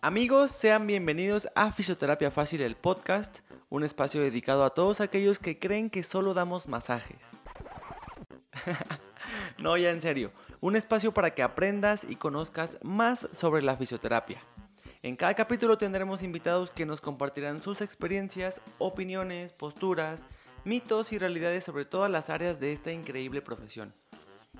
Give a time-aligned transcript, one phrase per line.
[0.00, 5.58] Amigos, sean bienvenidos a Fisioterapia Fácil, el podcast, un espacio dedicado a todos aquellos que
[5.58, 7.18] creen que solo damos masajes.
[9.58, 10.30] no, ya en serio,
[10.60, 14.38] un espacio para que aprendas y conozcas más sobre la fisioterapia.
[15.02, 20.26] En cada capítulo tendremos invitados que nos compartirán sus experiencias, opiniones, posturas,
[20.64, 23.92] mitos y realidades sobre todas las áreas de esta increíble profesión.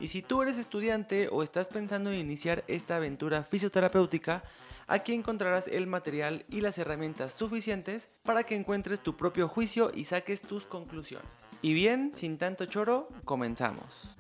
[0.01, 4.43] Y si tú eres estudiante o estás pensando en iniciar esta aventura fisioterapéutica,
[4.89, 10.05] aquí encontrarás el material y las herramientas suficientes para que encuentres tu propio juicio y
[10.05, 11.29] saques tus conclusiones.
[11.61, 14.17] Y bien, sin tanto choro, comenzamos.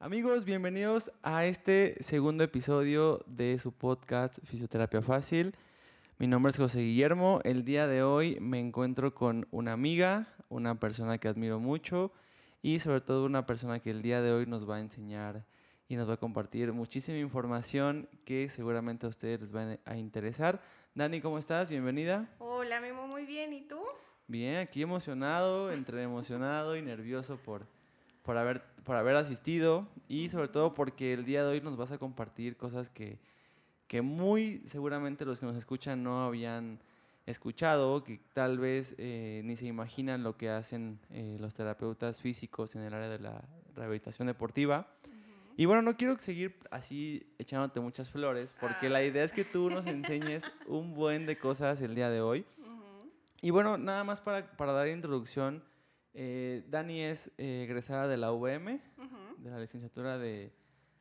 [0.00, 5.54] Amigos, bienvenidos a este segundo episodio de su podcast Fisioterapia Fácil.
[6.18, 7.40] Mi nombre es José Guillermo.
[7.44, 12.12] El día de hoy me encuentro con una amiga, una persona que admiro mucho
[12.62, 15.44] y sobre todo una persona que el día de hoy nos va a enseñar
[15.88, 20.60] y nos va a compartir muchísima información que seguramente a ustedes les va a interesar.
[20.94, 21.70] Dani, ¿cómo estás?
[21.70, 22.28] Bienvenida.
[22.38, 23.52] Hola, Memo, muy bien.
[23.52, 23.80] ¿Y tú?
[24.26, 27.66] Bien, aquí emocionado, entre emocionado y nervioso por,
[28.22, 31.92] por, haber, por haber asistido y sobre todo porque el día de hoy nos vas
[31.92, 33.18] a compartir cosas que
[33.86, 36.80] que muy seguramente los que nos escuchan no habían
[37.26, 42.76] escuchado, que tal vez eh, ni se imaginan lo que hacen eh, los terapeutas físicos
[42.76, 44.88] en el área de la rehabilitación deportiva.
[45.58, 49.70] Y bueno, no quiero seguir así echándote muchas flores, porque la idea es que tú
[49.70, 52.44] nos enseñes un buen de cosas el día de hoy.
[53.40, 55.64] Y bueno, nada más para, para dar introducción,
[56.12, 58.80] eh, Dani es egresada de la UVM,
[59.38, 60.52] de la licenciatura de,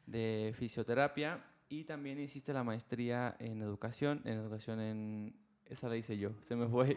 [0.05, 5.44] de fisioterapia, y también hiciste la maestría en educación, en educación en...
[5.69, 6.95] Esa la hice yo, se me fue.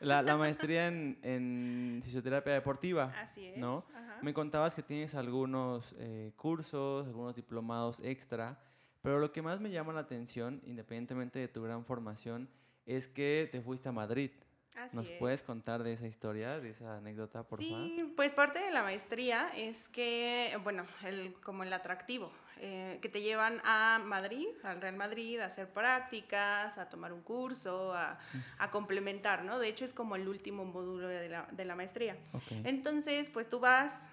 [0.00, 3.12] La, la maestría en, en, fisioterapia deportiva.
[3.18, 3.56] Así es.
[3.56, 3.84] ¿no?
[4.20, 8.58] Me contabas que tienes algunos eh, cursos, algunos diplomados extra,
[9.00, 12.48] pero lo que más me llama la atención, independientemente de tu gran formación,
[12.86, 14.30] es que te fuiste a Madrid.
[14.76, 15.18] Así ¿Nos es.
[15.18, 17.86] puedes contar de esa historia, de esa anécdota, por favor?
[17.86, 22.32] Sí, pues parte de la maestría es que, bueno, el, como el atractivo,
[22.64, 27.20] eh, que te llevan a Madrid, al Real Madrid, a hacer prácticas, a tomar un
[27.22, 28.20] curso, a,
[28.58, 29.58] a complementar, ¿no?
[29.58, 32.16] De hecho, es como el último módulo de la, de la maestría.
[32.32, 32.62] Okay.
[32.64, 34.08] Entonces, pues tú vas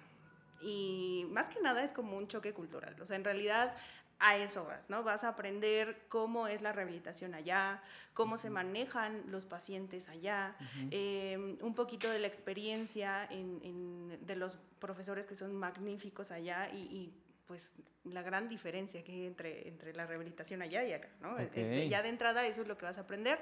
[0.60, 3.00] y más que nada es como un choque cultural.
[3.00, 3.72] O sea, en realidad
[4.18, 5.02] a eso vas, ¿no?
[5.02, 10.64] Vas a aprender cómo es la rehabilitación allá, cómo se manejan los pacientes allá, uh
[10.64, 10.88] -huh.
[10.90, 16.68] eh, un poquito de la experiencia en, en, de los profesores que son magníficos allá
[16.68, 17.12] y, y
[17.50, 17.74] pues
[18.04, 21.34] la gran diferencia que hay entre, entre la rehabilitación allá y acá, ¿no?
[21.34, 21.88] Okay.
[21.88, 23.40] Ya de entrada eso es lo que vas a aprender.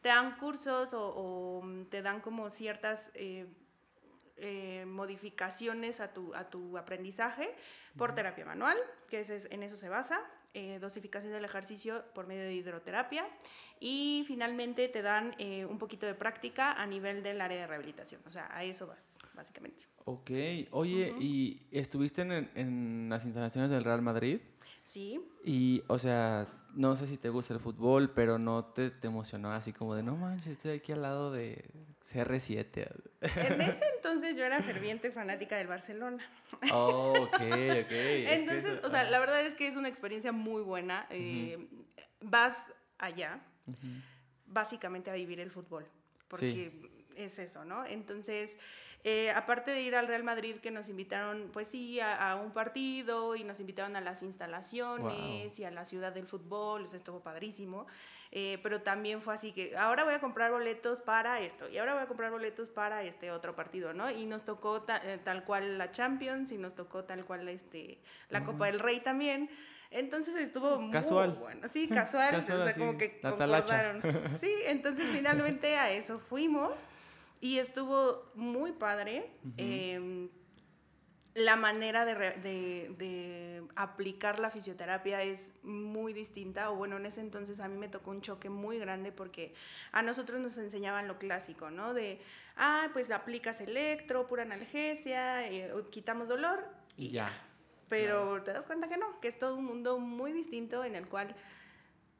[0.00, 3.10] Te dan cursos o, o te dan como ciertas...
[3.14, 3.46] Eh,
[4.40, 7.52] eh, modificaciones a tu, a tu aprendizaje
[7.96, 8.14] por uh -huh.
[8.14, 10.20] terapia manual, que es, en eso se basa,
[10.54, 13.26] eh, dosificación del ejercicio por medio de hidroterapia
[13.80, 18.20] y finalmente te dan eh, un poquito de práctica a nivel del área de rehabilitación,
[18.26, 19.84] o sea, a eso vas, básicamente.
[20.04, 20.30] Ok,
[20.70, 21.22] oye, uh -huh.
[21.22, 24.40] ¿y estuviste en, en las instalaciones del Real Madrid?
[24.88, 25.20] Sí.
[25.44, 29.52] Y, o sea, no sé si te gusta el fútbol, pero no te, te emocionó
[29.52, 31.62] así como de, no manches, estoy aquí al lado de
[32.10, 32.90] CR7.
[33.20, 36.24] En ese entonces yo era ferviente fanática del Barcelona.
[36.72, 37.40] Oh, ok, ok.
[37.42, 37.84] entonces,
[38.30, 41.06] es que eso, o sea, la verdad es que es una experiencia muy buena.
[41.10, 41.18] Uh -huh.
[41.18, 41.68] eh,
[42.22, 42.64] vas
[42.96, 44.02] allá, uh -huh.
[44.46, 45.86] básicamente a vivir el fútbol,
[46.28, 47.22] porque sí.
[47.22, 47.84] es eso, ¿no?
[47.84, 48.56] Entonces...
[49.04, 52.50] Eh, aparte de ir al Real Madrid, que nos invitaron, pues sí, a, a un
[52.50, 55.62] partido y nos invitaron a las instalaciones wow.
[55.62, 57.86] y a la ciudad del fútbol, o sea, estuvo padrísimo.
[58.30, 61.94] Eh, pero también fue así que ahora voy a comprar boletos para esto y ahora
[61.94, 64.10] voy a comprar boletos para este otro partido, ¿no?
[64.10, 67.98] Y nos tocó ta, eh, tal cual la Champions y nos tocó tal cual este,
[68.28, 68.46] la uh -huh.
[68.46, 69.48] Copa del Rey también.
[69.90, 71.30] Entonces estuvo casual.
[71.30, 71.68] muy bueno.
[71.68, 74.02] Sí, casual, casual o sea, como que concordaron.
[74.38, 76.86] Sí, entonces finalmente a eso fuimos.
[77.40, 79.30] Y estuvo muy padre.
[79.44, 79.54] Uh -huh.
[79.58, 80.28] eh,
[81.38, 87.20] la manera de, de, de, aplicar la fisioterapia es muy distinta, o bueno, en ese
[87.20, 89.54] entonces a mí me tocó un choque muy grande porque
[89.92, 91.94] a nosotros nos enseñaban lo clásico, ¿no?
[91.94, 92.20] De,
[92.56, 96.64] ah, pues aplicas electro, pura analgesia, eh, quitamos dolor
[96.96, 97.30] y, y ya.
[97.88, 98.42] Pero claro.
[98.42, 101.34] te das cuenta que no, que es todo un mundo muy distinto en el cual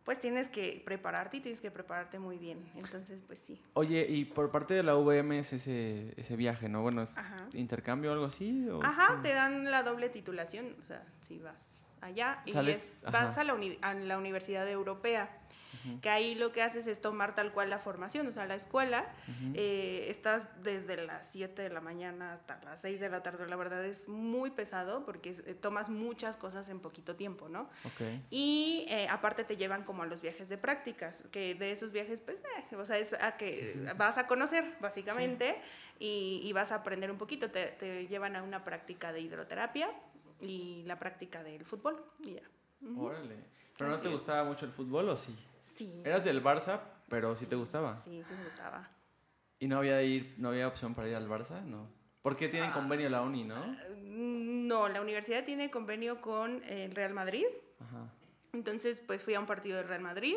[0.08, 2.66] pues tienes que prepararte y tienes que prepararte muy bien.
[2.76, 3.60] Entonces, pues sí.
[3.74, 6.80] Oye, y por parte de la UVM es ese, ese viaje, ¿no?
[6.80, 7.46] Bueno, ¿es Ajá.
[7.52, 8.66] intercambio o algo así?
[8.70, 13.36] ¿o Ajá, te dan la doble titulación, o sea, si vas allá y es, vas
[13.36, 15.28] a la, uni a la Universidad Europea.
[16.02, 19.06] Que ahí lo que haces es tomar tal cual la formación, o sea, la escuela,
[19.54, 23.56] eh, estás desde las 7 de la mañana hasta las 6 de la tarde, la
[23.56, 27.68] verdad es muy pesado porque eh, tomas muchas cosas en poquito tiempo, ¿no?
[28.30, 32.20] Y eh, aparte te llevan como a los viajes de prácticas, que de esos viajes,
[32.20, 32.42] pues,
[32.76, 35.60] o sea, es a que vas a conocer, básicamente,
[35.98, 39.90] y, vas a aprender un poquito, te, te llevan a una práctica de hidroterapia
[40.40, 42.42] y la práctica del fútbol, y ya.
[42.96, 43.36] Órale.
[43.76, 45.34] ¿Pero no te gustaba mucho el fútbol o sí?
[45.68, 46.02] Sí.
[46.04, 47.94] Eras del Barça, pero sí, te gustaba.
[47.94, 48.88] Sí, sí me gustaba.
[49.60, 51.62] ¿Y no había, ir, no había opción para ir al Barça?
[51.62, 51.88] No.
[52.22, 53.56] ¿Por qué tienen ah, convenio la uni, no?
[54.00, 57.46] No, la universidad tiene convenio con el Real Madrid.
[57.80, 58.08] Ajá.
[58.52, 60.36] Entonces, pues fui a un partido del Real Madrid,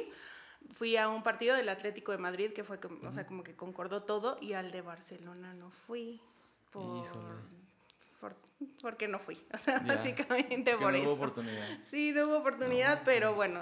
[0.74, 4.04] fui a un partido del Atlético de Madrid, que fue, o sea, como que concordó
[4.04, 6.22] todo, y al de Barcelona no fui.
[6.72, 7.12] Por,
[8.20, 8.36] por,
[8.82, 9.42] porque no fui.
[9.54, 11.04] O sea, básicamente por eso.
[11.04, 11.68] No hubo oportunidad.
[11.82, 13.62] Sí, no hubo oportunidad, pero bueno,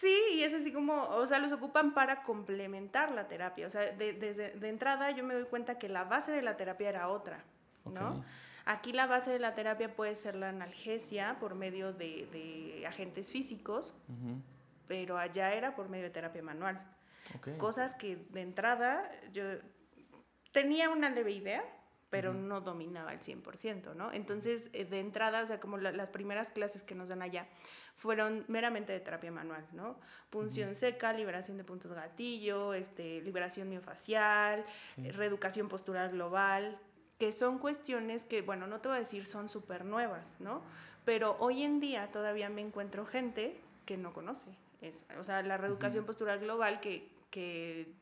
[0.00, 3.66] Sí, y es así como, o sea, los ocupan para complementar la terapia.
[3.66, 6.56] O sea, de, desde de entrada yo me doy cuenta que la base de la
[6.56, 7.42] terapia era otra,
[7.84, 8.24] ¿no?
[8.64, 13.32] Aquí la base de la terapia puede ser la analgesia por medio de, de agentes
[13.32, 13.92] físicos,
[14.86, 16.80] pero allá era por medio de terapia manual.
[17.56, 19.42] Cosas que de entrada yo
[20.52, 21.64] tenía una leve idea,
[22.10, 24.12] pero no dominaba el 100%, ¿no?
[24.12, 27.46] Entonces, eh, de entrada, o sea, como las primeras clases que nos dan allá
[27.96, 29.96] fueron meramente de terapia manual, ¿no?
[30.30, 34.64] Punción seca, liberación de puntos gatillo, este, liberación miofacial,
[34.96, 36.78] reeducación postural global,
[37.18, 40.62] que son cuestiones que, bueno, no te voy a decir son súper nuevas, ¿no?
[41.04, 44.50] Pero hoy en día todavía me encuentro gente que no conoce
[44.80, 45.04] eso.
[45.18, 47.92] O sea, la reeducación postural global que, que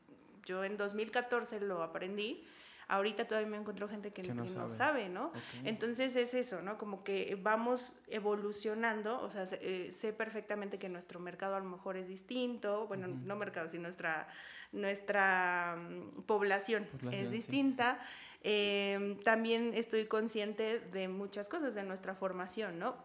[0.45, 2.45] yo en 2014 lo aprendí,
[2.87, 5.09] ahorita todavía me encuentro gente que, no, sabe.
[5.09, 5.31] ¿no?
[5.63, 6.77] Entonces es eso, ¿no?
[6.77, 11.97] Como que vamos evolucionando, o sea, eh, sé, perfectamente que nuestro mercado a lo mejor
[11.97, 14.27] es distinto, bueno, no mercado, sino nuestra,
[14.71, 17.99] nuestra mm, población, es distinta.
[18.43, 22.95] Em, también estoy consciente de muchas cosas de nuestra formación, ¿no?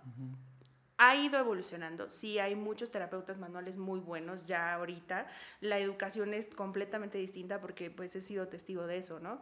[0.98, 2.08] Ha ido evolucionando.
[2.08, 5.26] Sí, hay muchos terapeutas manuales muy buenos ya ahorita.
[5.60, 9.40] La educación es completamente distinta porque pues he sido testigo de eso, ¿no?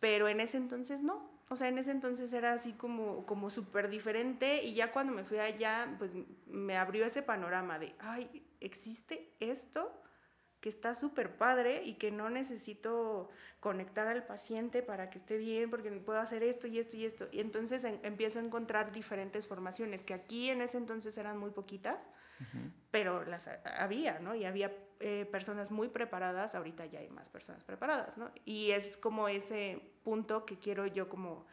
[0.00, 1.30] Pero en ese entonces no.
[1.48, 5.24] O sea, en ese entonces era así como, como súper diferente y ya cuando me
[5.24, 6.12] fui allá, pues
[6.46, 10.00] me abrió ese panorama de, ay, ¿existe esto?
[10.60, 13.30] Que está súper padre y que no necesito
[13.60, 17.28] conectar al paciente para que esté bien porque puedo hacer esto y esto y esto.
[17.32, 21.98] Y entonces empiezo a encontrar diferentes formaciones que aquí en ese entonces eran muy poquitas,
[22.90, 23.48] pero las
[23.78, 24.34] había, ¿no?
[24.34, 28.30] Y había eh, personas muy preparadas, ahorita ya hay más personas preparadas, ¿no?
[28.46, 31.46] Y es como ese punto que quiero yo como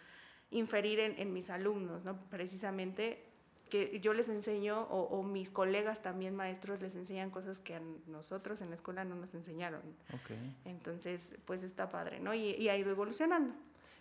[0.50, 2.18] inferir en, en mis alumnos, ¿no?
[2.30, 3.37] Precisamente
[3.70, 8.62] que yo les enseño o, mis colegas también maestros les enseñan cosas que a nosotros
[8.62, 9.82] en la escuela no nos enseñaron.
[10.66, 12.34] Entonces, pues está padre, ¿no?
[12.34, 13.54] Y, ha ido evolucionando.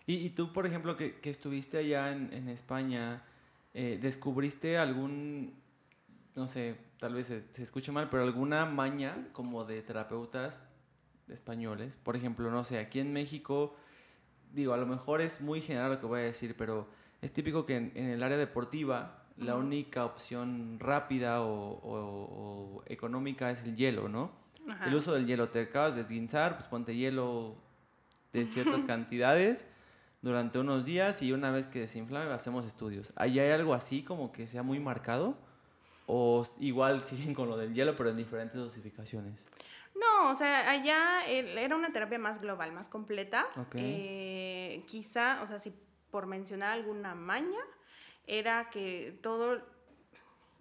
[0.07, 3.25] Y, tú, por ejemplo, que, estuviste allá en, España,
[3.75, 5.55] eh, ¿descubriste algún,
[6.35, 10.65] no sé, tal vez se, se, escuche mal, pero alguna maña como de terapeutas
[11.29, 11.97] españoles?
[11.97, 13.77] Por ejemplo, no sé, aquí en México,
[14.53, 16.89] digo, a lo mejor es muy general lo que voy a decir, pero
[17.21, 23.77] es típico que en el área deportiva la única opción rápida o, económica es el
[23.77, 24.31] hielo, ¿no?
[24.85, 27.55] El uso del hielo, te acabas de esguinzar, pues ponte hielo
[28.33, 29.67] de ciertas cantidades
[30.23, 33.13] durante unos días y una vez que desinflame hacemos estudios.
[33.15, 35.37] ¿Ahí hay algo así como que sea muy marcado?
[36.07, 39.47] ¿O igual siguen con lo del hielo pero en diferentes dosificaciones?
[39.95, 43.47] No, o sea, allá era una terapia más global, más completa.
[43.75, 45.73] Eh, quizá, o sea, si
[46.11, 47.61] por mencionar alguna maña,
[48.27, 49.63] era que todo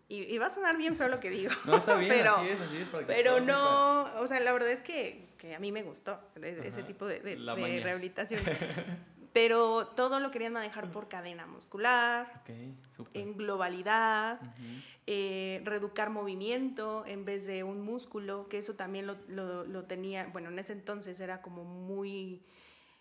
[0.07, 1.51] y, va a sonar bien feo lo que digo.
[1.65, 2.87] No, está bien, pero, así es, así es.
[2.87, 6.83] Para pero no, o sea, la verdad es que, que, a mí me gustó ese
[6.83, 7.35] tipo de, de,
[7.83, 8.41] rehabilitación.
[9.33, 12.43] pero todo lo querían manejar por cadena muscular,
[13.13, 14.39] en globalidad,
[15.07, 19.17] eh, reeducar movimiento en vez de un músculo, que eso también lo,
[19.65, 22.43] lo, tenía, bueno, en ese entonces era como muy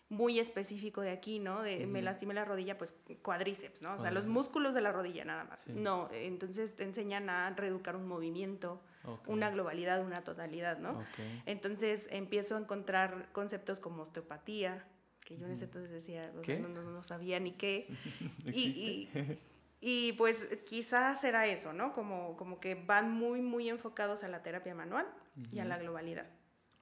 [0.09, 1.63] muy específico de aquí, ¿no?
[1.63, 3.95] De, Me lastimé la rodilla, pues cuadríceps, ¿no?
[3.95, 5.67] O sea, los músculos de la rodilla nada más.
[5.67, 8.83] No, entonces te enseñan a reeducar un movimiento,
[9.27, 11.05] una globalidad, una totalidad, ¿no?
[11.47, 14.87] Entonces empiezo a encontrar conceptos como osteopatía,
[15.21, 17.89] que yo en ese entonces decía, no, sabía ni qué.
[18.45, 19.09] y,
[19.81, 21.93] y, pues quizás era eso, ¿no?
[21.95, 25.07] Como, como que van muy, muy enfocados a la terapia manual
[25.51, 26.27] y a la globalidad.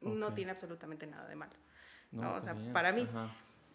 [0.01, 1.53] No tiene absolutamente nada de malo.
[2.13, 2.35] ¿No?
[2.35, 3.07] O sea, para mí.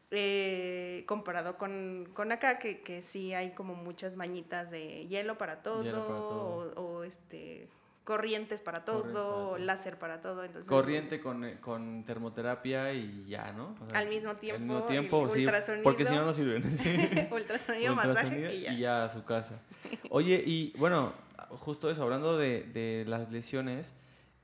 [0.09, 5.61] Eh, comparado con, con acá, que, que, sí hay como muchas mañitas de hielo para
[5.61, 7.67] todo, O, este
[8.05, 10.45] corrientes para todo, láser para todo.
[10.45, 13.75] Entonces, Corriente con, eh, con termoterapia y ya, ¿no?
[13.93, 14.61] al mismo tiempo.
[14.61, 15.45] Al mismo tiempo, sí,
[15.83, 16.63] porque si no, no sirven.
[17.31, 18.71] ultrasonido, masaje y ya.
[18.71, 19.59] Y ya a su casa.
[20.09, 21.11] Oye, y bueno,
[21.49, 23.93] justo eso, hablando de, de las lesiones,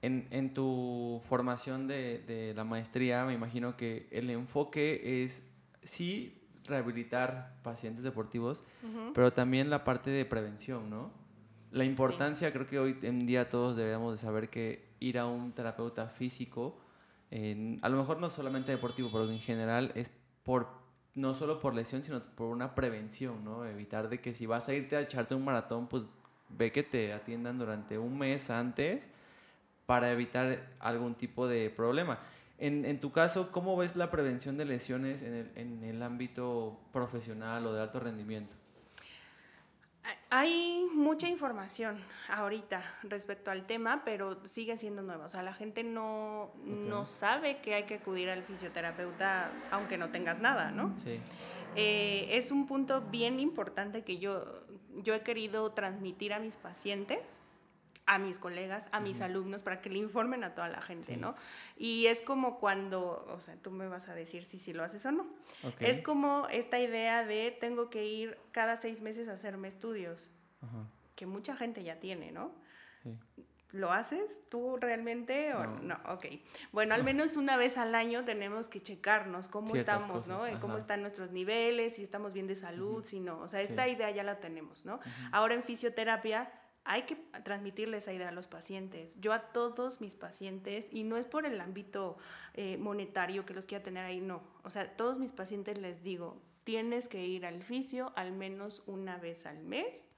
[0.04, 5.44] en, en, tu formación de, de, la maestría, me imagino que el enfoque es
[5.82, 8.64] sí rehabilitar pacientes deportivos,
[9.14, 11.12] pero también la parte de prevención, ¿no?
[11.72, 15.54] La importancia, creo que hoy en día todos deberíamos de saber que ir a un
[15.54, 16.78] terapeuta físico,
[17.32, 20.12] a lo mejor no solamente deportivo, pero en general es
[20.44, 20.68] por
[21.16, 23.66] no solo por lesión, sino por una prevención, ¿no?
[23.66, 26.06] Evitar de que si vas a irte a echarte un maratón, pues
[26.50, 29.10] ve que te atiendan durante un mes antes
[29.94, 32.18] para evitar algún tipo de problema.
[32.58, 36.80] En, en, tu caso, ¿cómo ves la prevención de lesiones en el, en el ámbito
[36.92, 38.56] profesional o de alto rendimiento?
[40.32, 41.96] Hay mucha información
[42.28, 45.26] ahorita respecto al tema, pero sigue siendo nueva.
[45.26, 50.10] O sea, la gente no, no sabe que hay que acudir al fisioterapeuta aunque no
[50.10, 50.96] tengas nada, ¿no?
[51.04, 51.22] Sí.
[51.76, 54.44] Eh, es un punto bien importante que yo,
[55.04, 57.40] yo he querido transmitir a mis pacientes
[58.06, 61.36] a mis colegas, a mis alumnos, para que le informen a toda la gente, ¿no?
[61.78, 65.06] Y es como cuando, o sea, tú me vas a decir si, si lo haces
[65.06, 65.28] o no.
[65.80, 70.32] Es como esta idea de tengo que ir cada seis meses a hacerme estudios,
[71.16, 72.52] que mucha gente ya tiene, ¿no?
[73.72, 75.98] ¿Lo haces tú realmente o no.
[76.08, 76.26] Ok.
[76.72, 80.42] Bueno, al menos una vez al año tenemos que checarnos cómo estamos, ¿no?
[80.60, 83.40] Cómo están nuestros niveles, si estamos bien de salud, si no.
[83.40, 85.00] O sea, esta idea ya la tenemos, ¿no?
[85.32, 86.52] Ahora en fisioterapia
[86.86, 89.20] hay que transmitirle esa idea a los pacientes.
[89.20, 92.18] Yo a todos mis pacientes, y no es por el ámbito
[92.54, 94.44] eh, monetario que los quiera tener ahí, no.
[94.64, 98.84] O sea, a todos mis pacientes les digo, tienes que ir al fisio al menos
[98.86, 100.10] una vez al mes.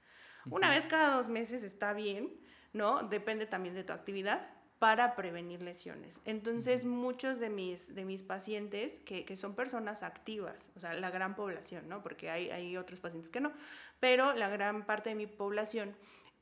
[0.48, 2.32] Una vez cada dos meses está bien,
[2.72, 3.02] ¿no?
[3.02, 6.20] Depende también de tu actividad para prevenir lesiones.
[6.24, 11.10] Entonces, muchos de mis, de mis pacientes, que, que, son personas activas, o sea, la
[11.10, 12.02] gran población, ¿no?
[12.02, 13.52] Porque hay, hay otros pacientes que no,
[14.00, 15.96] pero la gran parte de mi población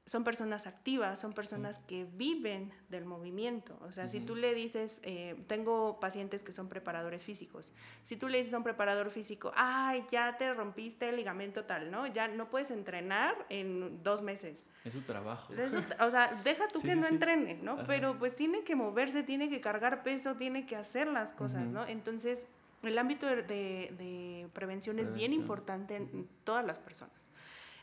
[0.06, 3.78] son personas activas, son personas que viven del movimiento.
[3.80, 8.28] O sea, si tú le dices, eh, tengo pacientes que son preparadores físicos, si tú
[8.28, 12.06] le dices a un preparador físico, ay, ya te rompiste el ligamento tal, ¿no?
[12.06, 14.62] Ya no puedes entrenar en dos meses.
[14.84, 15.54] Es su trabajo.
[16.00, 17.86] o sea, deja tú que no entrene, ¿no?
[17.86, 21.86] Pero pues tiene que moverse, tiene que cargar peso, tiene que hacer las cosas, ¿no?
[21.86, 22.44] Entonces,
[22.82, 27.30] el ámbito de, de, prevención, es bien importante en todas las personas.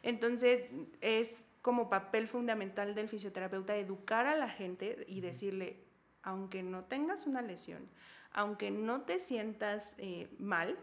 [0.04, 0.64] Entonces,
[1.02, 5.84] es como papel fundamental del fisioterapeuta educar a la gente y decirle,
[6.24, 7.88] aunque no tengas una lesión,
[8.32, 10.78] aunque no te sientas eh, mal,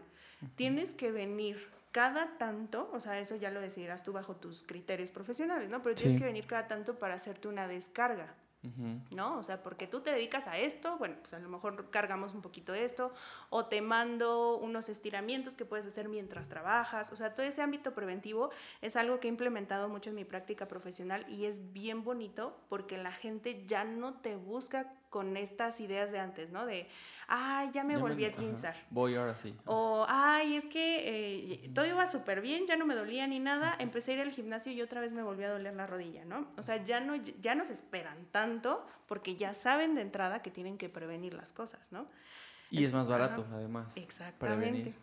[0.55, 5.11] tienes que venir cada tanto, o sea, eso ya lo decidirás tú bajo tus criterios
[5.11, 5.81] profesionales, ¿no?
[5.81, 8.35] Pero tienes que venir cada tanto para hacerte una descarga.
[8.61, 9.37] ¿No?
[9.37, 12.41] O sea, porque tú te dedicas a esto, bueno, pues a lo mejor cargamos un
[12.41, 13.13] poquito de esto,
[13.49, 17.93] o te mando unos estiramientos que puedes hacer mientras trabajas, o sea, todo ese ámbito
[17.93, 18.49] preventivo
[18.81, 22.97] es algo que he implementado mucho en mi práctica profesional y es bien bonito porque
[22.97, 26.65] la gente ya no te busca con estas ideas de antes, ¿no?
[26.65, 26.87] De,
[27.27, 28.75] ay, ya me volví a esguinzar.
[28.89, 29.55] Voy ahora sí.
[29.65, 33.75] O, ay, es que eh, todo iba súper bien, ya no me dolía ni nada,
[33.79, 36.47] empecé a ir al gimnasio y otra vez me volvió a doler la rodilla, ¿no?
[36.57, 40.51] O sea, ya no, ya no se esperan tanto porque ya saben de entrada que
[40.51, 42.07] tienen que prevenir las cosas, ¿no?
[42.71, 43.97] Y es más barato, además.
[43.97, 44.93] Exactamente.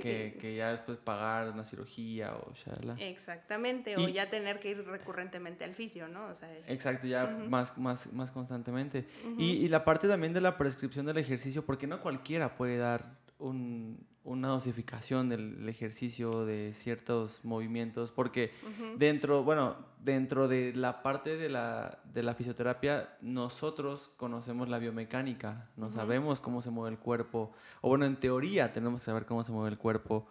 [0.00, 2.96] Que, que, ya después pagar una cirugía o shala.
[2.98, 6.26] Exactamente, o ya tener que ir recurrentemente al fisio, ¿no?
[6.26, 9.06] O sea, exacto, ya más, más, más constantemente.
[9.38, 13.16] y, y, la parte también de la prescripción del ejercicio, porque no cualquiera puede dar
[13.38, 18.52] un, una dosificación del ejercicio, de ciertos movimientos, porque
[18.98, 25.70] dentro, bueno, dentro de la parte de la, de la fisioterapia, nosotros conocemos la biomecánica,
[25.76, 29.44] no sabemos cómo se mueve el cuerpo, o bueno, en teoría tenemos que saber cómo
[29.44, 30.26] se mueve el cuerpo,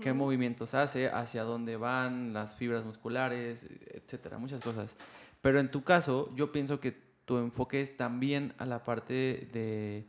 [0.00, 4.96] qué movimientos hace, hacia dónde van, las fibras musculares, etcétera, muchas cosas.
[5.40, 10.06] Pero en tu caso, yo pienso que tu enfoque es también a la parte de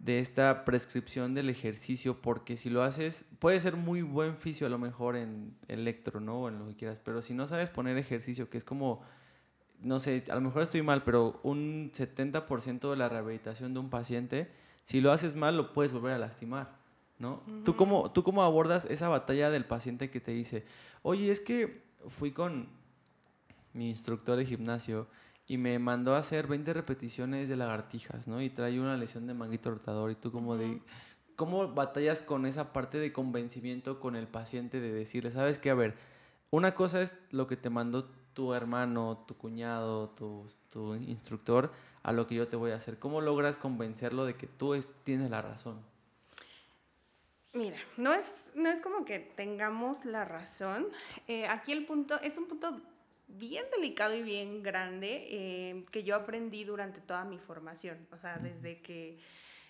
[0.00, 4.70] de esta prescripción del ejercicio, porque si lo haces, puede ser muy buen fisio a
[4.70, 6.40] lo mejor en electro, ¿no?
[6.40, 9.02] O en lo que quieras, pero si no sabes poner ejercicio, que es como,
[9.82, 13.90] no sé, a lo mejor estoy mal, pero un 70% de la rehabilitación de un
[13.90, 14.50] paciente,
[14.84, 16.78] si lo haces mal, lo puedes volver a lastimar,
[17.18, 17.42] ¿no?
[17.62, 20.64] ¿Tú, cómo, ¿Tú cómo abordas esa batalla del paciente que te dice,
[21.02, 22.68] oye, es que fui con
[23.74, 25.08] mi instructor de gimnasio,
[25.50, 28.40] y me mandó a hacer 20 repeticiones de lagartijas, ¿no?
[28.40, 30.80] Y trae una lesión de manguito rotador y tú como de...
[31.34, 35.74] ¿Cómo batallas con esa parte de convencimiento con el paciente de decirle, sabes qué, a
[35.74, 35.96] ver,
[36.50, 41.72] una cosa es lo que te mandó tu hermano, tu cuñado, tu, tu instructor,
[42.04, 43.00] a lo que yo te voy a hacer.
[43.00, 45.80] ¿Cómo logras convencerlo de que tú tienes la razón?
[47.54, 50.86] Mira, no es, no es como que tengamos la razón.
[51.26, 52.80] Eh, aquí el punto es un punto
[53.38, 58.38] bien delicado y bien grande eh, que yo aprendí durante toda mi formación, o sea,
[58.38, 59.18] desde que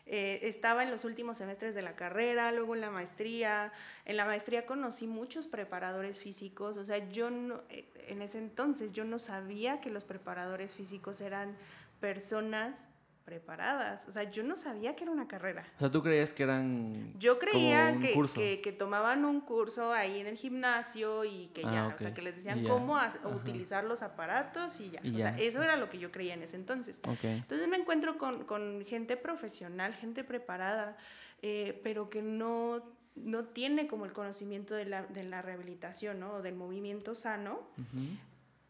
[0.06, 3.72] eh, estaba en los últimos semestres de la carrera, luego en la maestría.
[4.04, 8.92] En la maestría conocí muchos preparadores físicos, o sea, yo no, eh, en ese entonces
[8.92, 11.56] yo no sabía que los preparadores físicos eran
[12.00, 12.86] personas
[13.30, 14.08] preparadas.
[14.08, 15.64] O sea, yo no sabía que era una carrera.
[15.76, 17.14] O sea, ¿tú creías que eran...
[17.16, 21.94] Yo creía que, que, tomaban un curso ahí en el gimnasio y que ya, ah,
[21.94, 22.99] o sea, que les decían cómo
[23.32, 25.00] utilizar los aparatos y ya.
[25.16, 27.00] o sea, eso era lo que yo creía en ese entonces.
[27.22, 30.96] Entonces me encuentro con, con, gente profesional, gente preparada,
[31.42, 32.82] eh, pero que no
[33.16, 36.34] no tiene como el conocimiento de la, de la rehabilitación, ¿no?
[36.34, 37.60] O del movimiento sano.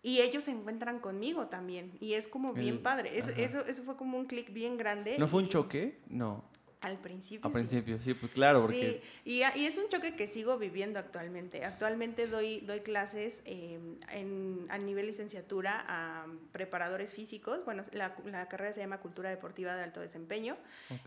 [0.03, 1.93] Y ellos se encuentran conmigo también.
[2.01, 3.19] Y es como bien padre.
[3.19, 5.17] eso, eso fue como un clic bien grande.
[5.19, 5.99] ¿No fue un choque?
[6.09, 6.45] No.
[6.81, 7.47] Al principio.
[7.47, 8.63] Al principio, sí, pues claro.
[8.63, 9.03] Porque...
[9.25, 11.63] Sí, y, y, es un choque que sigo viviendo actualmente.
[11.67, 17.63] Actualmente doy, doy clases em, en, a nivel licenciatura a preparadores físicos.
[17.67, 20.57] Bueno, la, la, carrera se llama Cultura Deportiva de Alto Desempeño.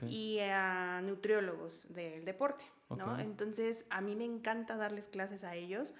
[0.07, 2.65] Y a nutriólogos del deporte.
[2.91, 3.19] ¿no?
[3.19, 5.95] Entonces, a mí me encanta darles clases a ellos.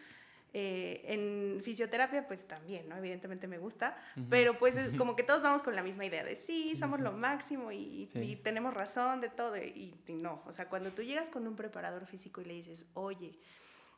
[0.55, 2.95] Eh, en fisioterapia, pues también, ¿no?
[2.95, 3.97] Evidentemente me gusta,
[4.29, 7.11] pero pues es como que todos vamos con la misma idea de sí, somos lo
[7.11, 8.07] máximo y,
[8.43, 12.39] tenemos razón de todo y, no, o sea, cuando tú llegas con un preparador físico
[12.41, 13.39] y le dices, oye,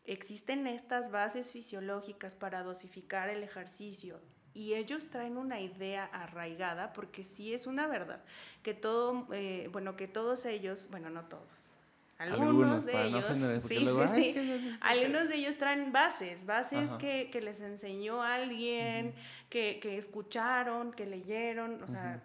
[0.06, 4.22] existen estas bases fisiológicas para dosificar el ejercicio
[4.54, 8.24] y ellos traen una idea arraigada, porque sí es una verdad,
[8.64, 11.74] que todo, eh, bueno, que todos ellos, bueno, no todos,
[12.18, 13.26] algunos, de ellos,
[13.68, 19.14] sí, sí, algunos de ellos traen bases, bases que, que, les enseñó alguien,
[19.50, 22.24] que, que, escucharon, que leyeron, o sea,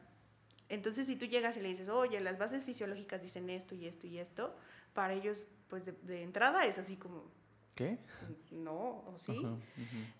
[0.68, 4.06] entonces si tú llegas y le dices, oye, las bases fisiológicas dicen esto y esto
[4.06, 4.54] y esto,
[4.94, 7.24] para ellos, pues de, de entrada es así como,
[7.74, 7.98] ¿qué?
[8.52, 9.44] No, o sí,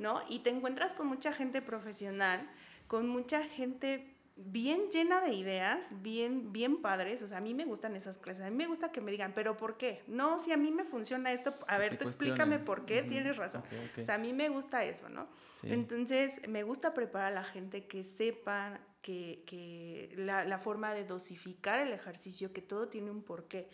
[0.01, 0.21] ¿no?
[0.29, 2.51] Y te encuentras con mucha gente profesional,
[2.89, 7.23] con mucha gente bien llena de ideas, bien, bien padres.
[7.23, 8.45] O sea, a mí me gustan esas clases.
[8.45, 10.03] A mí me gusta que me digan, ¿pero por qué?
[10.07, 13.63] No, si a mí me funciona esto, a ver, tú explícame por qué, tienes razón.
[13.99, 15.29] O sea, a mí me gusta eso, ¿no?
[15.63, 21.05] Entonces, me gusta preparar a la gente que sepa que, que la, la, forma de
[21.05, 23.69] dosificar el ejercicio, que todo tiene un porqué.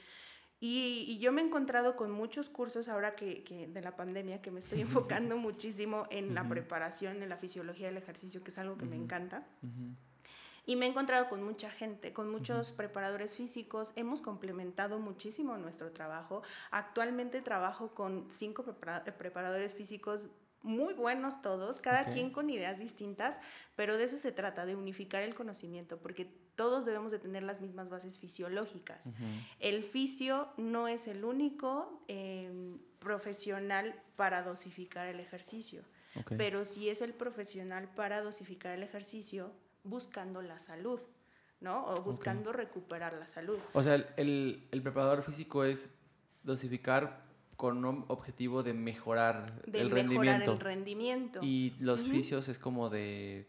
[0.59, 4.41] Y, y, yo me he encontrado con muchos cursos ahora que, que de la pandemia,
[4.41, 4.81] que me estoy
[5.21, 8.97] enfocando muchísimo en la preparación, en la fisiología del ejercicio, que es algo que me
[8.97, 9.47] encanta.
[10.67, 13.93] Y me he encontrado con mucha gente, con muchos preparadores físicos.
[13.95, 16.43] Hemos complementado muchísimo nuestro trabajo.
[16.73, 20.29] Actualmente trabajo con cinco preparadores físicos
[20.67, 23.39] muy buenos todos, cada quien con ideas distintas,
[23.77, 26.25] pero de eso se trata, de unificar el conocimiento, porque
[26.57, 29.09] todos debemos de tener las mismas bases fisiológicas.
[29.61, 35.85] El fisio no es el único em, profesional para dosificar el ejercicio,
[36.37, 39.53] pero sí es el profesional para dosificar el ejercicio
[39.87, 41.01] buscando la salud,
[41.61, 41.85] ¿no?
[41.87, 43.59] O buscando recuperar la salud.
[43.73, 45.91] O sea, el, el, preparador físico es
[46.43, 47.25] dosificar
[47.57, 50.53] con un objetivo de mejorar el rendimiento.
[50.53, 51.41] el rendimiento.
[51.43, 53.49] Y los fisios es como de,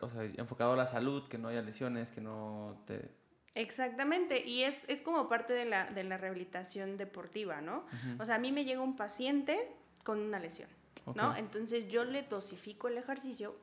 [0.00, 3.10] o sea, enfocado a la salud, que no haya lesiones, que no te...
[3.54, 7.84] Exactamente, y es, es como parte de la, de la rehabilitación deportiva, ¿no?
[8.20, 9.58] O sea, a mí me llega un paciente
[10.04, 10.68] con una lesión,
[11.16, 11.34] ¿no?
[11.34, 13.56] Entonces yo le dosifico el ejercicio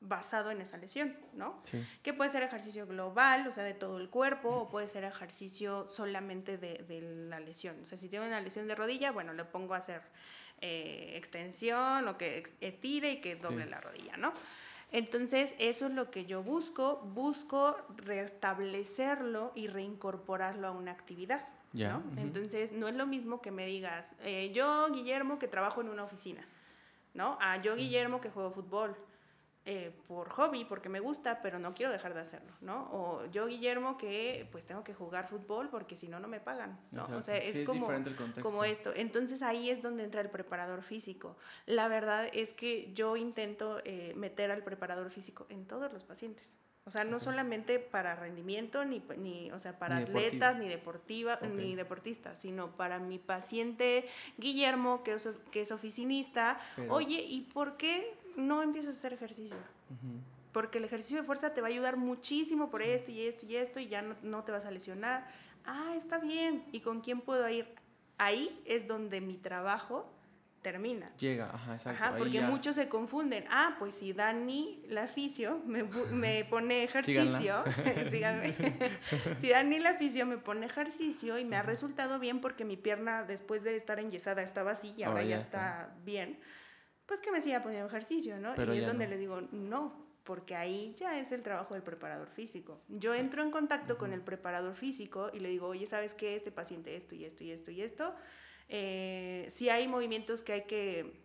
[0.00, 1.60] basado en esa lesión, ¿no?
[1.62, 1.84] Sí.
[2.02, 5.86] Que puede ser ejercicio global, o sea, de todo el cuerpo, o puede ser ejercicio
[5.88, 7.76] solamente de, de la lesión.
[7.82, 10.02] O sea, si tiene una lesión de rodilla, bueno, le pongo a hacer
[10.62, 14.34] eh, extensión o que estire y que doble la rodilla, ¿no?
[14.92, 21.48] Entonces, eso es lo que yo busco, busco restablecerlo y reincorporarlo a una actividad.
[21.72, 22.02] ¿no?
[22.18, 26.04] Entonces, no es lo mismo que me digas, eh, yo, Guillermo, que trabajo en una
[26.04, 26.44] oficina,
[27.14, 27.38] ¿no?
[27.40, 28.94] A yo, Guillermo, que juego fútbol.
[29.72, 32.90] Eh, por hobby, porque me gusta, pero no quiero dejar de hacerlo, ¿no?
[32.90, 36.80] O yo, Guillermo, que pues tengo que jugar fútbol porque si no, no me pagan,
[36.90, 37.06] ¿no?
[37.16, 37.88] O sea, es, como,
[38.42, 38.92] como esto.
[38.96, 41.36] Entonces ahí es donde entra el preparador físico.
[41.66, 46.56] La verdad es que yo intento eh, meter al preparador físico en todos los pacientes.
[46.84, 51.76] O sea, no solamente para rendimiento, ni, ni o sea, para atletas, ni, deportiva, ni
[51.76, 56.58] deportistas, sino para mi paciente Guillermo, que es, que es oficinista.
[56.88, 59.56] Oye, ¿y por qué no empiezas a hacer ejercicio.
[60.52, 63.56] Porque el ejercicio de fuerza te va a ayudar muchísimo por esto y esto y
[63.56, 65.26] esto y ya no, te vas a lesionar.
[65.64, 66.64] Ah, está bien.
[66.72, 67.68] ¿Y con quién puedo ir?
[68.18, 70.12] Ahí es donde mi trabajo
[70.62, 71.10] termina.
[71.16, 72.04] Llega, ajá, exacto.
[72.04, 73.44] Ajá, porque muchos se confunden.
[73.48, 77.64] Ah, pues si Dani, la fisio, me, me pone ejercicio,
[78.10, 78.54] síganme.
[79.40, 83.22] si Dani, la fisio, me pone ejercicio y me ha resultado bien porque mi pierna,
[83.22, 86.38] después de estar enyesada, estaba así y ahora, ya, está bien
[87.10, 88.54] pues que me siga poniendo ejercicio, ¿no?
[88.72, 89.92] y es donde le digo, no,
[90.22, 92.80] porque ahí ya es el trabajo del preparador físico.
[92.86, 96.36] Yo entro en contacto con el preparador físico y le digo, oye, ¿sabes qué?
[96.36, 98.14] Este paciente esto y esto y esto y esto.
[98.68, 101.20] Eh, si hay movimientos que hay que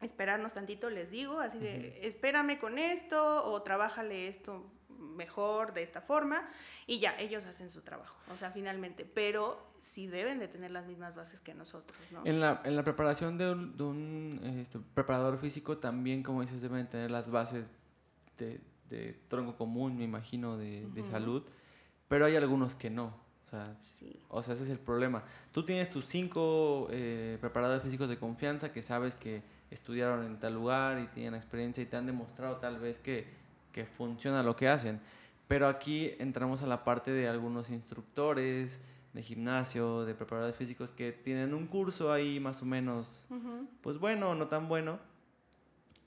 [0.00, 4.68] esperarnos tantito, les digo, así de, espérame con esto o trabájale esto
[5.02, 6.48] mejor de esta forma
[6.86, 10.86] y ya, ellos hacen su trabajo, o sea, finalmente, pero sí deben de tener las
[10.86, 12.22] mismas bases que nosotros, ¿no?
[12.24, 16.62] En la, en la preparación de un, de un este, preparador físico también, como dices,
[16.62, 17.70] deben tener las bases
[18.38, 21.42] de, de tronco común, me imagino, de, de, salud,
[22.08, 23.20] pero hay algunos que no.
[23.44, 23.76] O sea,
[24.28, 25.24] o sea, ese es el problema.
[25.52, 30.54] Tú tienes tus cinco eh, preparadores físicos de confianza que sabes que estudiaron en tal
[30.54, 33.26] lugar y tienen experiencia y te han demostrado tal vez que,
[33.72, 35.00] que funciona lo que hacen.
[35.48, 38.82] Pero aquí entramos a la parte de algunos instructores,
[39.12, 43.24] de gimnasio, de preparadores físicos que tienen un curso ahí más o menos,
[43.82, 44.98] pues bueno, no tan bueno,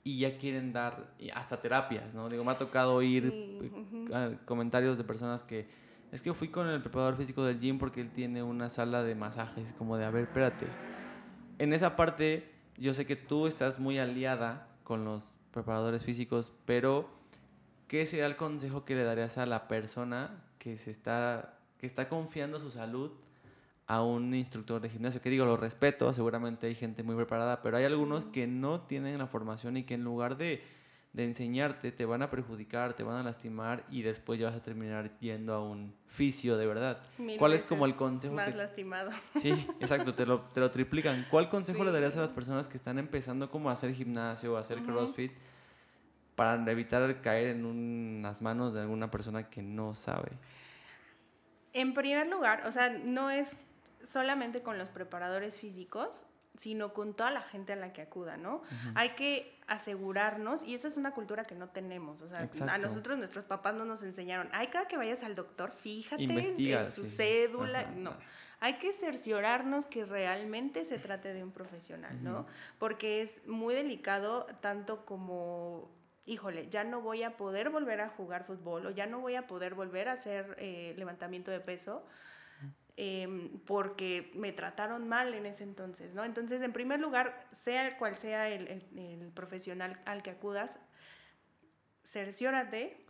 [0.02, 2.28] y ya quieren dar hasta terapias, ¿no?
[2.28, 3.70] Digo, me ha tocado oír
[4.44, 5.68] comentarios de personas que
[6.12, 9.14] es que fui con el preparador físico del gym porque él tiene una sala de
[9.14, 10.66] masajes, como de, a ver, espérate.
[11.58, 17.08] En esa parte, yo sé que tú estás muy aliada con los preparadores físicos, pero
[17.88, 22.08] ¿qué sería el consejo que le darías a la persona que se está que está
[22.08, 23.12] confiando su salud
[23.86, 25.20] a un instructor de gimnasio.
[25.20, 29.18] Que digo, lo respeto, seguramente hay gente muy preparada, pero hay algunos que no tienen
[29.18, 30.62] la formación y que en lugar de,
[31.12, 34.62] de enseñarte te van a perjudicar, te van a lastimar y después ya vas a
[34.62, 37.00] terminar yendo a un fisio de verdad.
[37.38, 38.34] ¿Cuál es como el consejo?
[38.34, 39.10] Más lastimado.
[39.40, 41.26] Sí, exacto, te lo, te lo triplican.
[41.30, 44.56] ¿Cuál consejo le darías a las personas que están empezando como a hacer gimnasio o
[44.56, 45.32] a hacer CrossFit?
[46.36, 50.30] Para evitar caer en unas manos de alguna persona que no sabe.
[51.72, 53.56] En primer lugar, o sea, no es
[54.04, 58.62] solamente con los preparadores físicos, sino con toda la gente a la que acuda, ¿no?
[58.94, 63.18] Hay que asegurarnos, y esa es una cultura que no tenemos, o sea, a nosotros
[63.18, 67.90] nuestros papás no nos enseñaron, hay cada que vayas al doctor, fíjate en su cédula,
[67.96, 68.14] no.
[68.58, 72.46] Hay que cerciorarnos que realmente se trate de un profesional, ¿no?
[72.78, 75.90] Porque es muy delicado tanto como
[76.26, 79.46] híjole, ya no voy a poder volver a jugar fútbol o ya no voy a
[79.46, 82.04] poder volver a hacer eh, levantamiento de peso
[82.96, 86.24] em, porque me trataron mal en ese entonces, ¿no?
[86.24, 90.80] Entonces, en primer lugar, sea cual sea el, el profesional al que acudas,
[92.02, 93.05] cerciórate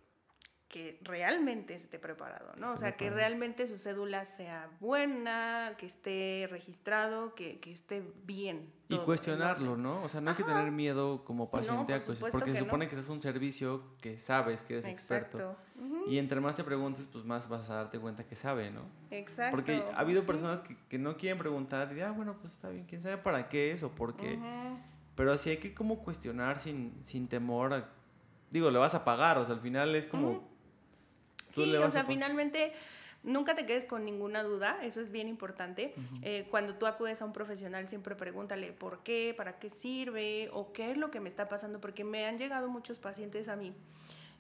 [0.69, 2.73] que realmente esté preparado, ¿no?
[2.73, 8.73] o sea, que realmente su cédula sea buena, que esté registrado, que, que esté bien.
[8.89, 10.03] y cuestionarlo, ¿no?
[10.03, 12.99] O sea, no hay que tener miedo como paciente a cuestionar, porque se supone que
[12.99, 15.57] es un servicio que sabes, que eres experto.
[16.09, 18.83] Y entre más te preguntes, pues más vas a darte cuenta que sabe, ¿no?
[19.11, 19.57] Exacto.
[19.57, 22.87] Porque ha habido personas que, que, no quieren preguntar y, ah, bueno, pues está bien,
[22.87, 24.39] quién sabe para qué es o por qué.
[25.15, 27.87] Pero sí hay que como cuestionar sin, sin temor
[28.51, 30.49] Digo, le vas a pagar, o sea, al final es como
[31.65, 32.73] Sí, o sea, finalmente
[33.23, 35.95] nunca te quedes con ninguna duda, eso es bien importante.
[36.23, 40.73] Eh, cuando tú acudes a un profesional, siempre pregúntale por qué, para qué sirve o
[40.73, 43.75] qué es lo que me está pasando, porque me han llegado muchos pacientes a mí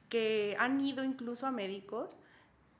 [0.09, 2.21] que han ido incluso a médicos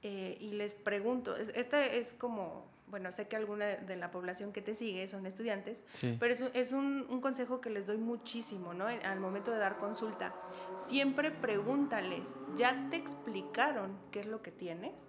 [0.03, 4.63] eh, y les pregunto, esta es como bueno, sé que alguna de la población que
[4.63, 5.85] te sigue son estudiantes,
[6.19, 8.87] pero es, es un, un, consejo que les doy muchísimo, ¿no?
[8.87, 10.35] Al momento de dar consulta,
[10.77, 15.09] siempre pregúntales, ¿ya te explicaron qué es lo que tienes?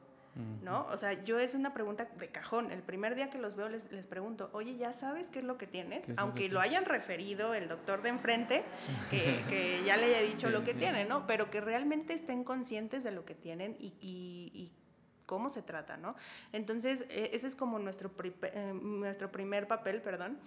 [0.62, 0.86] ¿no?
[0.92, 2.72] O sea, yo es una pregunta de cajón.
[2.72, 5.58] El primer día que los veo les, les pregunto, oye, ¿ya sabes qué es lo
[5.58, 6.06] que tienes?
[6.18, 8.64] Aunque lo, hayan referido el doctor de enfrente,
[9.10, 11.26] que, que ya le haya dicho lo que tiene, ¿no?
[11.28, 14.72] Pero que realmente estén conscientes de lo que tienen y, y,
[15.28, 16.16] cómo se trata, ¿no?
[16.54, 20.40] Entonces, e, ese es como nuestro, eh, nuestro primer papel, perdón,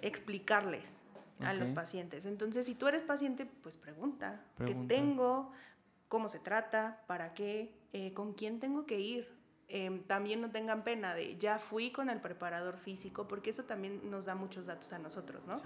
[0.00, 0.98] explicarles
[1.40, 2.26] a los pacientes.
[2.26, 4.88] Entonces, si tú eres paciente, pues pregunta, pregunta.
[4.88, 5.50] ¿qué tengo?
[6.08, 7.02] ¿Cómo se trata?
[7.06, 7.74] ¿Para qué?
[7.92, 9.39] Eh, con quién tengo que ir.
[9.72, 14.10] Em, también no tengan pena de ya fui con el preparador físico, porque eso también
[14.10, 15.62] nos da muchos datos a nosotros, ¿no?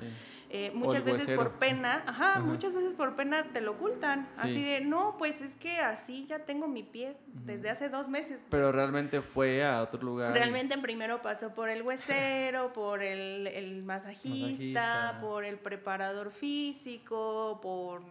[0.51, 4.83] Eh, muchas veces por pena, ajá, muchas veces por pena te lo ocultan, así de,
[4.83, 8.41] no, pues es que así ya tengo mi pie desde hace dos meses.
[8.51, 10.35] Pero realmente fue a otro lugar.
[10.35, 18.03] Realmente primero pasó por el huesero, por el, el masajista, por el preparador físico, por...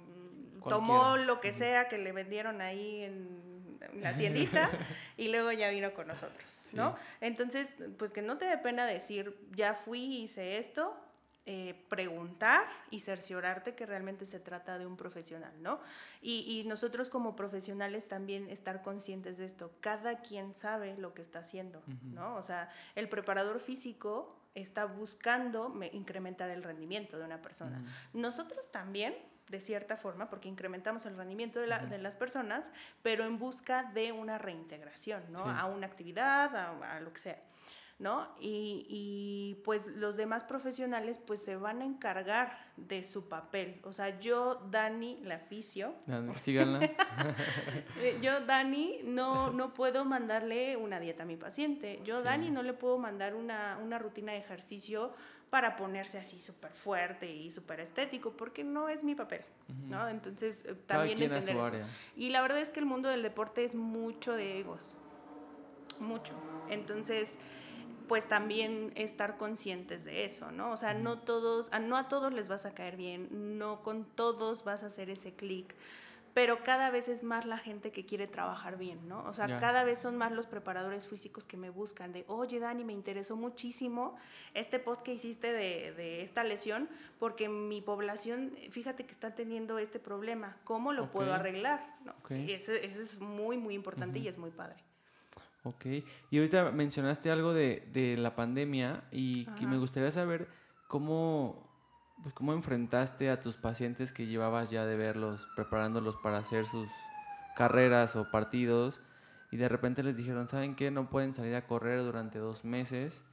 [0.67, 3.52] Tomó lo que sea que le vendieron ahí en
[3.95, 4.69] la tiendita
[5.17, 6.95] y luego ya vino con nosotros, ¿no?
[7.21, 10.95] Entonces, pues que no te dé pena decir, ya fui hice esto,
[11.45, 15.81] eh, preguntar y cerciorarte que realmente se trata de un profesional, ¿no?
[16.21, 19.73] Y, nosotros como profesionales también estar conscientes de esto.
[19.81, 22.35] Cada quien sabe lo que está haciendo, ¿no?
[22.35, 27.83] O sea, el preparador físico está buscando incrementar el rendimiento de una persona.
[28.13, 29.13] Nosotros también
[29.49, 34.38] de cierta forma, porque incrementamos el rendimiento de, las personas, pero en busca de una
[34.38, 35.39] reintegración, ¿no?
[35.39, 37.43] A una actividad, a, lo que sea,
[37.99, 38.36] ¿no?
[38.39, 43.79] Y, pues los demás profesionales pues se van a encargar de su papel.
[43.84, 45.95] O sea, yo, Dani, la fisio,
[46.39, 46.79] síganla.
[47.99, 52.01] Eh, yo, Dani, no, no puedo mandarle una dieta a mi paciente.
[52.03, 55.13] Yo, Dani, no le puedo mandar una, una rutina de ejercicio
[55.53, 59.41] para ponerse así súper fuerte y súper estético, porque no es mi papel,
[59.87, 60.09] ¿no?
[60.09, 61.87] Entonces, eh, también entender eso.
[62.15, 64.95] Y la verdad es que el mundo del deporte es mucho de egos,
[65.99, 66.33] mucho.
[66.71, 67.37] Entonces,
[68.07, 70.71] pues también estar conscientes de eso, ¿no?
[70.71, 74.63] O sea, no todos, no a todos les vas a caer bien, no con todos
[74.63, 75.75] vas a hacer ese clic
[76.33, 79.23] pero cada vez es más la gente que quiere trabajar bien, ¿no?
[79.25, 82.83] O sea, cada vez son más los preparadores físicos que me buscan de, oye, Dani,
[82.83, 84.15] me interesó muchísimo
[84.53, 89.99] este post que hiciste de, esta lesión, porque mi población, fíjate que está teniendo este
[89.99, 91.97] problema, ¿cómo lo puedo arreglar?
[92.03, 92.13] ¿No?
[92.29, 94.83] Eso, es muy, muy importante y es muy padre.
[95.65, 95.85] Ok,
[96.29, 100.49] y ahorita mencionaste algo de, de la pandemia y que me gustaría saber
[100.87, 101.72] cómo
[102.23, 106.89] pues cómo enfrentaste a tus pacientes que llevabas ya de verlos, preparándolos para hacer sus
[107.55, 109.01] carreras o partidos
[109.51, 110.89] y de repente les dijeron, ¿saben qué?
[110.89, 113.23] No pueden salir a correr durante dos meses.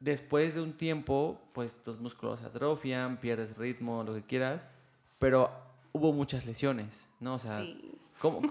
[0.00, 4.68] Después de un tiempo, pues tus músculos se atrofian, pierdes ritmo, lo que quieras,
[5.18, 5.50] pero
[5.92, 7.34] hubo muchas lesiones, ¿no?
[7.34, 7.64] O sea,
[8.20, 8.46] ¿cómo,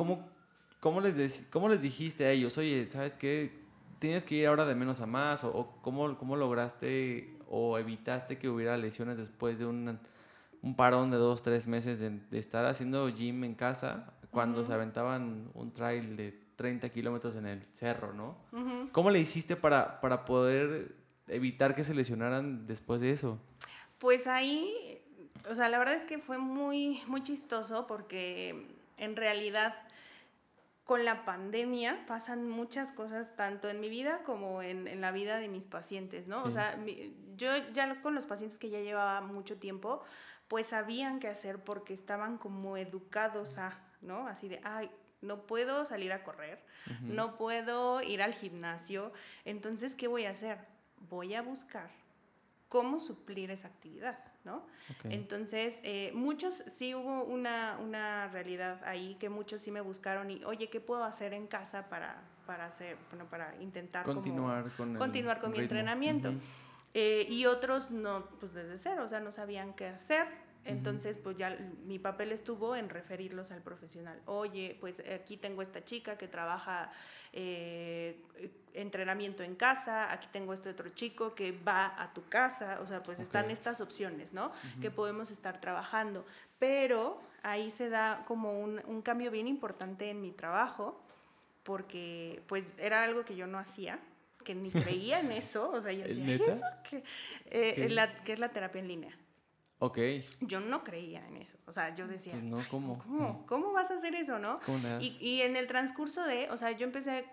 [0.80, 3.62] cómo, les ¿cómo les dijiste a ellos, oye, ¿sabes qué?
[4.00, 5.44] ¿Tienes que ir ahora de menos a más?
[5.44, 10.00] ¿O, cómo, cómo lograste o evitaste que hubiera lesiones después de un,
[10.64, 15.52] un parón de dos, tres meses de, estar haciendo gym en casa cuando se aventaban
[15.54, 18.38] un trail de 30 kilómetros en el cerro, ¿no?
[18.92, 20.96] ¿Cómo le hiciste para, para poder
[21.28, 23.38] evitar que se lesionaran después de eso?
[24.00, 24.74] Pues ahí,
[25.48, 28.66] o sea, la verdad es que fue muy, muy chistoso porque
[28.98, 29.76] en realidad
[30.84, 35.40] con la pandemia pasan muchas cosas tanto en mi vida como en, en la vida
[35.40, 36.44] de mis pacientes, ¿no?
[36.44, 36.78] O sea,
[37.38, 40.02] yo ya con los pacientes que ya llevaba mucho tiempo,
[40.50, 44.28] pues sabían qué hacer porque estaban como educados a, ¿no?
[44.28, 44.92] Así de, ay,
[45.22, 46.62] no puedo salir a correr,
[47.02, 49.14] no puedo ir al gimnasio,
[49.46, 50.58] entonces, ¿qué voy a hacer?
[51.10, 51.90] Voy a buscar
[52.68, 54.20] cómo suplir esa actividad.
[54.44, 54.66] ¿No?
[55.06, 60.44] Entonces, eh, muchos, sí hubo una, una, realidad ahí que muchos sí me buscaron y,
[60.44, 65.40] oye, ¿qué puedo hacer en casa para, para, hacer, bueno, para intentar continuar con, continuar
[65.40, 66.34] con mi entrenamiento?
[66.94, 70.28] Eh, y otros no, pues desde cero, o sea, no sabían qué hacer.
[70.66, 74.22] Entonces, pues ya mi papel estuvo en referirlos al profesional.
[74.26, 76.92] Oye, pues aquí tengo esta chica que trabaja
[77.34, 78.18] eh,
[78.74, 83.04] entrenamiento en casa, aquí tengo este otro chico que va a tu casa, o sea,
[83.04, 84.52] pues están estas opciones, ¿no?
[84.82, 86.26] Que podemos estar trabajando.
[86.60, 91.02] Pero ahí se da como un, un cambio bien importante en mi trabajo,
[91.64, 94.00] porque pues era algo que yo no hacía
[94.44, 96.64] que ni creía en eso, o sea, yo decía, ¿eso?
[96.90, 97.04] ¿Qué?
[97.50, 99.18] Eh, La, que es la terapia en línea.
[99.86, 100.00] Ok.
[100.40, 101.58] Yo no creía en eso.
[101.66, 103.00] O sea, yo decía, pues no, ¿cómo?
[103.00, 104.60] ¿cómo, ¿cómo vas a hacer eso, no?
[105.02, 107.26] Y, y, en el transcurso de, o sea, yo empecé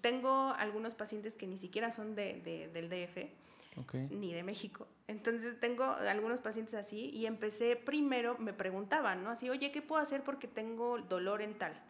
[0.00, 4.10] tengo algunos pacientes que ni siquiera son de, del DF.
[4.10, 4.86] ni de México.
[5.06, 9.30] Entonces tengo algunos pacientes así y empecé primero, me preguntaban, ¿no?
[9.30, 11.80] Así, oye, ¿qué puedo hacer porque tengo dolor en tal?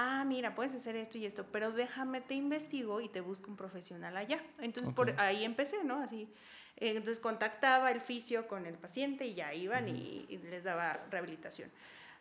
[0.00, 3.56] Ah, mira, puedes hacer esto y esto, pero déjame, te investigo y te busco un
[3.56, 4.40] profesional allá.
[4.60, 6.00] Entonces por ahí empecé, ¿no?
[6.00, 6.32] Así.
[6.76, 11.68] Eh, entonces contactaba el fisio con el paciente y ya iban y, les daba rehabilitación.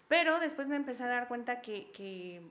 [0.08, 2.42] Pero después me empecé a dar cuenta que,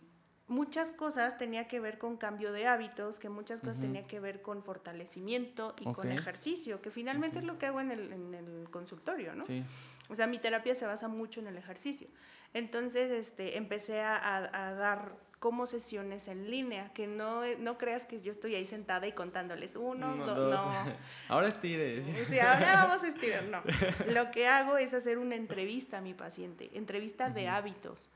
[0.46, 4.42] muchas cosas tenía que ver con cambio de hábitos, que muchas cosas tenía que ver
[4.42, 8.70] con fortalecimiento y con ejercicio, que finalmente es lo que hago en el, en el
[8.70, 9.42] consultorio, ¿no?
[9.42, 9.64] Sí.
[10.08, 12.06] O sea, mi terapia se basa mucho en el ejercicio.
[12.57, 18.21] Entonces, este, empecé a, a dar como sesiones en línea, que no, no creas que
[18.21, 20.97] yo estoy ahí sentada y contándoles uno, dos, no.
[21.29, 22.05] Ahora estires.
[22.27, 23.62] Sí, ahora vamos a estirar, no.
[24.12, 28.09] Lo que hago es hacer una entrevista a mi paciente, entrevista de hábitos,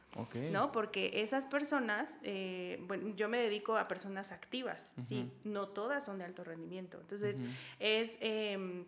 [0.50, 0.72] ¿no?
[0.72, 5.30] Porque esas personas, eh, bueno, yo me dedico a personas activas, ¿sí?
[5.44, 6.98] No todas son de alto rendimiento.
[7.00, 7.42] Entonces,
[7.78, 8.16] es...
[8.20, 8.86] Em,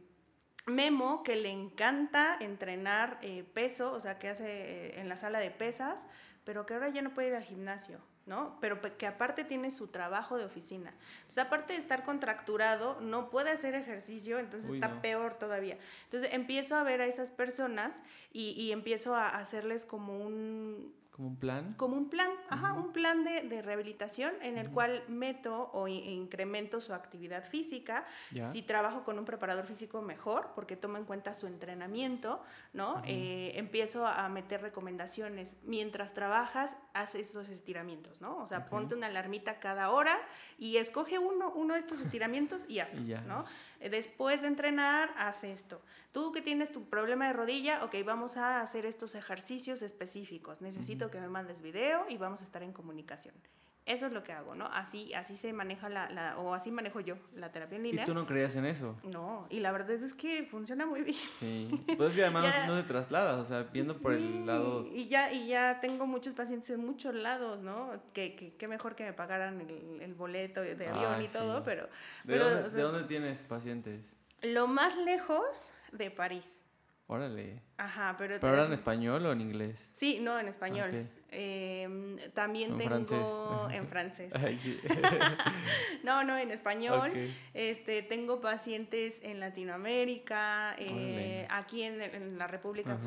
[0.67, 5.39] Memo, que le encanta entrenar eh, peso, o sea, que hace eh, en la sala
[5.41, 6.07] de pesas,
[6.45, 8.01] pero que ahora ya no puede ir al gimnasio.
[8.25, 8.57] ¿no?
[8.61, 10.95] Pero que aparte tiene su trabajo de oficina.
[11.17, 15.77] Entonces, aparte de estar contracturado, no puede hacer ejercicio, entonces está peor todavía.
[16.05, 21.35] Entonces, empiezo a ver a esas personas y, y empiezo a hacerles como un, ¿Como
[21.35, 21.75] un plan?
[21.75, 26.81] Como un plan, ajá, un plan de, de rehabilitación en el cual meto o incremento
[26.81, 28.05] su actividad física.
[28.51, 33.01] Si trabajo con un preparador físico, mejor, porque toma en cuenta su entrenamiento, ¿no?
[33.07, 35.59] Eh, empiezo a meter recomendaciones.
[35.63, 38.39] Mientras trabajas, haz esos estiramientos, ¿no?
[38.39, 40.19] O sea, ponte una alarmita cada hora
[40.59, 43.45] y escoge uno, uno de estos estiramientos y ya, ¿no?
[43.91, 45.81] Después de entrenar, haz esto.
[46.13, 50.61] Tú que tienes tu problema de rodilla, ok, vamos a hacer estos ejercicios específicos.
[50.61, 53.35] Necesito que me mandes video y vamos a estar en comunicación.
[53.85, 54.67] Eso es lo que hago, ¿no?
[54.67, 58.05] Así, así se maneja la, o así manejo yo la terapia en línea.
[58.05, 58.97] ¿Y tú no creías en eso?
[59.03, 61.19] No, y la verdad es que funciona muy bien.
[61.35, 64.87] Sí, pues que además no, te trasladas, o sea, viendo por el lado...
[64.93, 67.91] Y ya, y ya tengo muchos pacientes en muchos lados, ¿no?
[68.13, 71.89] Que, que, mejor que me pagaran el, el boleto de avión y todo, pero...
[72.23, 74.15] ¿De, dónde, ¿De dónde tienes pacientes?
[74.43, 76.61] Lo más lejos de París.
[77.09, 77.61] Órale.
[77.79, 78.37] Ajá, pero...
[78.41, 79.91] ¿Pero ahora en español o en inglés?
[79.93, 81.09] Sí, no, en español.
[81.35, 84.35] Em, también tengo en francés.
[84.37, 84.79] Ay, sí.
[86.05, 87.11] no, no, en español.
[87.55, 92.99] Este, tengo pacientes en Latinoamérica, eh, aquí en, la República,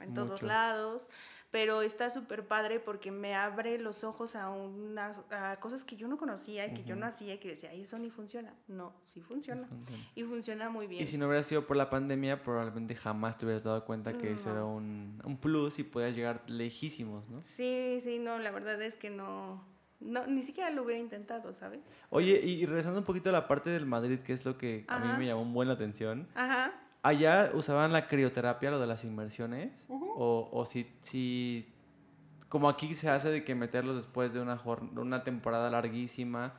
[0.00, 1.08] en todos lados
[1.50, 6.08] pero está súper padre porque me abre los ojos a, unas, a cosas que yo
[6.08, 8.52] no conocía y que yo no hacía y que decía, ay, eso ni funciona.
[8.68, 9.68] No, sí funciona.
[10.14, 11.02] Y funciona muy bien.
[11.02, 14.32] Y si no hubiera sido por la pandemia, probablemente jamás te hubieras dado cuenta que
[14.32, 17.42] eso era un, un plus y podías llegar lejísimos, ¿no?
[17.42, 19.64] Sí, sí, no, la verdad es que no.
[19.98, 21.80] No, ni siquiera lo hubiera intentado, ¿sabes?
[22.10, 24.98] Oye, y regresando un poquito a la parte del Madrid, que es lo que a
[24.98, 26.28] mí me llamó muy la atención.
[26.34, 26.74] Ajá.
[27.06, 29.86] ¿Allá usaban la crioterapia, lo de las inmersiones?
[29.88, 31.72] o, o, si, si,
[32.48, 34.60] como aquí se hace de que meterlos después de una,
[34.96, 36.54] una temporada larguísima.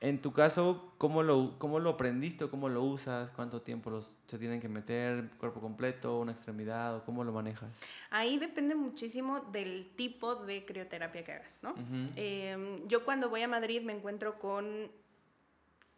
[0.00, 3.30] En tu caso, ¿cómo lo, ¿cómo lo aprendiste o cómo lo usas?
[3.30, 5.30] ¿Cuánto tiempo los, se tienen que meter?
[5.38, 6.18] ¿Cuerpo completo?
[6.18, 6.96] ¿Una extremidad?
[6.96, 7.70] ¿O cómo lo manejas?
[8.10, 11.74] Ahí depende muchísimo del tipo de crioterapia que hagas, ¿no?
[12.16, 14.90] Em, yo cuando voy a Madrid me encuentro con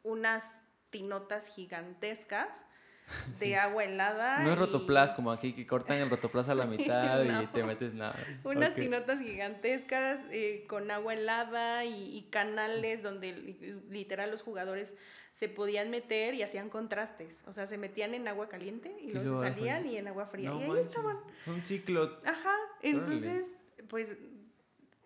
[0.03, 2.66] unas tinotas gigantescas
[3.41, 4.41] de agua helada.
[4.41, 7.95] No es rotoplas como aquí, que cortan el rotoplas a la mitad y te metes
[7.95, 8.17] nada.
[8.45, 13.33] Unas tinotas gigantescas eh, con agua helada y, canales donde
[13.89, 14.95] literal los jugadores
[15.33, 17.43] se podían meter y hacían contrastes.
[17.47, 20.53] O sea, se metían en agua caliente y, luego salían y en agua fría.
[20.55, 21.19] y ahí estaban.
[21.41, 22.19] Es un ciclo.
[22.25, 22.57] Ajá.
[22.83, 23.53] Entonces,
[23.89, 24.17] pues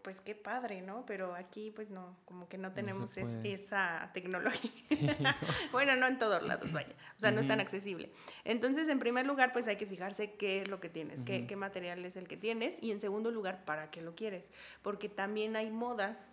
[0.02, 1.04] pues qué padre, ¿no?
[1.06, 4.70] Pero aquí pues no, como que no tenemos esa tecnología.
[5.72, 6.94] bueno, no en todos lados, vaya.
[7.16, 8.10] O sea, no es tan accesible.
[8.44, 11.56] Entonces, en primer lugar, pues hay que fijarse qué es lo que tienes, qué, qué
[11.56, 12.82] material es el que tienes.
[12.82, 14.50] Y en segundo lugar, para qué lo quieres.
[14.82, 16.32] Porque también hay modas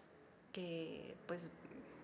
[0.52, 1.52] que pues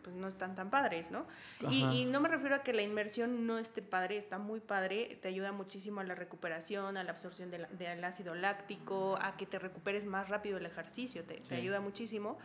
[0.04, 1.26] pues no están tan padres, ¿no?
[1.70, 5.30] Y, no me refiero a que la inmersión no esté padre, está muy padre, te
[5.30, 10.06] ayuda muchísimo a la recuperación, a la absorción del ácido láctico, a que te recuperes
[10.06, 12.38] más rápido el ejercicio, te, ayuda muchísimo,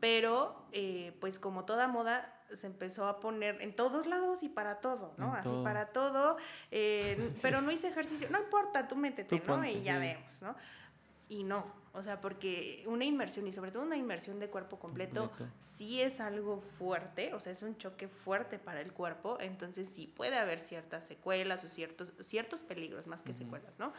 [0.00, 4.80] pero eh, pues como toda moda se empezó a poner en todos lados y para
[4.80, 5.34] todo, ¿no?
[5.34, 6.36] Así para todo,
[6.70, 9.64] eh, pero no hice ejercicio, no importa, tú métete, ¿no?
[9.64, 10.54] y ya vemos, ¿no?
[11.28, 15.32] Y no, o sea, porque una inmersión y sobre todo una inmersión de cuerpo completo,
[15.62, 20.06] sí es algo fuerte, o sea, es un choque fuerte para el cuerpo, entonces sí
[20.06, 23.94] puede haber ciertas secuelas o ciertos, ciertos peligros más que secuelas, ¿no?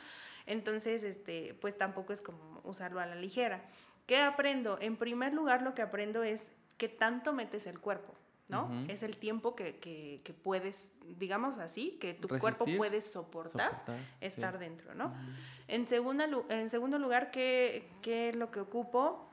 [0.45, 3.67] Entonces, este, pues tampoco es como usarlo a la ligera.
[4.05, 4.77] ¿Qué aprendo?
[4.79, 8.13] En primer lugar, lo que aprendo es qué tanto metes el cuerpo.
[8.50, 8.86] ¿No?
[8.88, 13.84] Es el tiempo que, puedes, digamos así, que tu cuerpo puede soportar,
[14.22, 15.14] estar dentro, ¿no?
[15.68, 19.30] en, segunda, en segundo lugar, ¿qué, ¿qué, es lo que ocupo?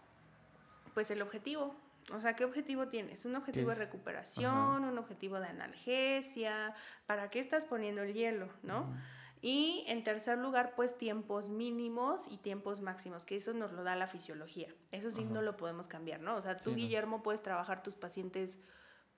[0.94, 1.74] Pues el objetivo.
[2.12, 3.24] O sea, ¿qué objetivo tienes?
[3.24, 4.84] ¿Un objetivo de recuperación?
[4.84, 6.74] ¿Un objetivo de analgesia?
[7.06, 8.92] ¿Para qué estás poniendo el hielo, no?
[9.40, 13.94] Y en tercer lugar, pues tiempos mínimos y tiempos máximos, que eso nos lo da
[13.94, 14.74] la fisiología.
[14.90, 16.34] Eso sí no lo podemos cambiar, ¿no?
[16.36, 18.58] O sea, tú, Guillermo, puedes trabajar tus pacientes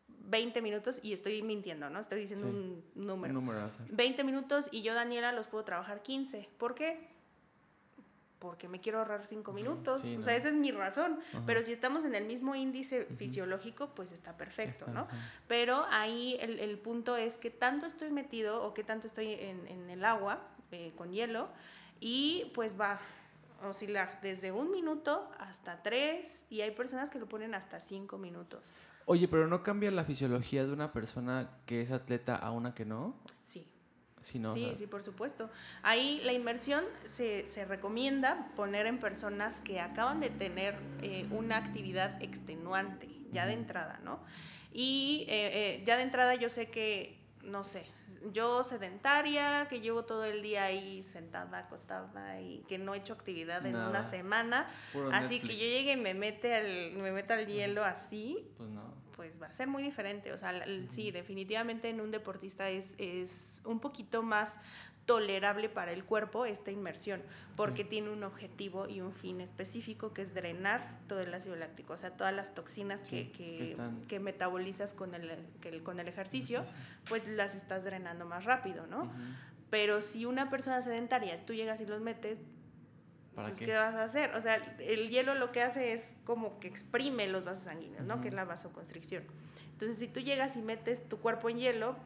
[0.08, 2.00] 20 minutos y estoy mintiendo, ¿no?
[2.00, 3.38] Estoy diciendo un número.
[3.38, 6.48] Un número 20 minutos y yo, Daniela, los puedo trabajar 15.
[6.58, 7.08] ¿Por qué?
[8.38, 10.04] Porque me quiero ahorrar 5 minutos.
[10.04, 11.20] o sea, esa es mi razón.
[11.46, 15.06] Pero si estamos en el mismo índice fisiológico, pues está perfecto, ¿no?
[15.46, 19.66] Pero ahí el, el, punto es que tanto estoy metido o que tanto estoy en,
[19.68, 20.42] en el agua
[20.72, 21.48] eh, con hielo
[22.00, 23.00] y pues va
[23.62, 28.18] a oscilar desde un minuto hasta tres y hay personas que lo ponen hasta cinco
[28.18, 28.72] minutos.
[29.08, 32.84] Oye, pero ¿no cambia la fisiología de una persona que es atleta a una que
[32.84, 33.16] no?
[33.44, 33.64] Sí.
[34.20, 35.48] Sí, no, sí, sí, por supuesto.
[35.82, 41.58] Ahí la inversión se, se, recomienda poner en personas que acaban de tener eh, una
[41.58, 44.18] actividad extenuante, ya de entrada, ¿no?
[44.72, 47.84] Y eh, eh, ya de entrada yo sé que, no sé,
[48.32, 53.12] yo sedentaria, que llevo todo el día ahí sentada, acostada y que no he hecho
[53.12, 54.68] actividad en una semana,
[55.12, 58.70] así que yo llegue y me mete al, me meto al hielo así, pues,
[59.16, 60.32] pues va a ser muy diferente.
[60.32, 60.52] O sea,
[60.88, 64.58] sí, definitivamente en un deportista es, es un poquito más
[65.06, 67.22] tolerable para el cuerpo esta inmersión,
[67.56, 71.94] porque tiene un objetivo y un fin específico que es drenar todo el ácido láctico,
[71.94, 73.30] o sea, todas las toxinas que,
[74.08, 75.46] que, metabolizas con el,
[75.84, 76.64] con el ejercicio,
[77.08, 79.10] pues las estás drenando más rápido, ¿no?
[79.70, 82.38] Pero si una persona sedentaria, tú llegas y los metes,
[83.34, 83.74] pues, qué?
[83.74, 84.34] vas a hacer?
[84.34, 88.20] O sea, el hielo lo que hace es como que exprime los vasos sanguíneos, ¿no?
[88.20, 89.24] Que es la vasoconstricción.
[89.72, 91.96] Entonces, si tú llegas y metes tu cuerpo en hielo,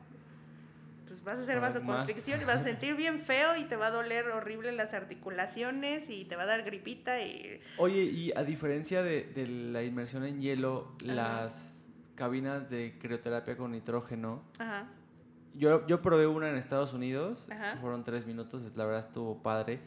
[1.10, 3.90] pues vas a hacer vasoconstricción y vas a sentir bien feo y te va a
[3.90, 7.60] doler horrible las articulaciones y te va a dar gripita y...
[7.78, 13.72] Oye, y a diferencia de, de la inmersión en hielo, las cabinas de crioterapia con
[13.72, 14.86] nitrógeno, Ajá.
[15.54, 17.48] Yo, yo probé una en Estados Unidos,
[17.80, 19.80] fueron tres minutos, la verdad estuvo padre.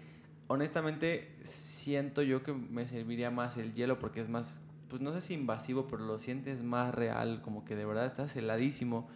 [0.47, 5.21] Honestamente, siento yo que me serviría más el hielo porque es más, pues no sé
[5.21, 9.07] si invasivo, pero lo sientes más real, como que de verdad estás heladísimo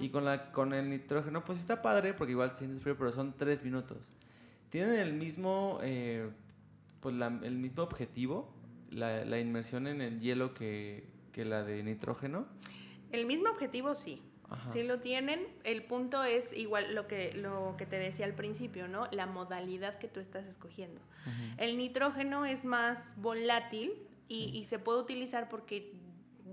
[0.00, 3.34] y con, la, con el nitrógeno, pues está padre porque igual sientes frío, pero son
[3.36, 4.14] tres minutos.
[4.70, 6.30] Tienen el mismo, eh,
[7.00, 8.52] pues el mismo objetivo,
[8.90, 12.46] la, la, inmersión en el hielo que, que, la de nitrógeno.
[13.12, 14.22] El mismo objetivo sí.
[14.68, 15.46] Sí lo tienen.
[15.64, 19.08] El punto es igual lo que, lo que te decía al principio, ¿no?
[19.10, 21.00] La modalidad que tú estás escogiendo.
[21.56, 23.94] El nitrógeno es más volátil
[24.28, 25.92] y, y, se puede utilizar porque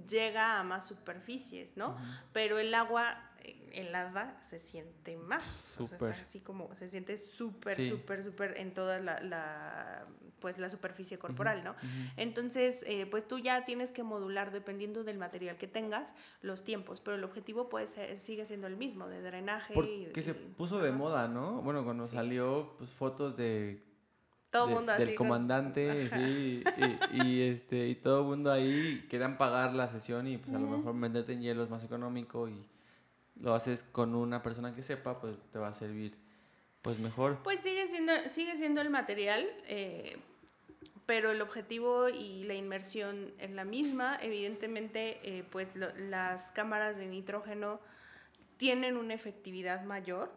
[0.07, 1.97] llega a más superficies, ¿no?
[2.31, 3.30] Pero el agua
[3.73, 5.79] helada se siente más.
[5.79, 10.05] O sea, está así como, se siente súper, súper, súper en toda la,
[10.39, 11.75] pues, la superficie corporal, ¿no?
[12.17, 16.09] Entonces, eh, pues tú ya tienes que modular, dependiendo del material que tengas,
[16.41, 19.73] los tiempos, pero el objetivo pues sigue siendo el mismo, de drenaje.
[19.73, 21.61] Porque se puso de moda, ¿no?
[21.61, 23.83] Bueno, cuando salió, pues fotos de
[24.51, 25.05] todo el mundo así.
[25.05, 26.63] Del comandante, sí,
[27.13, 30.67] y, este, y todo el mundo ahí querían pagar la sesión y pues a lo
[30.67, 32.65] mejor venderte en hielo es más económico y
[33.41, 36.15] lo haces con una persona que sepa, pues te va a servir
[36.81, 37.39] pues mejor.
[37.43, 40.17] Pues sigue siendo, sigue siendo el material, eh,
[41.05, 44.17] pero el objetivo y la inmersión es la misma.
[44.21, 47.79] Evidentemente, eh, pues las cámaras de nitrógeno
[48.57, 50.31] tienen una efectividad mayor.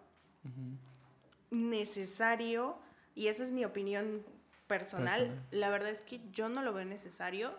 [1.50, 2.78] Necesario
[3.14, 4.22] y eso es mi opinión
[4.66, 5.42] personal.
[5.50, 7.54] La verdad es que yo no lo veo necesario,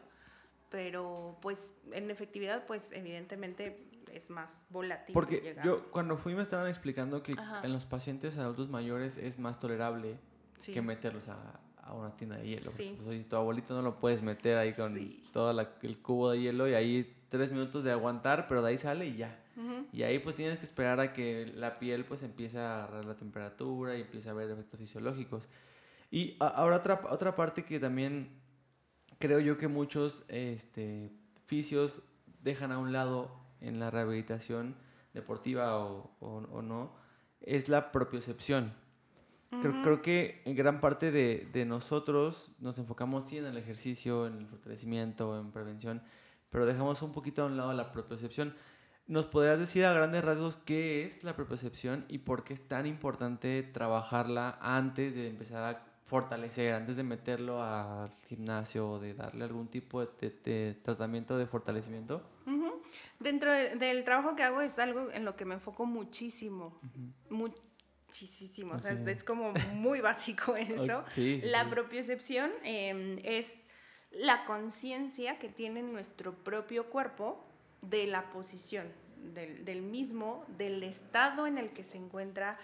[0.70, 5.14] pero pues en efectividad, pues evidentemente es más volátil.
[5.14, 9.60] Porque yo cuando fui me estaban explicando que en los pacientes adultos mayores es más
[9.60, 10.18] tolerable
[10.66, 12.72] que meterlos a, a, una tienda de hielo.
[12.72, 12.98] Sí.
[13.04, 14.98] Pues, tu abuelito no lo puedes meter ahí con
[15.34, 15.52] todo
[15.82, 19.18] el cubo de hielo y ahí tres minutos de aguantar, pero de ahí sale y
[19.18, 19.42] ya.
[19.94, 23.16] Y ahí pues tienes que esperar a que la piel pues empiece a agarrar la
[23.16, 25.48] temperatura y empiece a ver efectos fisiológicos.
[26.12, 28.42] Y ahora otra, otra parte que también
[29.18, 31.12] creo yo que muchos este,
[31.46, 32.02] fisios
[32.42, 34.76] dejan a un lado en la rehabilitación
[35.14, 36.92] deportiva o, o, no,
[37.42, 38.74] es la propiocepción.
[39.62, 44.28] creo, creo, que en gran parte de, de, nosotros nos enfocamos sí en el ejercicio,
[44.28, 46.02] en el fortalecimiento, en prevención,
[46.50, 48.56] pero dejamos un poquito a un lado la propiocepción.
[49.08, 52.88] ¿Nos podrías decir a grandes rasgos qué es la propiocepción y por qué es tan
[52.88, 59.44] importante trabajarla antes de empezar a fortalecer antes de meterlo al gimnasio o de darle
[59.44, 62.22] algún tipo de, tratamiento de fortalecimiento?
[63.20, 66.80] Dentro del trabajo que hago es algo en lo que me enfoco muchísimo,
[67.30, 71.04] muchísimo, o sea, es como muy básico eso.
[71.44, 73.66] la propiocepción em, es
[74.12, 77.46] la conciencia que tiene nuestro propio cuerpo
[77.82, 78.88] de la posición
[79.34, 82.58] del, del mismo, del estado en el que se encuentra,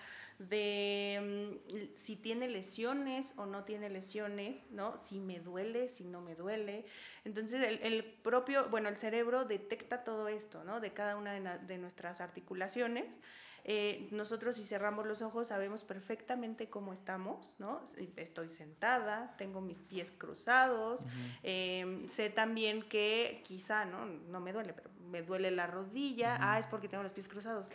[0.49, 4.97] de mm, si tiene lesiones o no tiene lesiones, ¿no?
[4.97, 6.85] Si me duele, si no me duele.
[7.25, 10.79] Entonces el, el propio, bueno, el cerebro detecta todo esto, ¿no?
[10.79, 13.19] De cada una de, de nuestras articulaciones
[13.63, 17.81] eh, nosotros si cerramos los ojos sabemos perfectamente cómo estamos, ¿no?
[18.15, 21.05] Estoy sentada, tengo mis pies cruzados,
[21.43, 24.05] em, sé también que quizá, ¿no?
[24.05, 27.67] No me duele, pero me duele la rodilla, ah, es porque tengo los pies cruzados.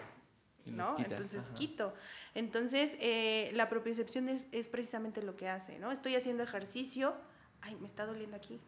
[0.66, 0.96] ¿No?
[0.98, 1.94] Entonces quito.
[2.34, 5.90] Entonces, eh, la propiocepción es, es, precisamente lo que hace, ¿no?
[5.92, 7.16] Estoy haciendo ejercicio,
[7.60, 8.60] ay, me está doliendo aquí,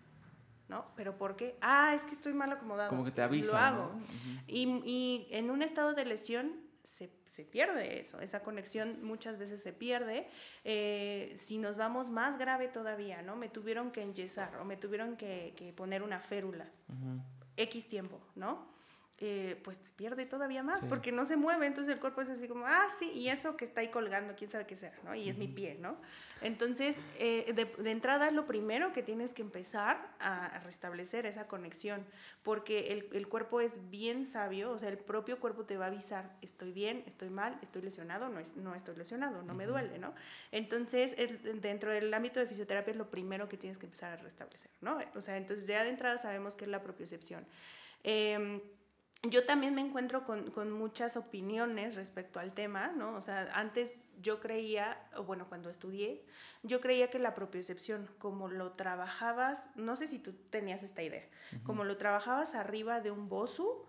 [0.69, 0.87] ¿no?
[0.97, 1.57] ¿Pero por qué?
[1.61, 2.91] Ah, es que estoy mal acomodado.
[2.91, 3.53] Como que te avisa.
[3.53, 4.01] Lo hago.
[4.47, 6.69] y, y, en un estado de lesión,
[7.27, 10.29] se, pierde eso, esa conexión muchas veces se pierde.
[10.65, 13.37] Eh, si nos vamos más grave todavía, ¿no?
[13.37, 16.71] Me tuvieron que enyesar o me tuvieron que, poner una férula,
[17.57, 18.78] X tiempo, ¿no?
[19.21, 22.47] Eh, pues se pierde todavía más porque no se mueve, entonces el cuerpo es así
[22.47, 25.13] como, ah, sí, y eso que está ahí colgando, quién sabe qué sea, ¿no?
[25.13, 25.97] Y es mi pie, ¿no?
[26.41, 32.07] Entonces, eh, de, de, entrada, lo primero que tienes que empezar a restablecer esa conexión,
[32.45, 35.89] porque el, el, cuerpo es bien sabio, o sea, el propio cuerpo te va a
[35.89, 39.99] avisar, estoy bien, estoy mal, estoy lesionado, no, es, no estoy lesionado, no me duele,
[39.99, 40.15] ¿no?
[40.53, 41.17] Entonces,
[41.61, 44.97] dentro del ámbito de fisioterapia es lo primero que tienes que empezar a restablecer, ¿no?
[45.17, 47.45] O sea, entonces ya de entrada sabemos que es la propiocepción.
[48.05, 48.63] Eh,
[49.23, 53.15] yo también me encuentro con, con, muchas opiniones respecto al tema, ¿no?
[53.17, 56.25] O sea, antes yo creía, o bueno, cuando estudié,
[56.63, 61.27] yo creía que la propiocepción, como lo trabajabas, no sé si tú tenías esta idea,
[61.65, 63.85] como lo trabajabas arriba de un bosu,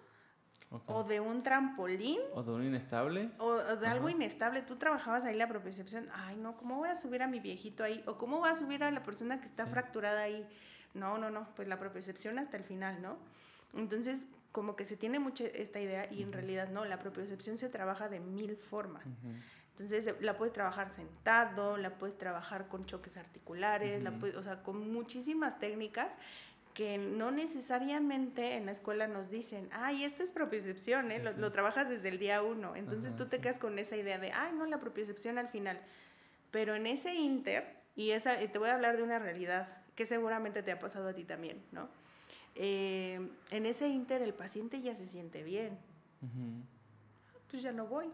[0.85, 2.19] o de un trampolín.
[2.33, 3.31] O de un inestable.
[3.39, 4.61] O, de algo inestable.
[4.61, 6.07] Tú trabajabas ahí la propiocepción.
[6.13, 8.03] Ay, no, ¿cómo voy a subir a mi viejito ahí?
[8.05, 10.47] O ¿cómo voy a subir a la persona que está fracturada ahí?
[10.93, 11.47] No, no, no.
[11.55, 13.17] Pues la propiocepción hasta el final, ¿no?
[13.73, 17.69] Entonces, como que se tiene mucha esta idea y en realidad no, la propiocepción se
[17.69, 19.05] trabaja de mil formas.
[19.71, 24.61] Entonces la puedes trabajar sentado, la puedes trabajar con choques articulares, la puedes, o sea,
[24.61, 26.17] con muchísimas técnicas
[26.73, 31.21] que no necesariamente en la escuela nos dicen, ay, esto es propiocepción, ¿eh?
[31.37, 32.75] lo, trabajas desde el día uno.
[32.75, 35.81] Entonces tú te quedas con esa idea de, ay, no, la propiocepción al final.
[36.51, 40.63] Pero en ese inter, y esa, te voy a hablar de una realidad que seguramente
[40.63, 41.89] te ha pasado a ti también, ¿no?
[42.61, 45.79] Eh, en ese inter el paciente ya se siente bien.
[47.49, 48.11] Pues ya no voy.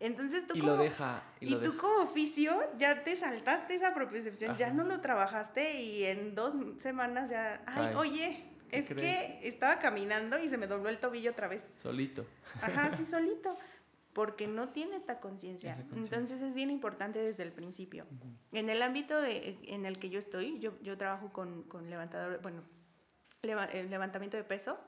[0.00, 4.56] Entonces tú, y como, lo deja, y, tú como oficio ya te saltaste esa propiocepción,
[4.56, 10.38] ya no lo trabajaste y en dos semanas ya, ay, oye, es que estaba caminando
[10.38, 11.64] y se me dobló el tobillo otra vez.
[11.76, 12.26] Solito.
[12.60, 13.56] Ajá, sí, solito.
[14.12, 15.76] Porque no tiene esta conciencia.
[15.92, 18.06] Entonces es bien importante desde el principio.
[18.52, 22.40] En el ámbito de, en el que yo estoy, yo, yo trabajo con, con levantadores,
[22.40, 22.62] bueno,
[23.44, 24.78] el levantamiento de peso.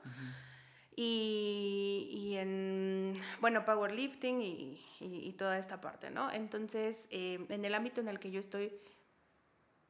[0.95, 6.31] Y, y, en, bueno, powerlifting y, y, toda esta parte, ¿no?
[6.31, 8.73] Entonces, eh, en el ámbito en el que yo estoy,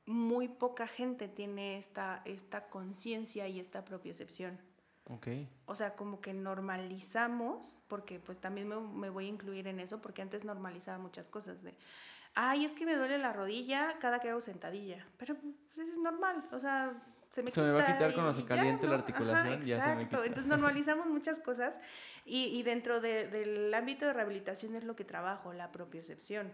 [0.06, 4.60] muy poca gente tiene esta, esta conciencia y esta propiocepción.
[5.06, 5.50] Okay.
[5.66, 10.02] O sea, como que normalizamos, porque pues también me, me, voy a incluir en eso,
[10.02, 11.74] porque antes normalizaba muchas cosas de,
[12.36, 15.36] ay, es que me duele la rodilla cada que hago sentadilla, pero
[15.74, 17.02] pues, es normal, o sea,
[17.50, 19.62] se me, va a quitar cuando se caliente la articulación.
[19.64, 20.26] ya se me quita.
[20.26, 21.80] Entonces normalizamos muchas cosas
[22.26, 26.52] y, y dentro de, del ámbito de rehabilitación es lo que trabajo, la propiocepción.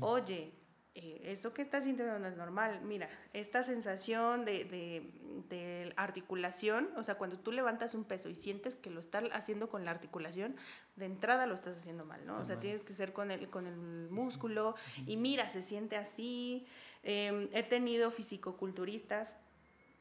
[0.00, 0.54] Oye,
[0.94, 2.82] eh, eso que estás sintiendo no es normal.
[2.82, 5.10] Mira, esta sensación de, de,
[5.48, 9.70] de, articulación, o sea, cuando tú levantas un peso y sientes que lo estás haciendo
[9.70, 10.54] con la articulación,
[10.96, 12.38] de entrada lo estás haciendo mal, ¿no?
[12.38, 14.74] o sea, tienes que ser con el, con el músculo
[15.06, 16.66] y mira, se siente así.
[17.04, 19.38] Eh, he tenido fisicoculturistas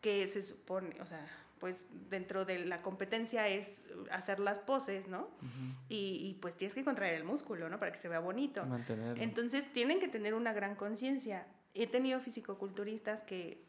[0.01, 1.25] que se supone, o sea,
[1.59, 5.29] pues dentro de la competencia es hacer las poses, ¿no?
[5.89, 7.79] y, pues tienes que contraer el músculo, ¿no?
[7.79, 8.65] Para que se vea bonito.
[8.65, 9.21] Mantenerlo.
[9.21, 11.45] Entonces tienen que tener una gran conciencia.
[11.75, 13.63] He tenido fisicoculturistas que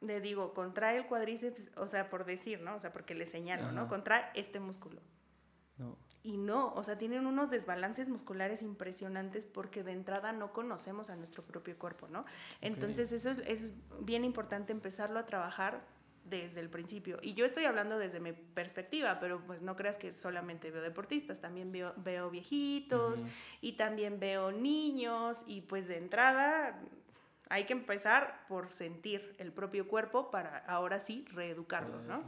[0.00, 2.76] le digo, contrae el cuádriceps, o sea, por decir, ¿no?
[2.76, 3.86] O sea, porque le señalo, ¿no?
[3.86, 5.02] Contrae este músculo.
[6.22, 11.16] Y no, o sea, tienen unos desbalances musculares impresionantes porque de entrada no conocemos a
[11.16, 12.26] nuestro propio cuerpo, ¿no?
[12.60, 15.82] Entonces eso es, bien importante empezarlo a trabajar
[16.24, 17.18] desde el principio.
[17.22, 21.40] Y yo estoy hablando desde mi perspectiva, pero pues no creas que solamente veo deportistas,
[21.40, 23.24] también veo, veo viejitos
[23.62, 26.80] y también veo niños y pues de entrada
[27.48, 32.22] Hay que empezar por sentir el propio cuerpo para ahora sí reeducarlo, ¿no?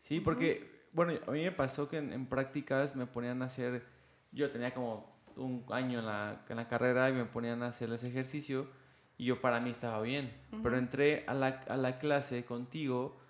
[0.00, 3.84] Sí, porque, bueno, a mí me pasó que en, prácticas me ponían a hacer,
[4.32, 7.92] yo tenía como un año en la, en la carrera y me ponían a hacer
[7.92, 8.68] ese ejercicio
[9.16, 10.32] y yo para mí estaba bien,
[10.62, 13.20] pero entré a la, a la clase contigo,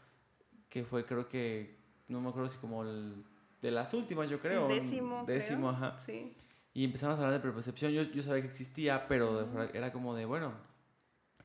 [0.69, 1.79] que fue creo que,
[2.09, 3.25] no me acuerdo si como el,
[3.63, 4.69] de las últimas, yo creo.
[4.69, 5.25] Décimo.
[5.27, 5.99] Décimo, ajá.
[5.99, 6.35] Sí.
[6.75, 7.93] Y empezamos a hablar de prepercepción.
[7.93, 10.53] Yo, yo sabía que existía, pero era como de, bueno,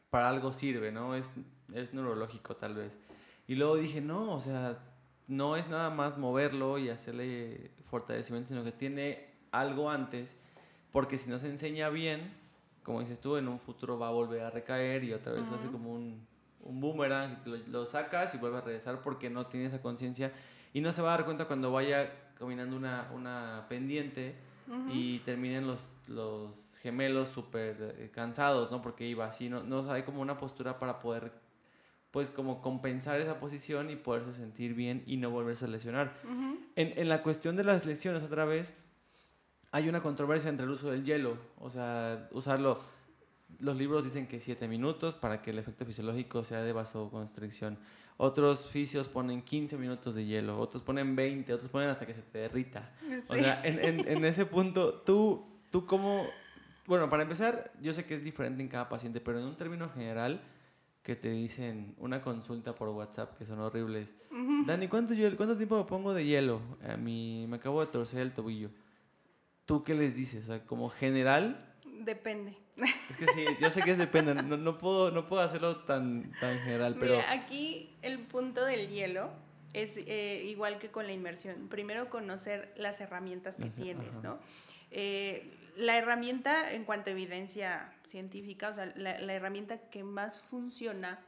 [0.09, 1.15] para algo sirve, ¿no?
[1.15, 1.35] Es,
[1.73, 2.99] es neurológico tal vez.
[3.47, 4.77] Y luego dije, no, o sea,
[5.37, 10.37] no es nada más moverlo y hacerle fortalecimiento, sino que tiene algo antes,
[10.91, 12.33] porque si no se enseña bien,
[12.83, 15.67] como dices tú, en un futuro va a volver a recaer y otra vez hace
[15.67, 16.25] como un,
[16.61, 20.31] un boomerang, lo, lo, sacas y vuelve a regresar porque no tiene esa conciencia
[20.73, 24.35] y no se va a dar cuenta cuando vaya caminando una, una pendiente
[24.89, 28.81] y terminen los, los gemelos súper eh, cansados, ¿no?
[28.81, 31.31] Porque iba así, no, no hay como una postura para poder,
[32.13, 36.13] pues como compensar esa posición y poderse sentir bien y no volverse a lesionar.
[36.75, 38.75] en, en, la cuestión de las lesiones, otra vez,
[39.71, 42.79] hay una controversia entre el uso del hielo, o sea, usarlo.
[43.57, 47.79] Los libros dicen que 7 minutos para que el efecto fisiológico sea de vasoconstricción.
[48.17, 52.21] Otros fisios ponen 15 minutos de hielo, otros ponen 20, otros ponen hasta que se
[52.21, 52.91] te derrita.
[53.27, 56.27] O sea, en, en, en, ese punto, tú, tú cómo...
[56.85, 59.89] Bueno, para empezar, yo sé que es diferente en cada paciente, pero en un término
[59.89, 60.43] general,
[61.03, 64.15] que te dicen una consulta por WhatsApp, que son horribles.
[64.65, 66.61] Dani, ¿cuánto, ¿cuánto tiempo me pongo de hielo?
[66.87, 68.69] A mí me acabo de torcer el tobillo.
[69.65, 70.45] ¿Tú qué les dices?
[70.45, 71.59] O sea, como general...
[71.99, 72.57] Depende.
[72.77, 76.31] Es que sí, yo sé que es depende, no, no, puedo, no puedo hacerlo tan,
[76.39, 77.17] tan general, pero...
[77.17, 79.29] Mira, aquí el punto del hielo
[79.73, 81.67] es eh, igual que con la inmersión.
[81.67, 84.39] Primero conocer las herramientas que tienes, ¿no?
[84.89, 90.39] Eh, la herramienta en cuanto a evidencia científica, o sea, la, la herramienta que más
[90.39, 91.19] funciona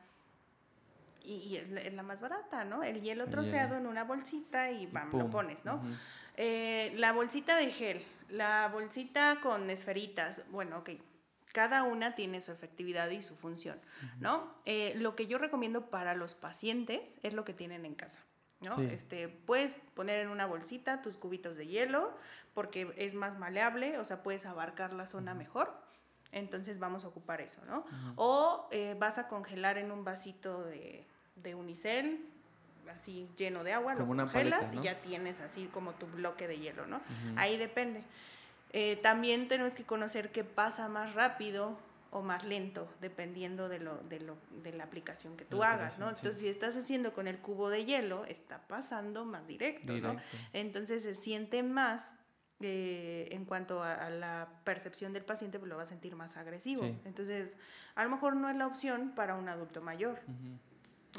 [1.25, 2.83] y, es, la, más barata, ¿no?
[2.83, 5.81] El hielo troceado en una bolsita y, bam, lo pones, ¿no?
[6.37, 10.91] eh, la bolsita de gel, la bolsita con esferitas, bueno, ok,
[11.51, 13.79] cada una tiene su efectividad y su función,
[14.19, 14.53] ¿no?
[14.65, 18.19] Eh, lo que yo recomiendo para los pacientes es lo que tienen en casa.
[18.65, 18.77] ¿No?
[18.81, 22.13] Este, puedes poner en una bolsita tus cubitos de hielo
[22.53, 25.73] porque es más maleable, o sea, puedes abarcar la zona mejor.
[26.31, 27.85] Entonces vamos a ocupar eso, ¿no?
[28.17, 31.05] O eh, vas a congelar en un vasito de,
[31.37, 32.25] de, unicel,
[32.93, 36.87] así lleno de agua, lo congelas y ya tienes así como tu bloque de hielo,
[36.87, 36.99] ¿no?
[37.37, 38.03] Ahí depende.
[38.73, 41.77] Eh, también tenemos que conocer qué pasa más rápido
[42.11, 46.09] o más lento, dependiendo de, lo, de, lo, de la aplicación que tú hagas, ¿no?
[46.09, 50.15] Entonces, si estás haciendo con el cubo de hielo, está pasando más directo, ¿no?
[50.53, 52.13] Entonces, se siente más
[52.61, 56.85] eh, en cuanto a, la percepción del paciente, pues lo va a sentir más agresivo.
[57.03, 57.51] Entonces,
[57.95, 60.21] a lo mejor no es la opción para un adulto mayor.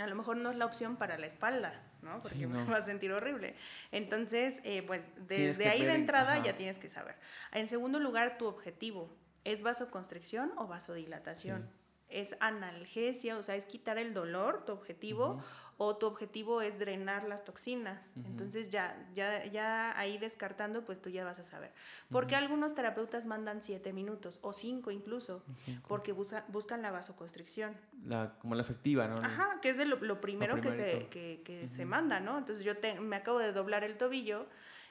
[0.00, 2.22] A lo mejor no es la opción para la espalda, ¿no?
[2.22, 3.54] Porque me va a sentir horrible.
[3.92, 7.16] Entonces, eh, pues desde ahí de entrada ya tienes que saber.
[7.52, 9.14] En segundo lugar, tu objetivo.
[9.46, 11.70] ¿Es vasoconstricción o vasodilatación?
[12.08, 15.40] ¿Es analgesia, o sea, es quitar el dolor, tu objetivo?
[15.78, 18.16] ¿O tu objetivo es drenar las toxinas?
[18.24, 21.72] Entonces ya, ya, ya ahí descartando, pues tú ya vas a saber.
[22.10, 25.44] Porque algunos terapeutas mandan siete minutos o cinco incluso,
[25.86, 27.76] porque buscan la vasoconstricción.
[28.02, 29.18] La, como la efectiva, ¿no?
[29.18, 32.36] Ajá, que es de lo, primero que, se, que, que se manda, ¿no?
[32.36, 34.46] Entonces yo me acabo de doblar el tobillo,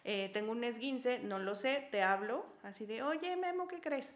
[0.05, 4.15] eh, tengo un esguince, no lo sé, te hablo, así de, oye, Memo, ¿qué crees?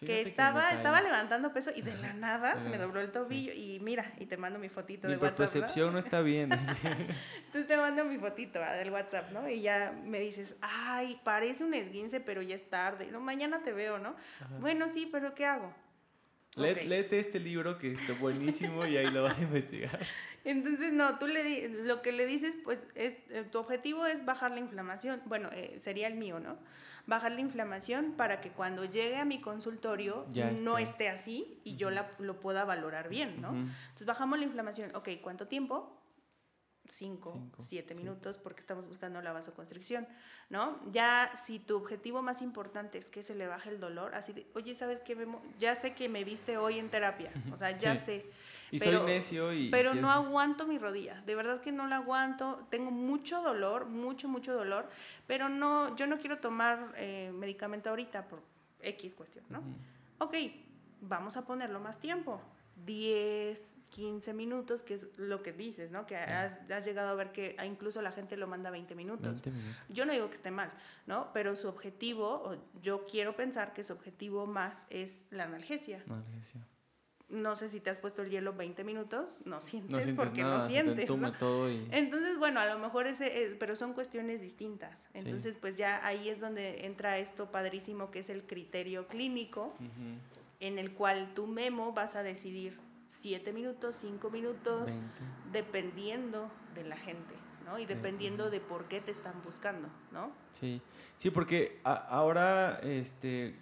[0.00, 3.80] Que estaba, estaba levantando peso y de la nada se me dobló el tobillo y
[3.80, 5.32] mira, y te mando mi fotito de WhatsApp.
[5.32, 5.98] Mi percepción ¿no?
[5.98, 6.50] está bien.
[7.46, 9.48] Entonces te mando mi fotito ah, del WhatsApp, ¿no?
[9.48, 13.08] Y ya me dices, ay, parece un esguince, pero ya es tarde.
[13.10, 14.16] No, mañana te veo, ¿no?
[14.60, 15.72] Bueno, sí, pero ¿qué hago?
[16.56, 20.00] Léete este libro que está buenísimo y ahí lo vas a investigar.
[20.44, 24.52] Entonces, no, tú le lo que le dices, pues, es, eh, tu objetivo es bajar
[24.52, 25.20] la inflamación.
[25.26, 26.56] Bueno, eh, sería el mío, ¿no?
[27.06, 30.26] Bajar la inflamación para que cuando llegue a mi consultorio
[30.62, 33.50] no esté así y yo la, lo pueda valorar bien, ¿no?
[33.50, 34.94] Entonces, bajamos la inflamación.
[34.96, 36.00] Ok, ¿cuánto tiempo?
[36.88, 40.06] 5, 7 minutos porque estamos buscando la vasoconstricción,
[40.50, 40.80] ¿no?
[40.90, 44.46] Ya si tu objetivo más importante es que se le baje el dolor, así de,
[44.54, 45.16] oye, ¿sabes qué?
[45.58, 48.26] Ya sé que me viste hoy en terapia, o sea, ya sé.
[48.70, 49.70] Y pero, soy necio y...
[49.70, 54.28] Pero no aguanto mi rodilla, de verdad que no la aguanto, tengo mucho dolor, mucho,
[54.28, 54.88] mucho dolor,
[55.26, 58.42] pero no, yo no quiero tomar eh, medicamento ahorita por
[58.80, 59.62] X cuestión, ¿no?
[60.18, 60.34] Ok,
[61.00, 62.40] vamos a ponerlo más tiempo,
[62.84, 66.06] 10, 15 minutos, que es lo que dices, ¿no?
[66.06, 69.40] Que has, llegado a ver que incluso la gente lo manda 20 minutos.
[69.88, 70.70] Yo no digo que esté mal,
[71.06, 71.32] ¿no?
[71.32, 76.02] Pero su objetivo, o yo quiero pensar que su objetivo más es la analgesia.
[76.08, 76.60] Analgesia.
[77.28, 81.06] no sé si te has puesto el hielo 20 minutos, no sientes, porque no sientes.
[81.06, 85.06] Todo Entonces, bueno, a lo mejor ese, pero son cuestiones distintas.
[85.14, 89.74] Entonces, pues ya ahí es donde entra esto padrísimo que es el criterio clínico,
[90.60, 94.98] en el cual tu memo vas a decidir 7 minutos, 5 minutos,
[95.52, 97.34] dependiendo de la gente,
[97.64, 97.78] ¿no?
[97.78, 100.32] Y dependiendo de por qué te están buscando, ¿no?
[100.52, 100.80] Sí,
[101.16, 103.54] sí, porque ahora, este,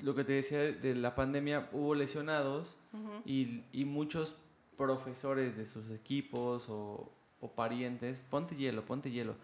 [0.00, 2.78] lo que te decía de la pandemia, hubo lesionados
[3.24, 4.36] y, y, muchos
[4.76, 9.36] profesores de sus equipos o, o, parientes, ponte hielo, ponte hielo.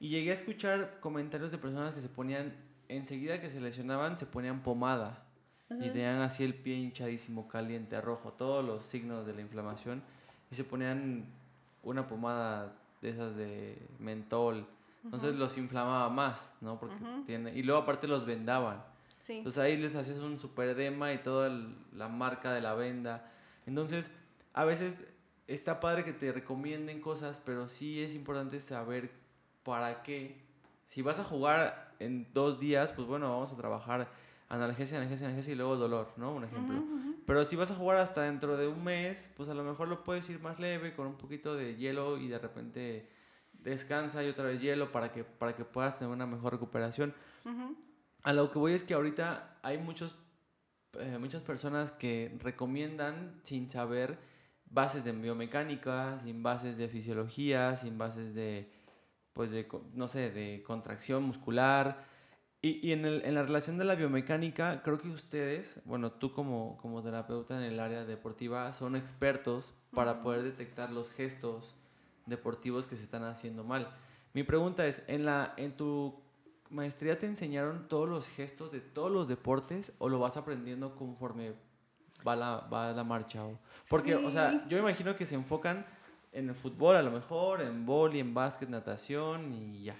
[0.00, 2.54] Y llegué a escuchar comentarios de personas que se ponían,
[2.88, 5.25] enseguida que se lesionaban, se ponían pomada.
[5.68, 10.02] Y tenían así el pie hinchadísimo, caliente, rojo, todos los signos de la inflamación.
[10.50, 11.26] Y se ponían
[11.82, 14.66] una pomada de esas de mentol.
[15.04, 16.78] Entonces los inflamaba más, ¿no?
[16.78, 16.96] Porque
[17.26, 18.82] tiene, y luego aparte los vendaban.
[19.28, 21.50] Entonces ahí les haces un super edema y toda
[21.92, 23.30] la marca de la venda.
[23.66, 24.10] Entonces,
[24.52, 24.98] a veces
[25.46, 29.10] está padre que te recomienden cosas, pero sí es importante saber
[29.64, 30.40] para qué.
[30.86, 34.08] Si vas a jugar en dos días, pues bueno, vamos a trabajar
[34.48, 36.34] analgesia, analgesia, analgesia y luego dolor, ¿no?
[36.34, 36.82] Un ejemplo.
[37.26, 40.04] Pero si vas a jugar hasta dentro de un mes, pues a lo mejor lo
[40.04, 43.10] puedes ir más leve con un poquito de hielo y de repente
[43.52, 47.14] descansa y otra vez hielo para que, para que puedas tener una mejor recuperación
[48.26, 50.16] a lo que voy es que ahorita hay muchos,
[50.94, 54.18] eh, muchas personas que recomiendan sin saber
[54.68, 58.68] bases de biomecánica, sin bases de fisiología, sin bases de,
[59.32, 62.04] pues de, no sé, de contracción muscular.
[62.66, 66.32] Y, y en, el, en, la relación de la biomecánica, creo que ustedes, bueno, tú
[66.32, 71.76] como, como terapeuta en el área deportiva, son expertos para poder detectar los gestos
[72.26, 73.88] deportivos que se están haciendo mal.
[74.32, 76.18] Mi pregunta es, en, la, en tu
[76.68, 81.52] maestría te enseñaron todos los gestos de todos los deportes o lo vas aprendiendo conforme
[82.26, 83.44] va la, va la marcha?
[83.88, 85.86] Porque, o sea, yo me imagino que se enfocan
[86.32, 89.96] en el fútbol a lo mejor, en vóley, en básquet, natación y ya.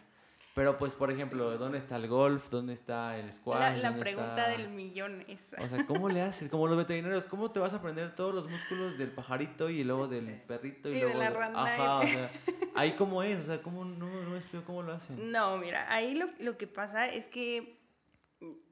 [0.57, 2.49] Pero pues, por ejemplo, ¿dónde está el golf?
[2.49, 3.77] ¿Dónde está el squash?
[3.77, 5.63] La, pregunta del millón esa.
[5.63, 6.49] O sea, ¿cómo le haces?
[6.49, 10.09] Como los veterinarios, ¿cómo te vas a aprender todos los músculos del pajarito y luego
[10.09, 11.63] del perrito y, luego de la rana?
[11.63, 12.31] Ajá, o sea,
[12.75, 15.31] ahí cómo es, o sea, ¿cómo no, no me explico cómo lo hacen?
[15.31, 17.79] No, mira, ahí lo, lo que pasa es que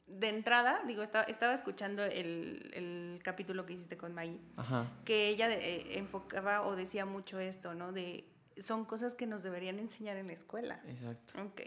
[0.07, 4.87] de entrada, digo, estaba, estaba escuchando el, el, capítulo que hiciste con Maggie, Ajá.
[5.05, 7.93] que ella eh, enfocaba o decía mucho esto, ¿no?
[7.93, 8.25] De
[8.59, 10.81] son cosas que nos deberían enseñar en la escuela.
[10.87, 11.43] Exacto.
[11.43, 11.63] Ok,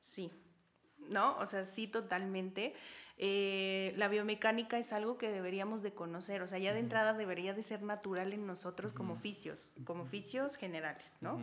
[0.00, 0.30] sí.
[1.08, 1.36] ¿No?
[1.38, 2.74] O sea, sí, totalmente.
[3.16, 7.54] Eh, la biomecánica es algo que deberíamos de conocer, o sea, ya de entrada debería
[7.54, 11.38] de ser natural en nosotros como oficios, como oficios generales, ¿no?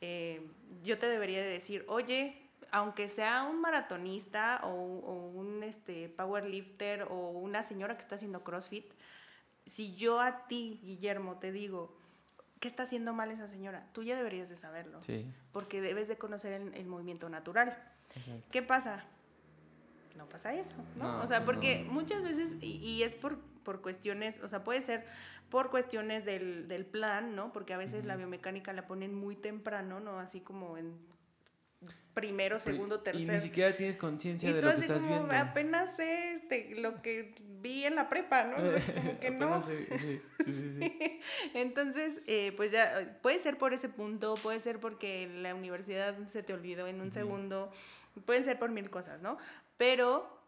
[0.00, 0.48] Eh,
[0.82, 7.02] yo te debería de decir, oye, aunque sea un maratonista o, o, un este, powerlifter
[7.02, 8.90] o una señora que está haciendo CrossFit,
[9.66, 11.99] si yo a ti, Guillermo, te digo,
[12.60, 13.86] ¿qué está haciendo mal esa señora?
[13.92, 15.02] Tú ya deberías de saberlo.
[15.02, 15.26] Sí.
[15.50, 17.76] Porque debes de conocer el, movimiento natural.
[18.14, 18.46] Exacto.
[18.50, 19.04] ¿Qué pasa?
[20.16, 21.20] No pasa eso, ¿no?
[21.20, 25.06] o sea, porque muchas veces, y, es por, por cuestiones, o sea, puede ser
[25.48, 27.52] por cuestiones del, del plan, ¿no?
[27.52, 30.18] Porque a veces la biomecánica la ponen muy temprano, ¿no?
[30.18, 30.98] Así como en
[32.14, 33.32] primero, segundo, tercero.
[33.32, 35.34] Y ni siquiera tienes conciencia de lo que estás como, viendo.
[35.34, 38.56] Apenas sé este, lo que vi en la prepa, ¿no?
[38.56, 39.64] Como que no.
[39.66, 41.20] sí, sí, sí,
[41.54, 46.42] Entonces, eh, pues ya, puede ser por ese punto, puede ser porque la universidad se
[46.42, 47.70] te olvidó en un segundo,
[48.24, 49.38] pueden ser por mil cosas, ¿no?
[49.76, 50.38] Pero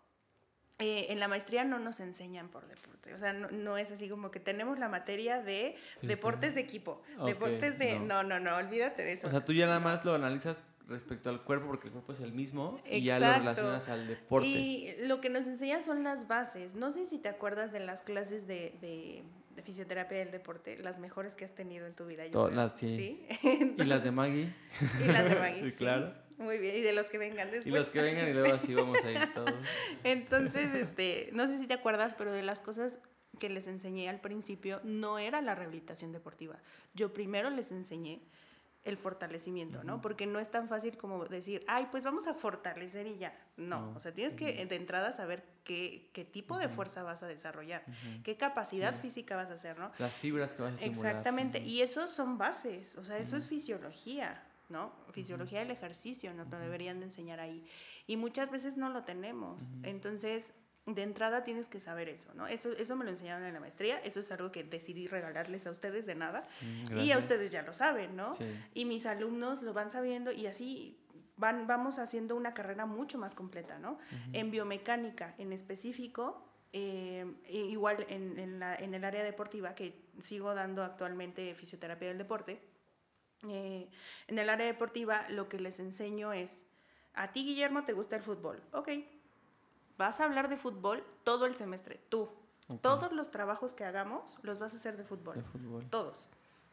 [0.78, 4.30] eh, en la maestría no nos enseñan por deporte, o sea, no, es así como
[4.30, 7.98] que tenemos la materia de deportes de equipo, deportes de...
[7.98, 8.22] No.
[8.22, 9.26] no, no, olvídate de eso.
[9.26, 10.62] O sea, tú ya nada más lo analizas
[10.92, 14.48] respecto al cuerpo, porque el cuerpo es el mismo, y ya lo relacionas al deporte.
[14.48, 16.74] Y lo que nos enseñan son las bases.
[16.74, 19.22] No sé si te acuerdas de las clases de, de,
[19.64, 22.30] fisioterapia del deporte, las mejores que has tenido en tu vida.
[22.30, 23.26] Todas, sí.
[23.42, 24.54] y las de Maggie.
[25.02, 26.14] Y las de Maggie, claro.
[26.38, 27.66] Muy bien, y de los que vengan después.
[27.66, 29.54] Y los que vengan y luego así vamos a ir todos.
[30.02, 32.98] Entonces, este, no sé si te acuerdas, pero de las cosas
[33.38, 36.58] que les enseñé al principio no era la rehabilitación deportiva.
[36.94, 38.22] Yo primero les enseñé
[38.84, 40.00] el fortalecimiento, ¿no?
[40.00, 43.32] Porque no es tan fácil como decir, ay, pues vamos a fortalecer y ya.
[43.56, 47.28] No, o sea, tienes que de entrada saber qué, qué tipo de fuerza vas a
[47.28, 47.84] desarrollar,
[48.24, 49.92] qué capacidad física vas a hacer, ¿no?
[49.98, 51.06] Las fibras que vas a estimular.
[51.06, 54.92] Exactamente, y eso son bases, o sea, eso es fisiología, ¿no?
[55.12, 57.64] Fisiología del ejercicio, nos lo deberían de enseñar ahí.
[58.06, 59.62] Y muchas veces no lo tenemos.
[59.84, 60.54] Entonces,
[60.86, 62.46] de entrada tienes que saber eso, ¿no?
[62.46, 65.70] Eso, eso me lo enseñaron en la maestría, eso es algo que decidí regalarles a
[65.70, 68.32] ustedes de nada mm, y a ustedes ya lo saben, ¿no?
[68.74, 70.98] Y mis alumnos lo van sabiendo y así
[71.36, 73.98] van, vamos haciendo una carrera mucho más completa, ¿no?
[74.32, 81.54] En biomecánica en específico, eh, igual en, en, el área deportiva, que sigo dando actualmente
[81.54, 82.60] fisioterapia del deporte,
[83.48, 83.88] eh,
[84.26, 86.66] en el área deportiva lo que les enseño es,
[87.14, 88.88] a ti Guillermo te gusta el fútbol, ok,
[90.02, 92.28] vas a hablar de fútbol todo el semestre, tú.
[92.80, 95.36] Todos los trabajos que hagamos los vas a hacer de fútbol.
[95.36, 95.88] De fútbol.
[95.90, 96.26] Todos.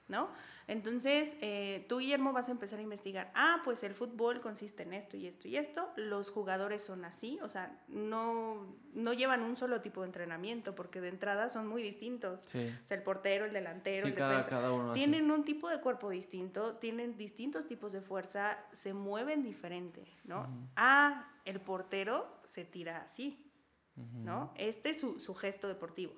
[0.10, 0.30] ¿No?
[0.68, 4.94] Entonces, eh, tú, Guillermo, vas a empezar a investigar, ah, pues el fútbol consiste en
[4.94, 9.56] esto y esto y esto, los jugadores son así, o sea, no, no llevan un
[9.56, 12.44] solo tipo de entrenamiento, porque de entrada son muy distintos.
[12.46, 16.76] O sea, el portero, el delantero, el defensa, uno tienen un tipo de cuerpo distinto,
[16.76, 20.70] tienen distintos tipos de fuerza, se mueven diferente, ¿no?
[20.76, 23.52] Ah, el portero se tira así,
[23.96, 24.54] ¿no?
[24.56, 26.14] Este es su, su gesto deportivo,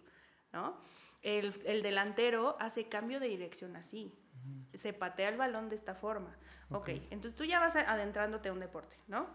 [0.51, 0.77] ¿no?
[1.21, 4.13] El, el, delantero hace cambio de dirección así.
[4.73, 6.35] Se patea el balón de esta forma.
[6.69, 9.27] ok, entonces tú ya vas adentrándote a un deporte, ¿no?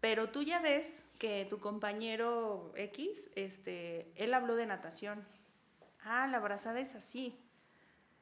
[0.00, 5.26] Pero tú ya ves que tu compañero X, este, él habló de natación.
[6.02, 7.38] Ah, la brazada es así.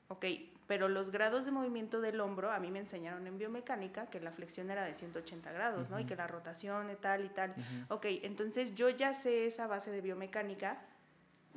[0.08, 0.24] Ok,
[0.66, 4.32] pero los grados de movimiento del hombro, a mí me enseñaron en biomecánica que la
[4.32, 6.00] flexión era de 180 grados, ¿no?
[6.00, 7.54] Y que la rotación y tal y tal.
[7.88, 10.80] Ok, entonces yo ya sé esa base de biomecánica,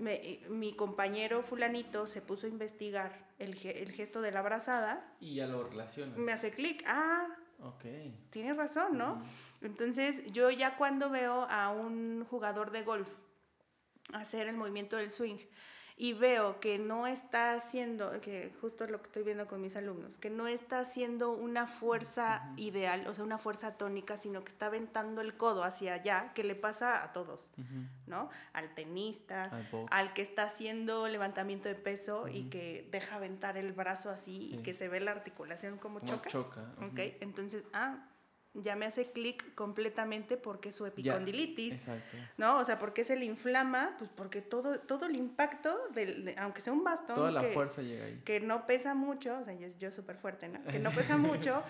[0.07, 5.15] eh, mi compañero fulanito se puso a investigar el, el, gesto de la abrazada.
[5.19, 6.15] Y ya lo relaciona.
[6.17, 7.27] Me hace clic, ah,
[7.59, 8.15] okay.
[8.29, 9.23] tienes razón, ¿no?
[9.61, 13.07] Entonces yo ya cuando veo a un jugador de golf
[14.13, 15.37] hacer el movimiento del swing,
[16.01, 19.75] y veo que no está haciendo, que justo es lo que estoy viendo con mis
[19.75, 24.51] alumnos, que no está haciendo una fuerza ideal, o sea, una fuerza tónica, sino que
[24.51, 27.51] está aventando el codo hacia allá, que le pasa a todos,
[28.07, 28.31] ¿no?
[28.51, 29.51] Al tenista,
[29.91, 34.63] al, que está haciendo levantamiento de peso y que deja aventar el brazo así y
[34.63, 36.29] que se ve la articulación como, como choca.
[36.31, 36.61] choca.
[36.81, 38.07] Ok, entonces, ah,
[38.53, 41.87] ya me hace clic completamente porque es su epicondilitis,
[42.37, 42.57] ¿no?
[42.57, 46.73] O sea, porque se le inflama, pues porque todo, todo el impacto, del, aunque sea
[46.73, 48.21] un bastón, toda la que, fuerza llega ahí.
[48.25, 50.63] Que no pesa mucho, o sea, yo, yo súper fuerte, ¿no?
[50.65, 51.63] Que no pesa mucho,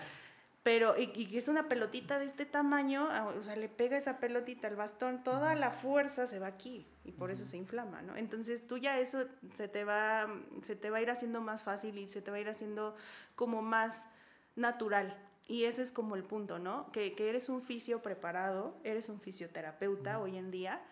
[0.62, 4.18] pero, y, que es una pelotita de este tamaño, ah, o sea, le pega esa
[4.18, 8.16] pelotita al bastón, toda la fuerza se va aquí, y por eso se inflama, ¿no?
[8.16, 10.28] Entonces tú ya eso se te, va,
[10.62, 12.96] se te va a ir haciendo más fácil y se te va a ir haciendo
[13.34, 14.06] como más
[14.54, 15.16] natural,
[15.52, 16.90] y ese es como el punto, ¿no?
[16.92, 20.82] Que, que eres un fisio preparado, eres un fisioterapeuta hoy en día,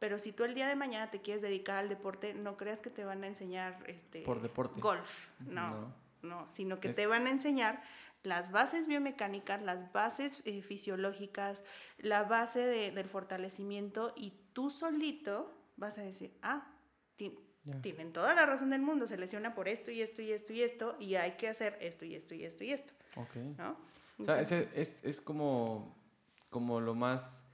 [0.00, 2.90] pero si tú el día de mañana te quieres dedicar al deporte, no creas que
[2.90, 4.80] te van a enseñar este, Por deporte.
[4.80, 7.80] golf, no, no, sino que te van a enseñar
[8.24, 11.62] las bases biomecánicas, las bases eh, fisiológicas,
[11.98, 16.66] la base de, del fortalecimiento y tú solito vas a decir, ah,
[17.82, 20.62] tienen toda la razón del mundo, se lesiona por esto y esto y esto y
[20.62, 22.92] esto y hay que hacer esto y esto y esto y esto.
[23.14, 23.54] Okay.
[23.56, 23.76] ¿no?
[24.18, 25.96] O sea, ese es, es como,
[26.50, 27.46] como lo más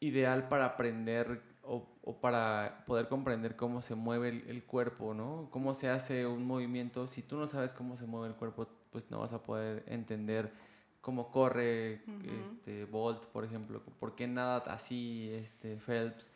[0.00, 5.48] ideal para aprender o, o, para poder comprender cómo se mueve el, el, cuerpo, ¿no?
[5.50, 7.06] Cómo se hace un movimiento.
[7.06, 10.52] Si tú no sabes cómo se mueve el cuerpo, pues no vas a poder entender
[11.00, 12.02] cómo corre
[12.42, 16.30] este, Bolt, por ejemplo, por qué nada así este, Phelps.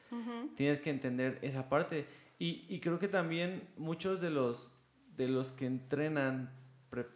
[0.57, 2.07] Tienes que entender esa parte.
[2.39, 4.70] Y, y, creo que también muchos de los,
[5.16, 6.51] de los que entrenan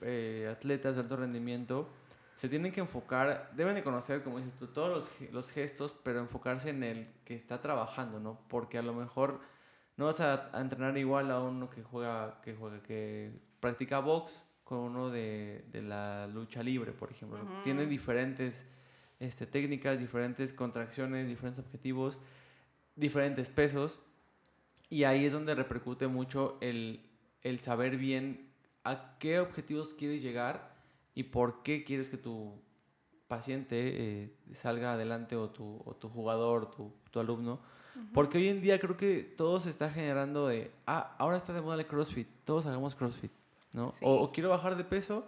[0.02, 1.88] eh, atletas de alto rendimiento,
[2.36, 6.20] se tienen que enfocar, deben de conocer, como dices tú, todos los, los, gestos, pero
[6.20, 8.38] enfocarse en el que está trabajando, ¿no?
[8.48, 9.40] Porque a lo mejor
[9.96, 14.32] no vas a, entrenar igual a uno que juega, que juega, que practica box
[14.64, 17.38] con uno de, de la lucha libre, por ejemplo.
[17.64, 18.66] Tienen diferentes
[19.18, 22.18] este, técnicas, diferentes contracciones, diferentes objetivos,
[22.96, 24.00] diferentes pesos.
[24.90, 27.08] Y ahí es donde repercute mucho el,
[27.40, 28.50] el saber bien
[28.84, 30.75] a qué objetivos quieres llegar
[31.16, 32.52] y por qué quieres que tu
[33.26, 37.58] paciente eh, salga adelante o tu, o tu jugador, tu, tu alumno.
[38.12, 41.62] Porque hoy en día creo que todo se está generando de, ah, ahora está de
[41.62, 43.32] moda el CrossFit, todos hagamos CrossFit,
[43.72, 43.94] ¿no?
[44.02, 45.24] O, quiero bajar de peso,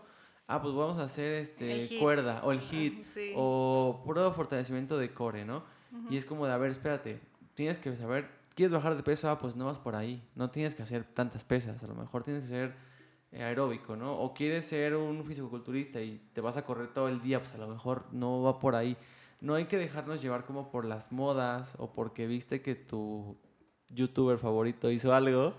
[0.46, 5.46] ah, pues vamos a hacer este, cuerda o el hit o puro fortalecimiento de core,
[5.46, 5.62] ¿no?
[6.10, 7.18] Y es como de, a ver, espérate,
[7.54, 9.30] tienes que saber, ¿quieres bajar de peso?
[9.30, 12.22] Ah, pues no vas por ahí, no tienes que hacer tantas pesas, a lo mejor
[12.22, 12.74] tienes que hacer
[13.32, 14.18] aeróbico, ¿no?
[14.18, 17.58] O quieres ser un fisicoculturista y te vas a correr todo el día, pues a
[17.58, 18.96] lo mejor no va por ahí.
[19.40, 23.36] No hay que dejarnos llevar como por las modas o porque viste que tu
[23.90, 25.54] youtuber favorito hizo algo.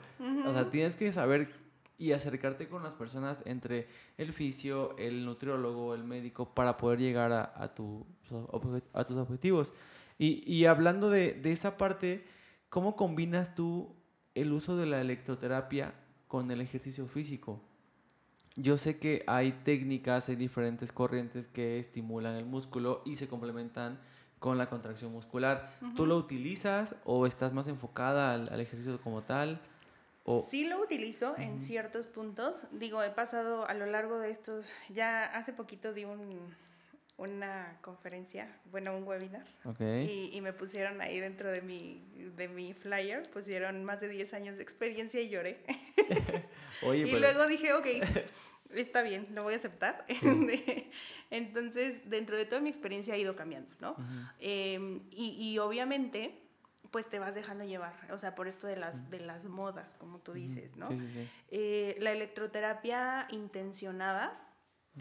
[0.45, 1.49] O sea, tienes que saber
[1.97, 7.31] y acercarte con las personas entre el fisio, el nutriólogo, el médico, para poder llegar
[7.31, 8.05] a, a, tu,
[8.93, 9.73] a tus objetivos.
[10.17, 12.25] Y, y hablando de, de esa parte,
[12.69, 13.95] ¿cómo combinas tú
[14.33, 15.93] el uso de la electroterapia
[16.29, 17.59] con el ejercicio físico.
[18.55, 23.99] Yo sé que hay técnicas, hay diferentes corrientes que estimulan el músculo y se complementan
[24.37, 25.73] con la contracción muscular.
[25.95, 29.59] ¿Tú lo utilizas o estás más enfocada al, ejercicio como tal?
[30.23, 30.47] O...
[30.49, 32.65] Sí lo utilizo en ciertos puntos.
[32.71, 36.55] Digo, he pasado a lo largo de estos, ya hace poquito di un,
[37.19, 39.45] una conferencia, bueno, un webinar.
[39.79, 42.01] Y, y, me pusieron ahí dentro de mi,
[42.35, 45.61] de mi flyer, pusieron más de 10 años de experiencia y lloré.
[46.83, 47.87] Oye, y luego dije, ok,
[48.73, 50.05] está bien, lo voy a aceptar.
[51.29, 53.97] Entonces, dentro de toda mi experiencia ha ido cambiando, ¿no?
[54.39, 56.41] Em, y, y, obviamente,
[56.89, 60.19] pues te vas dejando llevar, o sea, por esto de las, de las modas, como
[60.19, 60.87] tú dices, ¿no?
[60.87, 64.48] Sí, sí, eh, la electroterapia intencionada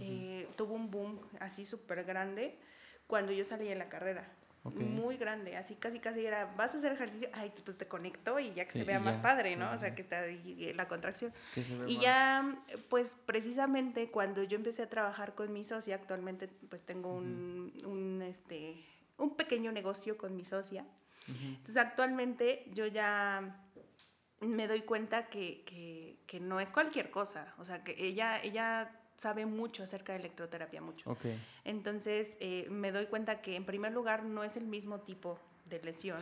[0.01, 2.59] eh, tuvo un boom así súper grande
[3.07, 4.29] cuando yo salí de la carrera.
[4.65, 8.53] Muy grande, así casi casi era, vas a hacer ejercicio, ay, pues te conecto y
[8.53, 9.71] ya que se vea más padre, ¿no?
[9.73, 11.33] o sea, que está ahí la contracción.
[11.87, 12.59] y ya,
[12.91, 18.21] pues precisamente cuando yo empecé a trabajar con mi socia, actualmente pues tengo un, un,
[18.21, 18.85] este,
[19.17, 20.85] un pequeño negocio con mi socia.
[21.29, 23.65] Entonces actualmente yo ya
[24.41, 28.98] me doy cuenta que, que, que, no es cualquier cosa, o sea, que ella, ella
[29.19, 31.15] sabe mucho acerca de electroterapia, mucho.
[31.65, 35.83] Entonces, eh, me doy cuenta que en primer lugar no es el mismo tipo de
[35.83, 36.19] lesión,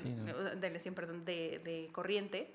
[0.61, 2.53] de lesión, perdón, de, de corriente,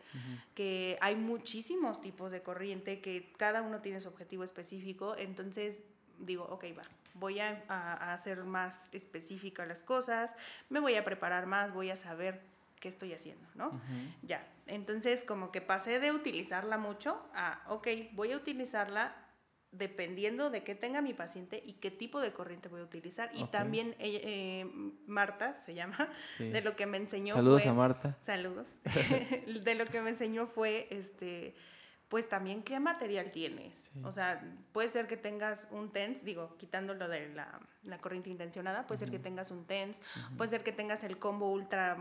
[0.56, 5.84] que hay muchísimos tipos de corriente, que cada uno tiene su objetivo específico, entonces
[6.20, 6.84] digo, ok, va,
[7.14, 10.36] voy a, a, hacer más específicas las cosas,
[10.70, 12.42] me voy a preparar más, voy a saber
[12.82, 13.80] qué estoy haciendo, ¿no?
[14.24, 19.16] Ya, entonces como que pasé de utilizarla mucho a, ok, voy a utilizarla
[19.72, 23.32] dependiendo de qué tenga mi paciente y qué tipo de corriente voy a utilizar.
[23.34, 24.70] Y también eh,
[25.08, 26.10] Marta, se llama,
[26.40, 28.18] de lo que me enseñó Saludos a Marta.
[28.22, 28.80] Saludos.
[29.64, 31.56] de lo que me enseñó fue, este,
[32.10, 33.92] pues también qué material tienes.
[34.04, 34.44] O sea,
[34.74, 39.00] puede ser que tengas un TENS, digo, quitando lo de la, la corriente intencionada, puede
[39.00, 40.02] ser que tengas un TENS,
[40.36, 41.98] puede ser que tengas el combo ultra...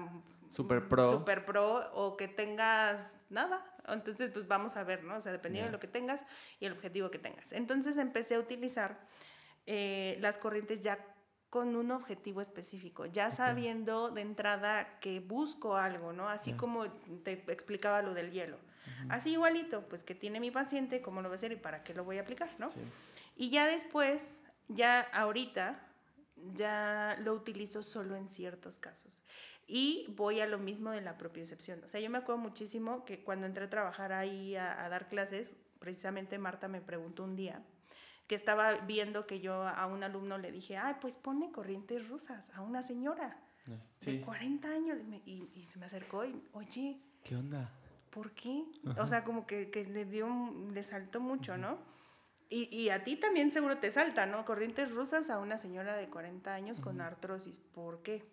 [0.51, 1.13] Super Pro.
[1.13, 5.17] Super Pro o que tengas nada, entonces, pues vamos a ver, ¿no?
[5.17, 6.25] O sea, dependiendo de lo que tengas
[6.59, 7.53] y el objetivo que tengas.
[7.53, 9.01] Entonces empecé a utilizar
[9.67, 10.99] eh, las corrientes ya
[11.51, 16.29] con un objetivo específico, ya sabiendo de entrada que busco algo, ¿no?
[16.29, 16.91] Así como
[17.25, 18.59] te explicaba lo del hielo.
[19.09, 21.95] Así igualito, pues que tiene mi paciente, cómo lo voy a hacer y para qué
[21.95, 22.69] lo voy a aplicar, ¿no?
[23.37, 25.81] Y ya después, ya ahorita,
[26.55, 29.23] ya lo utilizo solo en ciertos casos.
[29.73, 31.81] Y voy a lo mismo de la propiocepción.
[31.85, 35.53] O sea, yo me acuerdo muchísimo que cuando entré a trabajar ahí a, dar clases,
[35.79, 37.63] precisamente Marta me preguntó un día
[38.27, 42.51] que estaba viendo que yo a un alumno le dije, ay, pues pone corrientes rusas
[42.51, 43.41] a una señora
[44.05, 44.99] de 40 años.
[45.25, 47.71] Y, se me acercó y, oye, ¿qué onda?
[48.11, 48.65] ¿Por qué?
[48.99, 50.29] O sea, como que, que, le dio,
[50.73, 51.79] le saltó mucho, ¿no?
[52.49, 54.45] Y, y, a ti también seguro te salta, ¿no?
[54.45, 57.61] Corrientes rusas a una señora de 40 años con artrosis.
[57.61, 58.25] ¿Por qué?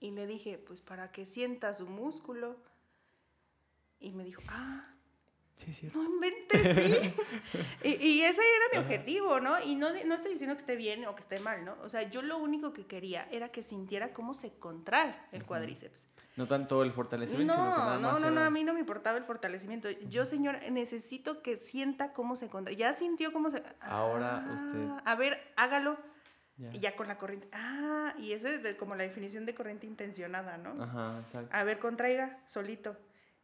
[0.00, 2.56] Y le dije, pues para que sienta su músculo.
[4.00, 4.94] Y me dijo, ah,
[5.54, 5.90] sí, sí.
[5.94, 7.14] no inventes, sí.
[7.84, 9.60] y, y, ese era mi objetivo, ¿no?
[9.62, 11.76] Y no, no estoy diciendo que esté bien o que esté mal, ¿no?
[11.82, 16.06] O sea, yo lo único que quería era que sintiera cómo se contrae el cuádriceps.
[16.36, 18.72] No tanto el fortalecimiento, no, sino que nada no, más No, no, a mí no
[18.72, 19.90] me importaba el fortalecimiento.
[19.90, 22.74] Yo, señora, necesito que sienta cómo se contrae.
[22.76, 23.62] Ya sintió cómo se...
[23.80, 25.02] Ahora ah, usted...
[25.04, 25.98] A ver, hágalo
[26.72, 27.48] y ya con la corriente.
[27.52, 30.82] Ah, y eso es como la definición de corriente intencionada, ¿no?
[30.82, 31.48] Ajá, exacto.
[31.52, 32.96] A ver, contraiga solito.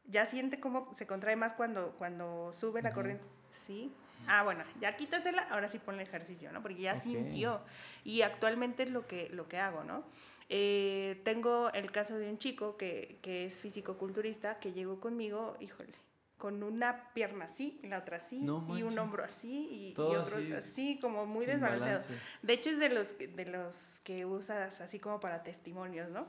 [0.05, 3.25] Ya siente cómo se contrae más cuando, cuando sube la corriente.
[3.51, 3.93] Sí.
[4.29, 6.63] Ah, bueno, ya quítasela, ahora sí ponle ejercicio, ¿no?
[6.63, 7.61] Porque ya sintió.
[8.05, 10.05] Y actualmente es lo que, lo que hago, ¿no?
[10.49, 15.93] Eh, tengo el caso de un chico que, que es físico-culturista que llegó conmigo, híjole,
[16.39, 20.99] con una pierna así y la otra así y un hombro así y, otro así,
[21.01, 22.03] como muy desbalanceado.
[22.43, 26.27] De hecho es de los de los que usas así como para testimonios, ¿no?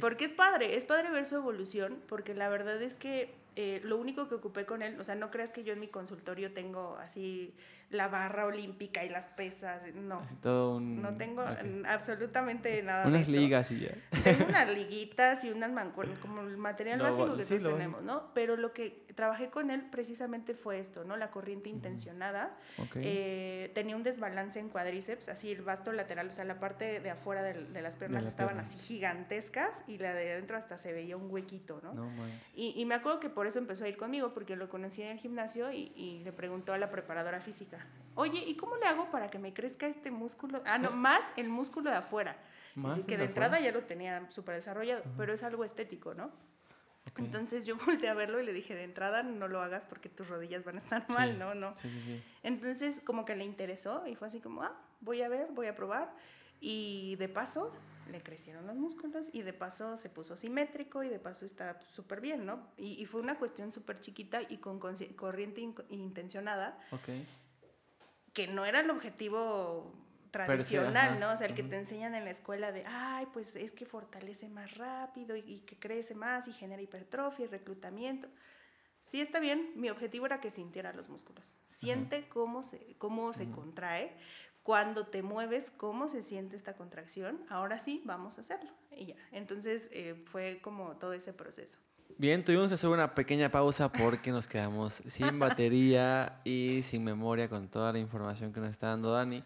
[0.00, 3.98] Porque es padre, es padre ver su evolución, porque la verdad es que eh, lo
[3.98, 6.96] único que ocupé con él, o sea, no creas que yo en mi consultorio tengo
[6.96, 7.54] así
[7.90, 10.22] la barra olímpica y las pesas, no.
[10.80, 11.44] No tengo
[11.86, 13.94] absolutamente nada Unas ligas y ya.
[14.22, 18.32] Tengo unas liguitas y unas mancuernas, como el material básico que todos tenemos, ¿no?
[18.32, 21.16] Pero lo que trabajé con él precisamente fue esto, ¿no?
[21.16, 22.56] La corriente intencionada.
[22.94, 27.10] Eh, tenía un desbalance en cuádriceps, así el vasto lateral, o sea, la parte de
[27.10, 31.30] afuera de, las piernas estaban así gigantescas y la de adentro hasta se veía un
[31.30, 32.10] huequito, ¿no?
[32.54, 35.08] y, y, me acuerdo que por eso empezó a ir conmigo, porque lo conocí en
[35.08, 37.79] el gimnasio y, y le preguntó a la preparadora física,
[38.14, 40.62] Oye, ¿y cómo le hago para que me crezca este músculo?
[40.66, 42.36] Ah, no, más el músculo de afuera.
[42.74, 46.30] Más que de, entrada ya lo tenía súper desarrollado, pero es algo estético, ¿no?
[47.16, 50.28] Entonces yo volteé a verlo y le dije, de entrada no lo hagas porque tus
[50.28, 51.54] rodillas van a estar mal, ¿no?
[51.54, 51.76] no.
[51.76, 52.22] Sí, sí, sí.
[52.42, 55.74] Entonces como que le interesó y fue así como, ah, voy a ver, voy a
[55.74, 56.14] probar.
[56.60, 57.72] Y de paso
[58.10, 62.20] le crecieron los músculos y de paso se puso simétrico y de paso está súper
[62.20, 62.66] bien, ¿no?
[62.76, 66.78] Y, fue una cuestión súper chiquita y con corriente intencionada.
[68.40, 69.92] Que no era el objetivo
[70.30, 71.32] tradicional, ¿no?
[71.32, 74.48] O sea, el que te enseñan en la escuela de, ay, pues es que fortalece
[74.48, 78.28] más rápido y, que crece más y genera hipertrofia y reclutamiento.
[79.00, 81.54] Sí está bien, mi objetivo era que sintiera los músculos.
[81.68, 84.16] Siente cómo se, cómo se contrae,
[84.62, 87.44] cuando te mueves, cómo se siente esta contracción.
[87.48, 88.70] Ahora sí, vamos a hacerlo.
[88.90, 89.16] Y ya.
[89.32, 91.78] Entonces eh, fue como todo ese proceso.
[92.20, 97.48] Bien, tuvimos que hacer una pequeña pausa porque nos quedamos sin batería y sin memoria
[97.48, 99.42] con toda la información que nos está dando Dani.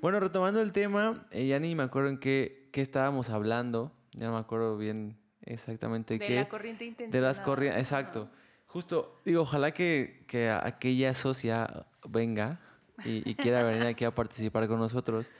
[0.00, 4.28] Bueno, retomando el tema, eh, ya ni me acuerdo en qué, qué, estábamos hablando, ya
[4.28, 6.30] no me acuerdo bien exactamente qué.
[6.30, 7.12] De la corriente intencional.
[7.12, 8.30] De las corrientes, exacto.
[8.68, 12.58] Justo, digo, ojalá que, que aquella socia venga
[13.04, 15.30] y, quiera venir aquí a participar con nosotros,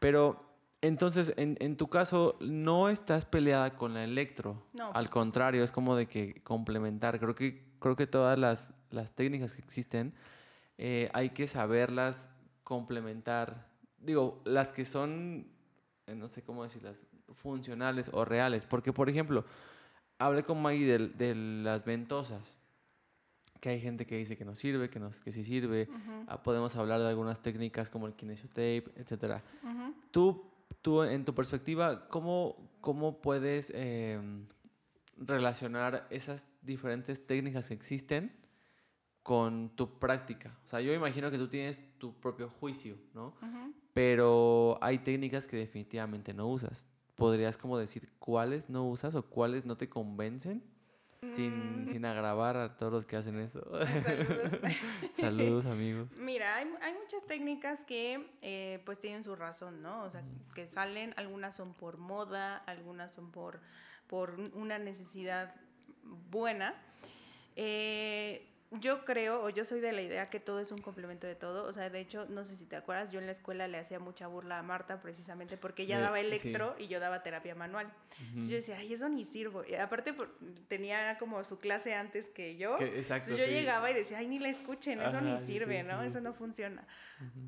[0.00, 0.51] pero
[0.82, 4.66] entonces, en, en, tu caso, no estás peleada con la electro.
[4.72, 7.20] No, Al contrario, es como de que complementar.
[7.20, 10.12] Creo que, creo que todas las, las técnicas que existen
[10.78, 12.28] eh, hay que saberlas
[12.64, 13.68] complementar.
[13.98, 15.46] Digo, las que son,
[16.08, 17.00] eh, no sé cómo decirlas,
[17.32, 18.64] funcionales o reales.
[18.64, 19.44] Porque, por ejemplo,
[20.18, 22.58] hablé con Maggie de, de las ventosas
[23.62, 25.88] que hay gente que dice que no sirve, que, nos, que sí sirve.
[26.26, 29.40] Ah, podemos hablar de algunas técnicas como el kinesiotape, etc.
[30.10, 34.46] Tú tú, en tu perspectiva, ¿cómo, cómo puedes em,
[35.16, 38.32] relacionar esas diferentes técnicas que existen
[39.22, 40.58] con tu práctica?
[40.64, 43.34] O sea, yo imagino que tú tienes tu propio juicio, ¿no?
[43.94, 46.88] Pero hay técnicas que definitivamente no usas.
[47.14, 50.62] ¿Podrías como decir cuáles no usas o cuáles no te convencen?
[51.22, 51.88] Sin, mm.
[51.88, 53.60] sin, agravar a todos los que hacen eso.
[54.02, 54.58] Saludos.
[55.14, 56.18] Saludos, amigos.
[56.18, 60.02] Mira, hay, hay muchas técnicas que eh, pues tienen su razón, ¿no?
[60.02, 63.60] O sea, que salen, algunas son por moda, algunas son por,
[64.08, 65.54] por una necesidad
[66.30, 66.74] buena.
[67.54, 71.34] Eh, yo creo, o yo soy de la idea que todo es un complemento de
[71.34, 71.64] todo.
[71.64, 73.98] O sea, de hecho, no sé si te acuerdas, yo en la escuela le hacía
[73.98, 77.92] mucha burla a Marta precisamente porque ella daba electro y yo daba terapia manual.
[78.20, 79.64] Entonces yo decía, ay, eso ni sirvo.
[79.64, 80.14] Y aparte
[80.68, 82.78] tenía como su clase antes que yo.
[82.80, 86.02] exacto, Entonces yo llegaba y decía, ay, ni la escuchen, eso ni sirve, ¿no?
[86.02, 86.86] Eso no funciona.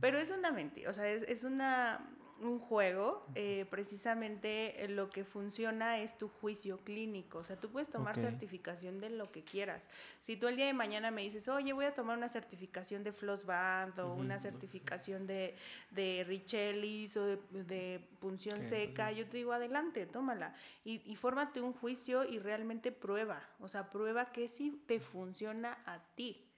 [0.00, 2.00] Pero es una mentira, o sea, es, es una
[2.40, 7.38] un juego, eh, precisamente eh, lo que funciona es tu juicio clínico.
[7.38, 9.88] O sea, tú puedes tomar certificación de lo que quieras.
[10.20, 13.12] Si tú el día de mañana me dices, oye, voy a tomar una certificación de
[13.12, 15.54] Floss Band o una certificación de,
[15.90, 20.54] de Richellis o de, punción seca, yo te digo, adelante, tómala.
[20.84, 23.42] Y, y fórmate un juicio y realmente prueba.
[23.60, 26.53] O sea, prueba que sí te funciona a ti.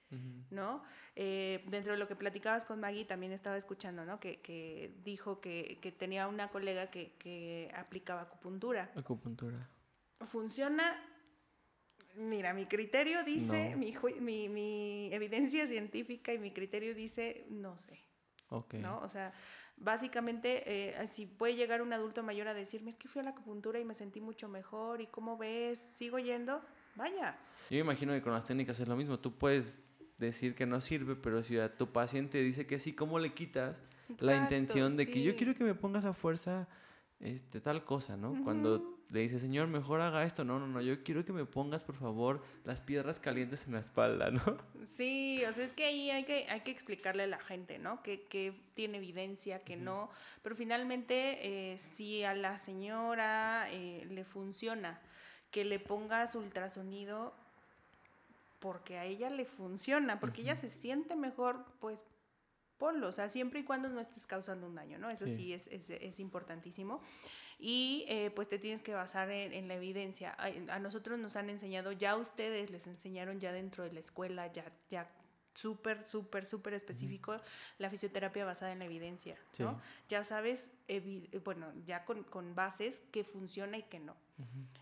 [0.49, 0.83] ¿No?
[1.15, 4.19] Eh, dentro de lo que platicabas con Maggie, también estaba escuchando, ¿no?
[4.19, 8.91] Que, dijo que, tenía una colega que, aplicaba acupuntura.
[8.95, 9.69] Acupuntura.
[10.21, 10.95] Funciona,
[12.15, 17.99] mira, mi criterio dice, mi, mi, evidencia científica y mi criterio dice, no sé.
[18.73, 18.99] ¿No?
[19.01, 19.33] O sea,
[19.75, 20.63] básicamente,
[20.99, 23.77] eh, si puede llegar un adulto mayor a decirme, es que fui a la acupuntura
[23.77, 25.79] y me sentí mucho mejor, ¿y cómo ves?
[25.79, 26.61] ¿Sigo yendo?
[26.95, 27.37] Vaya.
[27.69, 29.19] Yo imagino que con las técnicas es lo mismo.
[29.19, 29.81] Tú puedes
[30.17, 33.83] decir que no sirve, pero si a tu paciente dice que sí, ¿cómo le quitas
[34.19, 36.67] la intención de que yo quiero que me pongas a fuerza
[37.19, 38.43] este, tal cosa, ¿no?
[38.43, 40.43] Cuando le dice, Señor, mejor haga esto.
[40.43, 43.79] No, no, no, yo quiero que me pongas, por favor, las piedras calientes en la
[43.79, 44.57] espalda, ¿no?
[44.85, 48.03] Sí, o sea, es que ahí hay que, hay que explicarle a la gente, ¿no?
[48.03, 50.09] Que, que tiene evidencia, que no.
[50.43, 54.99] Pero finalmente, eh, si a la señora eh, le funciona
[55.51, 57.33] que le pongas ultrasonido,
[58.59, 62.05] porque a ella le funciona, porque ella se siente mejor, pues
[62.77, 65.09] ponlo, o sea, siempre y cuando no estés causando un daño, ¿no?
[65.09, 67.01] Eso sí, es, es, es, importantísimo.
[67.59, 70.35] Y eh, pues te tienes que basar en, la evidencia.
[70.69, 74.71] A, nosotros nos han enseñado, ya ustedes les enseñaron ya dentro de la escuela, ya,
[74.91, 75.09] ya
[75.57, 77.41] súper, súper, súper específico
[77.79, 79.81] la fisioterapia basada en la evidencia, ¿no?
[80.07, 80.69] Ya sabes,
[81.43, 84.15] bueno, ya con, con bases que funciona y que no.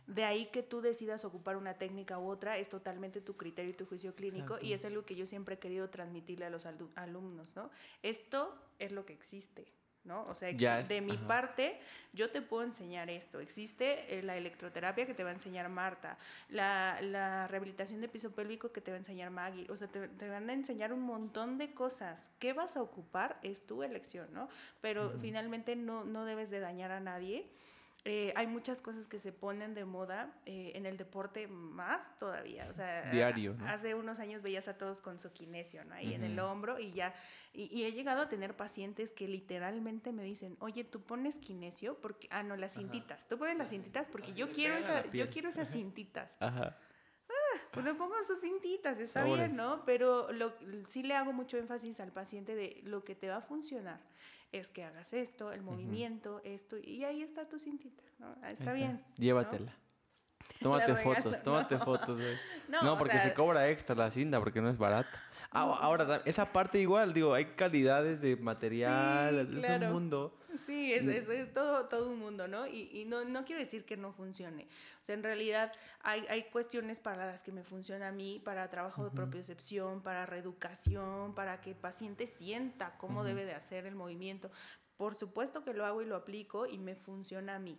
[0.05, 3.73] De ahí que tú decidas ocupar una técnica u otra es totalmente tu criterio y
[3.73, 7.55] tu juicio clínico y es algo que yo siempre he querido transmitirle a los alumnos,
[7.55, 7.71] ¿no?
[8.03, 9.65] Esto es lo que existe.
[10.05, 10.23] ¿No?
[10.23, 11.79] O sea, de mi parte,
[12.13, 13.39] yo te puedo enseñar esto.
[13.39, 16.17] Existe eh, la electroterapia que te va a enseñar Marta,
[16.49, 19.69] la, rehabilitación de piso pélvico que te va a enseñar Maggie.
[19.69, 22.29] O sea, te, van a enseñar un montón de cosas.
[22.39, 23.39] ¿Qué vas a ocupar?
[23.41, 24.49] Es tu elección, ¿no?
[24.81, 27.49] Pero finalmente no, no debes de dañar a nadie
[28.07, 32.67] Eh, hay muchas cosas que se ponen de moda eh, en el deporte más todavía.
[32.69, 33.57] O sea, Diario.
[33.65, 35.95] Hace unos años veías a todos con su kinesio, ¿no?
[35.95, 37.15] Ahí en el hombro y ya.
[37.51, 42.27] Y, he llegado a tener pacientes que literalmente me dicen, oye, tú pones kinesio porque,
[42.29, 43.27] ah, no, las cintitas.
[43.27, 46.35] Tú pones las cintitas porque yo quiero, esa, yo quiero esas cintitas.
[46.39, 46.77] Ajá.
[47.27, 49.83] Ah, pues le pongo sus cintitas, está bien, ¿no?
[49.83, 50.53] Pero lo,
[50.87, 53.99] sí le hago mucho énfasis al paciente de lo que te va a funcionar
[54.59, 58.35] es que hagas esto, el movimiento, esto, y ahí está tu cintita, ¿no?
[58.47, 59.03] Está, bien.
[59.17, 59.75] Llévatela.
[60.61, 62.19] Tómate fotos, tómate fotos.
[62.83, 65.21] No, porque se cobra extra la cinta porque no es barata.
[65.51, 70.37] Ah, ahora, esa parte igual, digo, hay calidades de material, es un mundo.
[70.57, 72.67] Sí, es, es, todo, todo un mundo, ¿no?
[72.67, 74.67] Y, y, no, no quiero decir que no funcione.
[75.01, 75.71] O sea, en realidad
[76.01, 80.25] hay, hay cuestiones para las que me funciona a mí, para trabajo de propiocepción, para
[80.25, 84.51] reeducación, para que el paciente sienta cómo debe de hacer el movimiento.
[84.97, 87.77] Por supuesto que lo hago y lo aplico y me funciona a mí.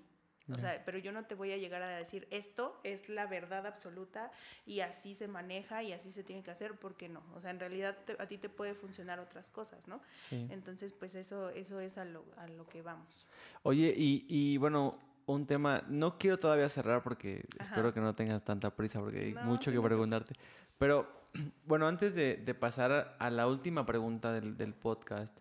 [0.53, 3.67] O sea, pero yo no te voy a llegar a decir esto es la verdad
[3.67, 4.31] absoluta
[4.65, 7.23] y así se maneja y así se tiene que hacer, porque no.
[7.35, 10.01] O sea, en realidad a ti te puede funcionar otras cosas, ¿no?
[10.31, 13.27] Entonces, pues eso, eso es a lo, a lo que vamos.
[13.63, 18.45] Oye, y, y bueno, un tema, no quiero todavía cerrar porque espero que no tengas
[18.45, 20.35] tanta prisa porque hay mucho que preguntarte.
[20.79, 21.09] Pero
[21.67, 25.37] bueno, antes de, de, pasar a la última pregunta del, del podcast,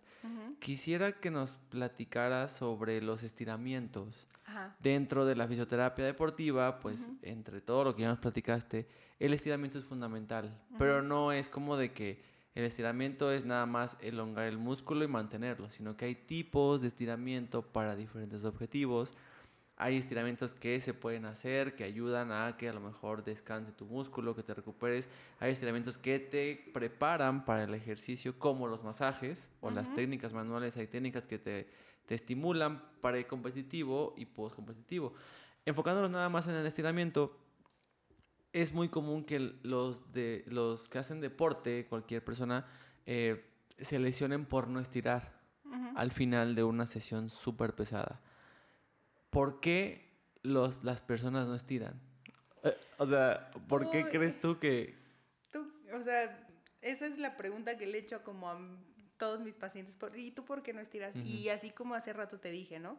[0.58, 4.26] quisiera que nos platicara sobre los estiramientos.
[4.80, 8.88] Dentro de la fisioterapia deportiva, pues entre todo lo que ya nos platicaste,
[9.18, 12.22] el estiramiento es fundamental, pero no es como de que
[12.54, 16.88] el estiramiento es nada más elongar el músculo y mantenerlo, sino que hay tipos de
[16.88, 19.12] estiramiento para diferentes objetivos
[19.78, 23.84] hay estiramientos que se pueden hacer, que ayudan a que a lo mejor descanse tu
[23.84, 25.10] músculo, que te recuperes.
[25.38, 30.76] Hay estiramientos que te preparan para el ejercicio, como los masajes o las técnicas manuales.
[30.78, 31.68] Hay técnicas que te,
[32.06, 35.12] te estimulan para el competitivo y post-competitivo.
[35.66, 37.38] Enfocándonos nada más en el estiramiento,
[38.54, 42.66] es muy común que los, de, los que hacen deporte, cualquier persona,
[43.04, 43.44] eh,
[43.78, 45.36] se lesionen por no estirar
[45.94, 48.22] al final de una sesión súper pesada.
[49.36, 50.08] ¿Por qué
[50.40, 52.00] los, las personas no estiran?
[52.64, 54.96] Eh, o sea, ¿por qué crees tú que...?
[55.52, 56.48] Tú, o sea,
[56.80, 58.58] esa es la pregunta que le he hecho como a
[59.18, 59.98] todos mis pacientes.
[60.14, 61.14] ¿Y tú por qué no estiras?
[61.16, 62.98] Y así como hace rato te dije, ¿no?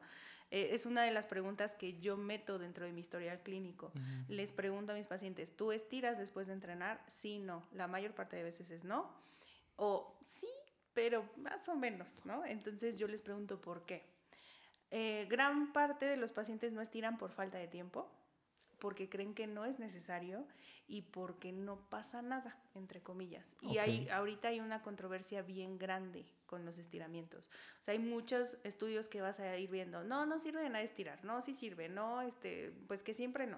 [0.52, 3.92] Eh, es una de las preguntas que yo meto dentro de mi historial clínico.
[4.28, 7.04] Les pregunto a mis pacientes, ¿tú estiras después de entrenar?
[7.08, 7.68] Sí, no.
[7.74, 9.12] La mayor parte de veces es no.
[9.76, 10.48] O sí,
[10.94, 12.46] pero más o menos, ¿no?
[12.46, 14.17] Entonces yo les pregunto por qué.
[14.92, 18.10] Eh, gran parte de los pacientes no estiran por falta de tiempo,
[18.80, 20.46] porque creen que no es necesario
[20.88, 23.56] y porque no pasa nada, entre comillas.
[23.62, 27.50] Y hay, ahorita hay una controversia bien grande con los estiramientos.
[27.80, 30.84] O sea, hay muchos estudios que vas a ir viendo, no, no sirve de nada
[30.84, 33.58] estirar, no, sí sirve, no, este, pues que siempre no.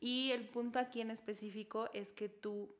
[0.00, 2.74] Y el punto aquí en específico es que tú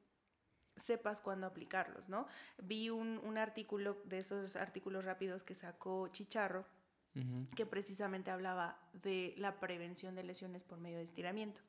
[0.76, 2.26] sepas cuándo aplicarlos, ¿no?
[2.62, 6.64] Vi un, un artículo de esos artículos rápidos que sacó Chicharro,
[7.56, 11.60] que precisamente hablaba de la prevención de lesiones por medio de estiramiento,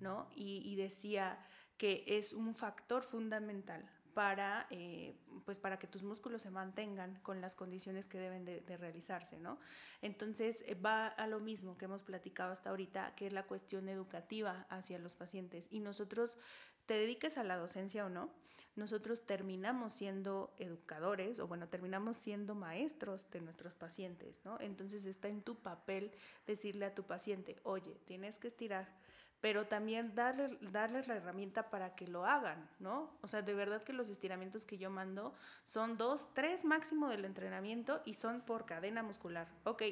[0.00, 0.28] ¿no?
[0.34, 1.38] Y, decía
[1.76, 7.40] que es un factor fundamental para, eh, pues para que tus músculos se mantengan con
[7.40, 9.58] las condiciones que deben de, realizarse, ¿no?
[10.02, 13.88] Entonces eh, va a lo mismo que hemos platicado hasta ahorita, que es la cuestión
[13.88, 15.68] educativa hacia los pacientes.
[15.70, 16.38] Y nosotros,
[16.86, 18.30] te dediques a la docencia o no,
[18.74, 24.58] nosotros terminamos siendo educadores o bueno, terminamos siendo maestros de nuestros pacientes, ¿no?
[24.60, 26.10] Entonces está en tu papel
[26.46, 28.88] decirle a tu paciente, oye, tienes que estirar,
[29.42, 33.10] pero también darle, darles la herramienta para que lo hagan, ¿no?
[33.20, 35.34] O sea, de verdad que los estiramientos que yo mando
[35.64, 39.48] son dos, tres máximo del entrenamiento y son por cadena muscular.
[39.64, 39.82] Ok,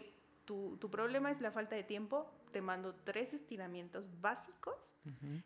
[0.46, 4.92] tu, tu problema es la falta de tiempo, te mando tres estiramientos básicos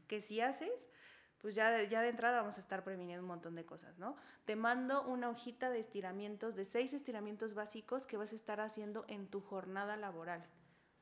[0.07, 0.89] que si haces
[1.45, 4.17] pues ya, ya de entrada vamos a estar previniendo un montón de cosas, ¿no?
[4.47, 9.05] Te mando una hojita de estiramientos, de seis estiramientos básicos que vas a estar haciendo
[9.09, 10.43] en tu jornada laboral.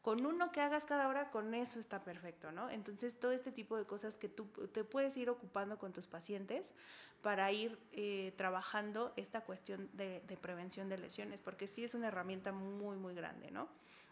[0.01, 2.71] Con uno que hagas cada hora, con eso está perfecto, ¿no?
[2.71, 6.75] Entonces, todo este tipo de cosas que tú te puedes ir ocupando con tus pacientes
[7.21, 12.51] para ir eh, trabajando esta cuestión de, prevención de lesiones, porque sí es una herramienta
[12.51, 13.69] muy, muy grande, ¿no?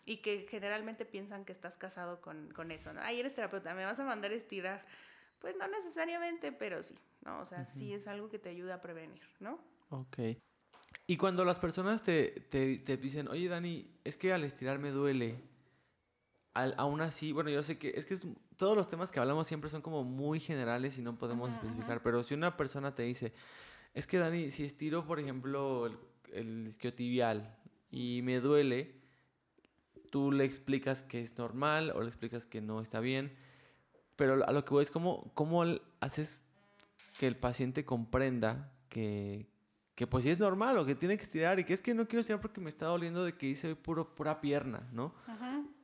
[0.06, 3.00] Y que generalmente piensan que estás casado con, con eso, ¿no?
[3.02, 4.86] Ay, eres terapeuta, me vas a mandar estirar
[5.40, 6.94] pues no necesariamente, pero sí,
[7.24, 7.40] ¿no?
[7.40, 9.58] O sea, sí es algo que te ayuda a prevenir, ¿no?
[9.88, 10.18] Ok.
[11.06, 14.90] Y cuando las personas te, te, te dicen, oye Dani, es que al estirar me
[14.90, 15.40] duele,
[16.54, 18.16] al, aún así, bueno, yo sé que es que
[18.56, 22.22] todos los temas que hablamos siempre son como muy generales y no podemos especificar, pero
[22.22, 23.32] si una persona te dice,
[23.94, 25.98] es que Dani, si estiro, por ejemplo, el,
[26.32, 27.56] el isquiotibial
[27.90, 29.00] y me duele,
[30.10, 33.36] tú le explicas que es normal o le explicas que no está bien,
[34.20, 35.64] pero a lo que voy es cómo, cómo
[35.98, 36.44] haces
[37.18, 39.48] que el paciente comprenda que,
[39.94, 42.06] que pues sí es normal o que tiene que estirar y que es que no
[42.06, 45.14] quiero estirar porque me está doliendo de que hice puro, pura pierna, ¿no?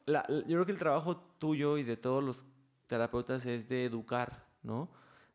[0.07, 2.45] yo creo que el trabajo tuyo y de todos los
[2.89, 4.91] terapeutas es de educar, ¿no?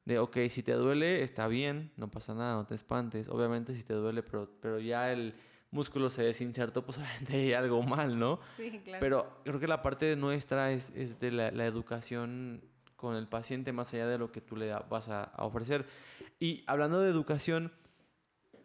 [0.05, 3.29] De, ok, si te duele, está bien, no pasa nada, no te espantes.
[3.29, 5.33] Obviamente si te duele, pero, pero ya el
[5.71, 8.39] músculo se desinsertó, pues obviamente hay algo mal, ¿no?
[8.57, 8.99] Sí, claro.
[8.99, 12.61] Pero creo que la parte nuestra es, es de la, la, educación
[13.01, 15.87] con el paciente más allá de lo que tú le vas a, ofrecer.
[16.39, 17.73] Y hablando de educación,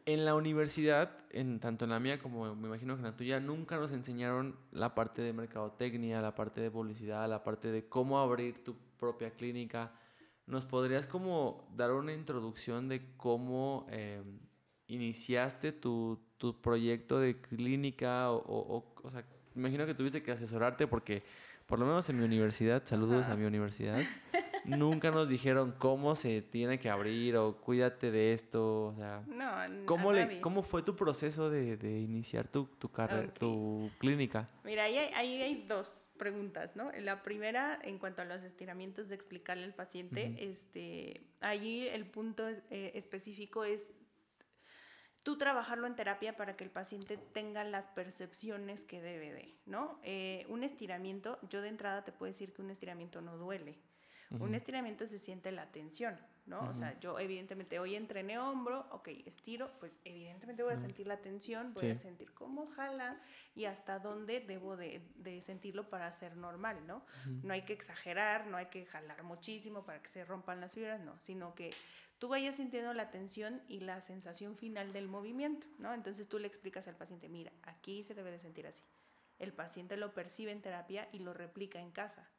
[0.04, 3.40] en la universidad, en, tanto en la mía como me imagino que en la tuya,
[3.40, 8.20] nunca nos enseñaron la parte de mercadotecnia, la parte de publicidad, la parte de cómo
[8.20, 9.92] abrir tu propia clínica.
[10.44, 14.22] ¿Nos podrías como dar una introducción de cómo eh,
[14.86, 18.30] iniciaste tu, tu, proyecto de clínica?
[18.30, 21.24] O, o, o, sea, me imagino que tuviste que asesorarte porque,
[21.66, 23.98] por lo menos en mi universidad, saludos a mi universidad,
[24.64, 28.86] nunca nos dijeron cómo se tiene que abrir o cuídate de esto.
[28.86, 33.32] O sea, no, ¿cómo, le, ¿cómo fue tu proceso de, de iniciar tu, tu carrera,
[33.34, 34.48] tu clínica?
[34.64, 36.90] Mira, ahí hay, ahí hay dos preguntas, ¿no?
[37.00, 42.48] La primera, en cuanto a los estiramientos de explicarle al paciente, este, allí el punto
[42.48, 43.92] eh, específico es
[45.26, 49.98] tú trabajarlo en terapia para que el paciente tenga las percepciones que debe de, ¿no?
[50.04, 53.76] Eh, un estiramiento, yo de entrada te puedo decir que un estiramiento no duele.
[54.38, 56.16] Un estiramiento se siente la tensión,
[56.46, 56.60] ¿no?
[56.68, 61.20] O sea, yo evidentemente hoy entrené hombro, ok, estiro, pues evidentemente voy a sentir la
[61.20, 63.20] tensión, voy a sentir cómo jala
[63.54, 67.04] y hasta dónde debo de, de sentirlo para ser normal, ¿no?
[67.42, 71.00] No hay que exagerar, no hay que jalar muchísimo para que se rompan las fibras,
[71.00, 71.70] no, sino que
[72.18, 75.92] tú vayas sintiendo la tensión y la sensación final del movimiento, ¿no?
[75.92, 78.84] Entonces tú le explicas al paciente, mira, aquí se debe de sentir así.
[79.38, 82.30] El paciente lo percibe en terapia y lo replica en casa.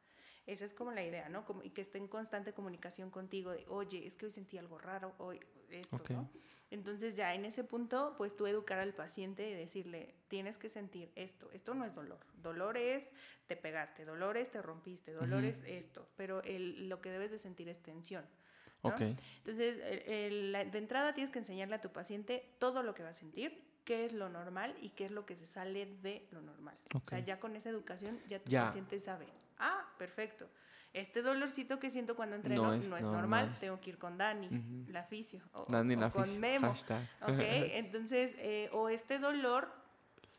[0.48, 1.46] Esa es como la idea, ¿no?
[1.46, 4.78] Como, y que esté en constante comunicación contigo de, oye, es que hoy sentí algo
[4.78, 6.30] raro, hoy esto, ¿no?
[6.70, 11.12] Entonces ya en ese punto, pues tú educar al paciente y decirle, tienes que sentir
[11.16, 13.14] esto, esto no es dolor, dolor es
[13.48, 17.40] te pegaste, dolor es te rompiste, dolor es esto, pero el, lo que debes de
[17.40, 18.26] sentir es tensión.
[18.84, 18.96] ¿no?
[18.98, 23.14] Entonces, el, de entrada tienes que enseñarle a tu paciente todo lo que va a
[23.14, 26.78] sentir, qué es lo normal y qué es lo que se sale de lo normal.
[26.94, 29.28] O sea, ya con esa educación ya tu paciente sabe,
[29.60, 30.50] ah, perfecto.
[30.92, 33.56] Este dolorcito que siento cuando entreno no es, normal.
[33.62, 34.50] tengo que ir con Dani,
[34.90, 36.72] la fisio, o, con Memo.
[37.22, 39.72] Ok, entonces, eh, o este dolor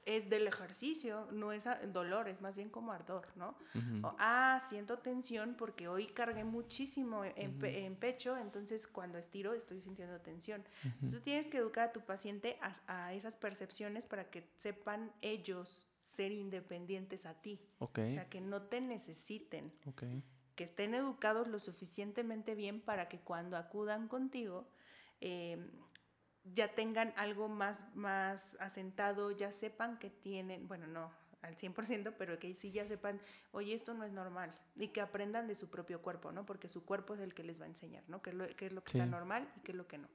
[0.08, 3.58] es del ejercicio, no es dolor, es más bien como ardor, ¿no?
[4.02, 10.18] o, ah, siento tensión porque hoy cargué muchísimo en, pecho, entonces cuando estiro estoy sintiendo
[10.20, 10.64] tensión.
[10.82, 15.12] Entonces tú tienes que educar a tu paciente a, a, esas percepciones para que sepan
[15.20, 17.60] ellos ser independientes a ti.
[17.78, 19.72] O sea, que no te necesiten.
[20.54, 24.68] Que estén educados lo suficientemente bien para que cuando acudan contigo
[25.20, 25.70] em,
[26.54, 31.10] ya tengan algo más, más asentado, ya sepan que tienen, bueno, no
[31.42, 33.20] al 100%, pero que sí ya sepan,
[33.52, 36.44] oye, esto no es normal, y que aprendan de su propio cuerpo, ¿no?
[36.44, 38.22] Porque su cuerpo es el que les va a enseñar, ¿no?
[38.22, 40.08] Qué es lo, qué es lo que está normal y qué es lo que no.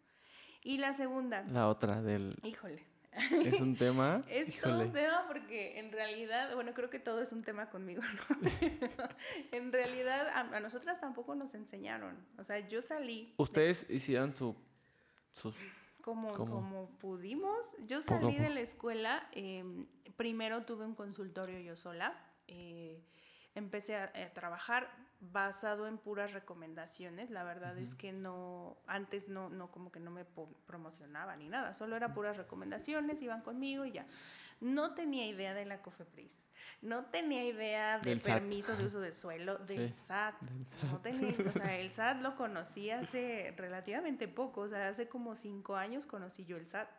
[0.64, 1.43] Y la segunda.
[1.43, 2.38] La otra del...
[2.43, 2.84] Híjole.
[3.45, 4.22] Es un tema.
[4.30, 8.01] es todo un tema porque en realidad, bueno, creo que todo es un tema conmigo,
[8.01, 8.38] ¿no?
[9.51, 12.18] en realidad a, nosotras tampoco nos enseñaron.
[12.38, 13.34] O sea, yo salí.
[13.38, 14.55] ¿Ustedes hicieron su,
[15.34, 15.55] sus...
[16.03, 17.77] Como, como pudimos.
[17.88, 19.85] Yo salí de la escuela, em,
[20.17, 22.13] primero tuve un consultorio yo sola.
[22.49, 23.01] Eh,
[23.64, 27.30] empecé a, trabajar basado en puras recomendaciones.
[27.30, 30.26] La verdad es que no, antes no, no como que no me
[30.65, 34.06] promocionaba ni nada, solo era puras recomendaciones, iban conmigo y ya.
[34.60, 36.41] No tenía idea de la COFEPRIS,
[36.81, 40.35] no tenía idea de permiso de uso de suelo, del, SAT.
[40.90, 45.35] No tenía, o sea, el SAT lo conocí hace relativamente poco, o sea, hace como
[45.35, 46.90] cinco años conocí yo el SAT.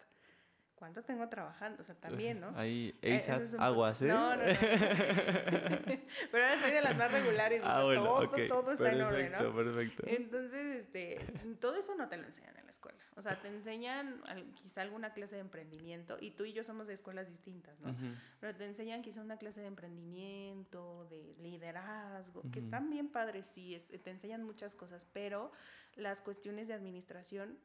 [0.85, 1.81] ¿Cuánto tengo trabajando?
[1.81, 2.53] O sea, también, ¿no?
[2.57, 4.07] Ahí, ASAT, aguas, ¿eh?
[4.07, 4.45] No, no, no.
[6.31, 7.63] Pero ahora soy de las más regulares.
[7.65, 9.55] Ah, todo, todo está en orden, ¿no?
[9.55, 10.03] Perfecto.
[10.07, 11.21] Entonces, este,
[11.59, 12.99] todo eso no te lo enseñan en la escuela.
[13.17, 14.23] O sea, te enseñan
[14.57, 17.97] quizá alguna clase de emprendimiento, y tú y yo somos de escuelas distintas, ¿no?
[18.41, 23.75] Pero te enseñan quizá una clase de emprendimiento, de liderazgo, que están bien padres, sí,
[24.03, 25.51] te enseñan muchas cosas, pero
[25.97, 27.57] las cuestiones de administración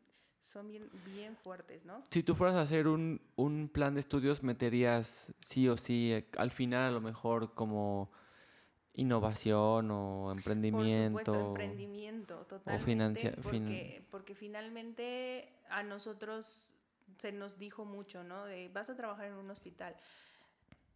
[0.42, 2.04] son bien, bien fuertes, ¿no?
[2.12, 6.28] Si tú fueras a hacer un, un, plan de estudios, meterías sí o sí, eh,
[6.38, 8.12] al final a lo mejor como
[8.94, 11.14] innovación o emprendimiento.
[11.14, 12.84] Por supuesto, emprendimiento, totalmente.
[12.84, 16.70] O financia, porque, porque finalmente a nosotros
[17.18, 18.46] se nos dijo mucho, ¿no?
[18.46, 19.96] De, vas a trabajar en un hospital.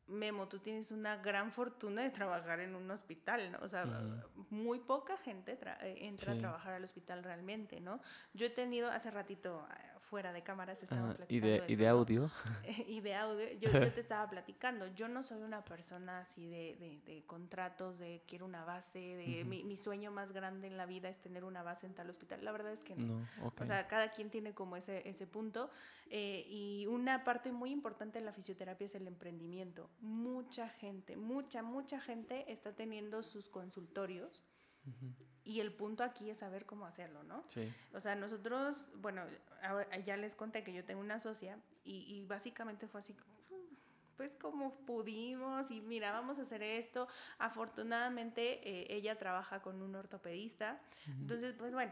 [0.08, 3.60] Memo, tú tienes una gran fortuna de trabajar en un hospital, ¿no?
[3.62, 3.86] O sea,
[4.50, 8.02] muy poca gente eh, entra a trabajar al hospital realmente, ¿no?
[8.34, 9.66] Yo he tenido, hace ratito,
[10.14, 11.34] fuera de cámaras, estaba platicando.
[11.34, 12.30] ¿Y de, ¿y de audio?
[12.88, 13.52] y de audio.
[13.54, 14.86] Yo, yo, te estaba platicando.
[14.94, 19.44] Yo no soy una persona así de, de, de contratos, de quiero una base, de
[19.44, 22.46] mi, mi, sueño más grande en la vida es tener una base en tal hospital.
[22.46, 23.26] La verdad es que no.
[23.42, 25.72] O sea, cada quien tiene como ese, ese punto.
[26.12, 29.90] Eh, y una parte muy importante de la fisioterapia es el emprendimiento.
[30.00, 34.44] Mucha gente, mucha, mucha gente está teniendo sus consultorios.
[35.46, 37.44] Y el punto aquí es saber cómo hacerlo, ¿no?
[37.48, 37.72] Sí.
[37.94, 39.24] O sea, nosotros, bueno,
[40.06, 43.16] ya les conté que yo tengo una socia y, básicamente fue así,
[44.16, 47.08] pues como pudimos y mira, vamos a hacer esto.
[47.40, 50.80] Afortunadamente eh, ella trabaja con un ortopedista,
[51.20, 51.92] entonces pues bueno,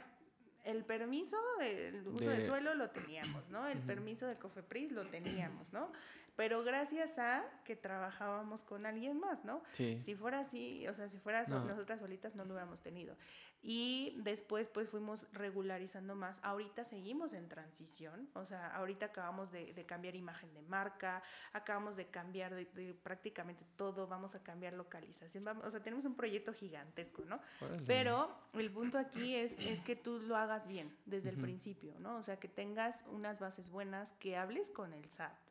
[0.63, 2.43] el permiso del uso de...
[2.43, 3.67] suelo lo teníamos, ¿no?
[3.67, 5.91] El permiso de COFEPRIS lo teníamos, ¿no?
[6.35, 9.61] Pero gracias a que trabajábamos con alguien más, ¿no?
[9.73, 9.99] Sí.
[9.99, 13.15] Si fuera así, o sea, si fuera nosotras solitas no lo hubiéramos tenido.
[13.63, 16.39] Y después pues fuimos regularizando más.
[16.43, 21.21] Ahorita seguimos en transición, o sea, ahorita acabamos de, cambiar imagen de marca,
[21.53, 26.15] acabamos de cambiar de, prácticamente todo, vamos a cambiar localización, vamos, o sea, tenemos un
[26.15, 27.39] proyecto gigantesco, ¿no?
[27.85, 32.15] Pero el punto aquí es, es que tú lo hagas bien desde el principio, ¿no?
[32.15, 35.50] O sea, que tengas unas bases buenas, que hables con el SAT.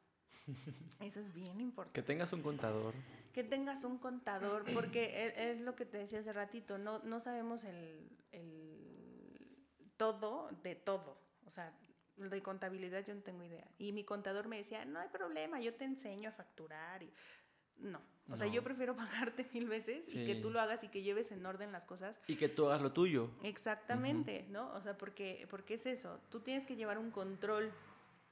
[1.01, 2.01] Eso es bien importante.
[2.01, 2.95] Que tengas un contador
[3.33, 7.21] que tengas un contador, porque e, es, lo que te decía hace ratito, no, no
[7.21, 9.47] sabemos el, el,
[9.97, 11.17] todo de todo.
[11.47, 11.73] O sea,
[12.17, 13.67] de contabilidad yo no tengo idea.
[13.79, 17.03] Y mi contador me decía, no hay problema, yo te enseño a facturar.
[17.03, 17.13] Y...
[17.79, 21.03] No, o sea, yo prefiero pagarte mil veces y que tú lo hagas y que
[21.03, 22.21] lleves en orden las cosas.
[22.27, 23.31] Y que tú hagas lo tuyo.
[23.43, 24.73] Exactamente, ¿no?
[24.75, 27.73] O sea, porque, porque es eso, tú tienes que llevar un control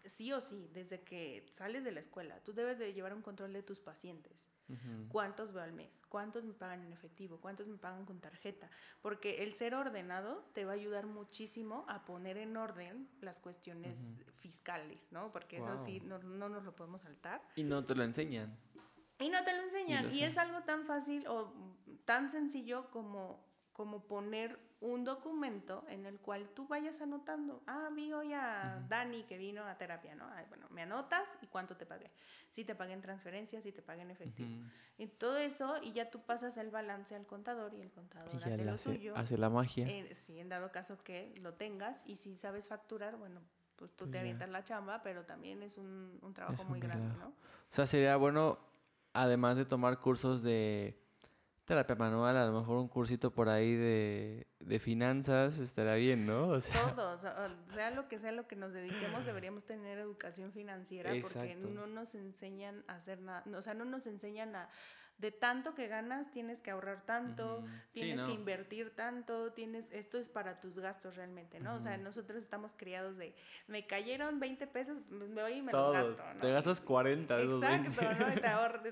[0.09, 3.53] sí o sí, desde que sales de la escuela, tú debes de llevar un control
[3.53, 4.49] de tus pacientes.
[5.09, 6.05] ¿Cuántos veo al mes?
[6.11, 7.41] ¿Cuántos me pagan en efectivo?
[7.41, 8.69] ¿Cuántos me pagan con tarjeta?
[9.01, 14.15] Porque el ser ordenado te va a ayudar muchísimo a poner en orden las cuestiones
[14.37, 15.33] fiscales, ¿no?
[15.33, 17.41] Porque eso sí, no, no, nos lo podemos saltar.
[17.57, 18.59] Y no te lo enseñan.
[19.19, 20.13] Y no te lo enseñan.
[20.13, 21.51] Y, y es algo tan fácil o
[22.05, 28.13] tan sencillo como, como poner un documento en el cual tú vayas anotando, ah, vi
[28.13, 30.27] hoy a Dani que vino a terapia, ¿no?
[30.49, 32.11] bueno, me anotas y cuánto te pagué.
[32.51, 34.49] Si te pagué en transferencia, si te pagué en efectivo.
[34.97, 38.65] Y todo eso, y ya tú pasas el balance al contador y el contador hace
[38.65, 39.17] lo suyo.
[39.17, 39.87] Hace la magia.
[40.15, 43.41] sí, en dado caso que lo tengas y si sabes facturar, bueno,
[43.75, 47.29] pues tú te avientas la chamba, pero también es un, un trabajo muy grande, ¿no?
[47.29, 48.59] O sea, sería bueno,
[49.13, 51.01] además de tomar cursos de
[51.69, 56.49] terapia manual, a lo mejor un cursito por ahí de, de finanzas estaría bien, ¿no?
[56.49, 56.95] O sea...
[56.95, 61.87] Todos, sea lo que sea lo que nos dediquemos, deberíamos tener educación financiera porque no
[61.87, 64.71] nos enseñan a hacer nada, o sea, no nos enseñan a
[65.19, 70.29] de tanto que ganas tienes que ahorrar tanto, tienes que invertir tanto, tienes esto es
[70.29, 71.75] para tus gastos realmente, ¿no?
[71.75, 73.35] O sea, nosotros estamos criados de
[73.67, 76.41] me cayeron 20 pesos, me voy y me los gasto, ¿no?
[76.41, 78.41] Te gastas 40 de Exacto, ¿no?
[78.41, 78.83] te ahorro,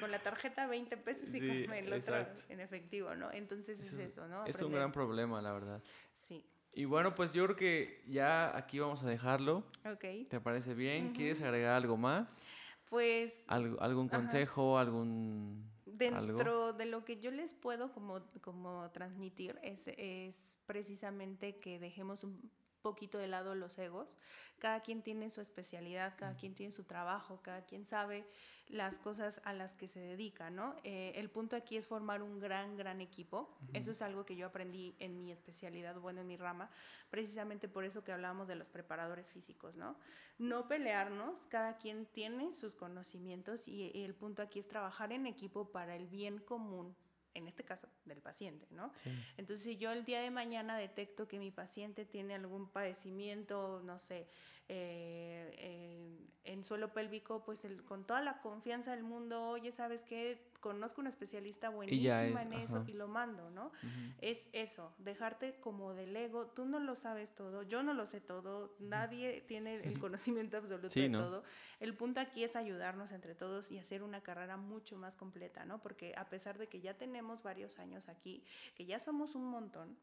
[0.00, 3.30] con la tarjeta 20 pesos y con el otro en efectivo, ¿no?
[3.30, 4.44] Entonces es eso, ¿no?
[4.46, 5.82] Es un gran problema, la verdad.
[6.14, 6.44] Sí.
[6.74, 9.64] Y bueno, pues yo creo que ya aquí vamos a dejarlo.
[9.84, 10.28] Ok.
[10.28, 11.12] ¿Te parece bien?
[11.12, 12.46] ¿Quieres agregar algo más?
[12.92, 13.42] Pues...
[13.46, 14.76] ¿Algún consejo?
[14.76, 15.64] ¿Algún...?
[15.86, 22.22] Dentro de lo que yo les puedo como, como transmitir es, es precisamente que dejemos
[22.22, 22.50] un
[22.82, 24.18] poquito de lado los egos.
[24.58, 28.26] Cada quien tiene su especialidad, cada quien tiene su trabajo, cada quien sabe
[28.68, 30.76] las cosas a las que se dedica, ¿no?
[30.84, 33.56] Eh, el punto aquí es formar un gran, gran equipo.
[33.72, 36.70] Eso es algo que yo aprendí en mi especialidad, bueno, en mi rama,
[37.10, 39.96] precisamente por eso que hablábamos de los preparadores físicos, ¿no?
[40.38, 45.70] No pelearnos, cada quien tiene sus conocimientos y el punto aquí es trabajar en equipo
[45.70, 46.96] para el bien común
[47.34, 48.92] en este caso, del paciente, ¿no?
[49.36, 53.98] Entonces, si yo el día de mañana detecto que mi paciente tiene algún padecimiento, no
[53.98, 54.28] sé,
[54.68, 60.51] eh, en suelo pélvico, pues con toda la confianza del mundo, oye, ¿sabes qué?
[60.62, 63.72] Conozco una especialista buenísima en eso y lo mando, ¿no?
[64.20, 68.20] Es eso, dejarte como del ego, tú no lo sabes todo, yo no lo sé
[68.20, 71.42] todo, nadie tiene el conocimiento absoluto de todo.
[71.80, 75.82] El punto aquí es ayudarnos entre todos y hacer una carrera mucho más completa, ¿no?
[75.82, 78.44] Porque a pesar de que ya tenemos varios años aquí,
[78.76, 79.98] que ya somos un montón,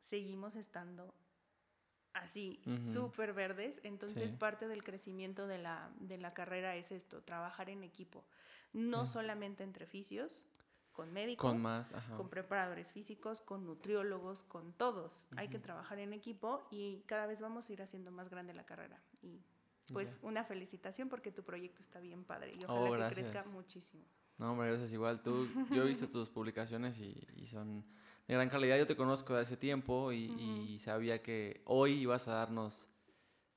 [0.00, 1.14] seguimos estando
[2.14, 2.60] así,
[2.92, 3.80] súper verdes.
[3.84, 8.24] Entonces, parte del crecimiento de la, de la, carrera es esto, trabajar en equipo.
[8.72, 10.44] No solamente entre fisios,
[10.92, 15.26] con médicos, con, más, con preparadores físicos, con nutriólogos, con todos.
[15.36, 18.64] Hay que trabajar en equipo y cada vez vamos a ir haciendo más grande la
[18.64, 19.02] carrera.
[19.22, 19.40] Y
[19.92, 24.04] pues una felicitación porque tu proyecto está bien padre y ojalá oh, que crezca muchísimo.
[24.38, 24.92] No, hombre, gracias.
[24.92, 27.84] Igual tú, yo he visto tus publicaciones y, son
[28.28, 28.78] de gran calidad.
[28.78, 32.88] Yo te conozco de hace tiempo y, sabía que hoy ibas a darnos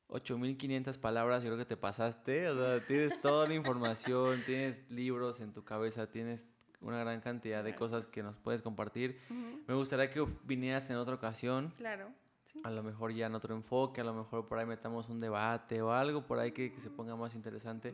[0.07, 1.43] 8500 palabras.
[1.43, 2.49] Yo creo que te pasaste.
[2.49, 6.47] O sea, tienes toda la información, tienes libros en tu cabeza, tienes
[6.81, 9.19] una gran cantidad de cosas que nos puedes compartir.
[9.67, 11.73] Me gustaría que vinieras en otra ocasión.
[11.77, 12.11] Claro.
[12.63, 15.81] A lo mejor ya en otro enfoque, a lo mejor por ahí metamos un debate
[15.81, 17.93] o algo por ahí que, se ponga más interesante.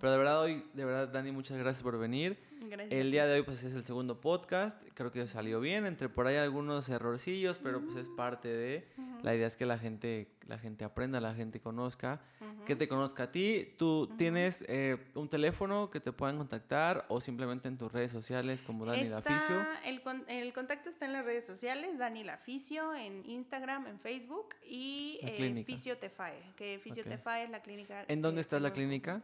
[0.00, 2.38] Pero de verdad hoy, de verdad Dani, muchas gracias por venir.
[2.60, 2.92] Gracias.
[2.92, 6.26] El día de hoy pues es el segundo podcast, creo que salió bien, entre por
[6.26, 8.88] ahí algunos errorcillos, pero pues es parte de...
[9.22, 12.20] La idea es que la gente, la gente aprenda, la gente conozca,
[12.66, 13.74] que te conozca a ti.
[13.76, 18.62] Tú tienes eh, un teléfono que te puedan contactar o simplemente en tus redes sociales
[18.62, 19.66] como Dani Laficio.
[19.84, 25.18] El, el contacto está en las redes sociales, Dani Laficio, en Instagram, en Facebook y
[25.22, 28.04] eh, Fisiotefae, que Fisiotefae es la clínica.
[28.06, 29.22] ¿En dónde está la clínica?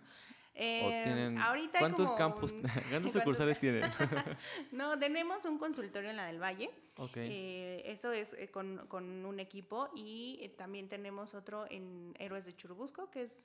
[0.56, 2.54] Eh, ahorita ¿Cuántos campus,
[2.90, 3.82] cuántos sucursales tienen?
[4.72, 6.70] no, tenemos un consultorio en la del Valle.
[7.16, 12.44] Eh, eso es eh, con, con, un equipo y eh, también tenemos otro en Héroes
[12.44, 13.40] de Churubusco, que es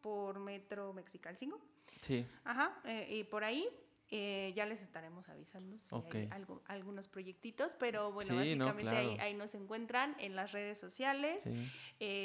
[0.00, 1.60] por Metro Mexical 5.
[2.00, 2.26] Sí.
[2.44, 3.68] Ajá, y por ahí
[4.10, 8.90] ya les estaremos avisando si hay algo, algunos proyectitos, pero bueno, básicamente
[9.20, 11.44] ahí, nos encuentran en las redes sociales.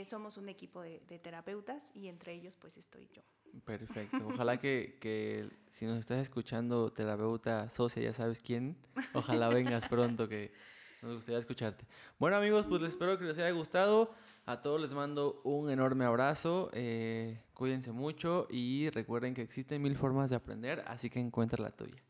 [0.05, 3.23] somos un equipo de, de, terapeutas y entre ellos pues estoy yo.
[3.65, 4.27] Perfecto.
[4.27, 8.77] Ojalá que, que, si nos estás escuchando, terapeuta socia, ya sabes quién,
[9.13, 10.51] ojalá vengas pronto, que
[11.01, 11.85] nos gustaría escucharte.
[12.19, 14.13] Bueno amigos, pues les espero que les haya gustado.
[14.45, 16.69] A todos les mando un enorme abrazo.
[16.71, 21.71] Eh, cuídense mucho y recuerden que existen mil formas de aprender, así que encuentra la
[21.71, 22.01] tuya.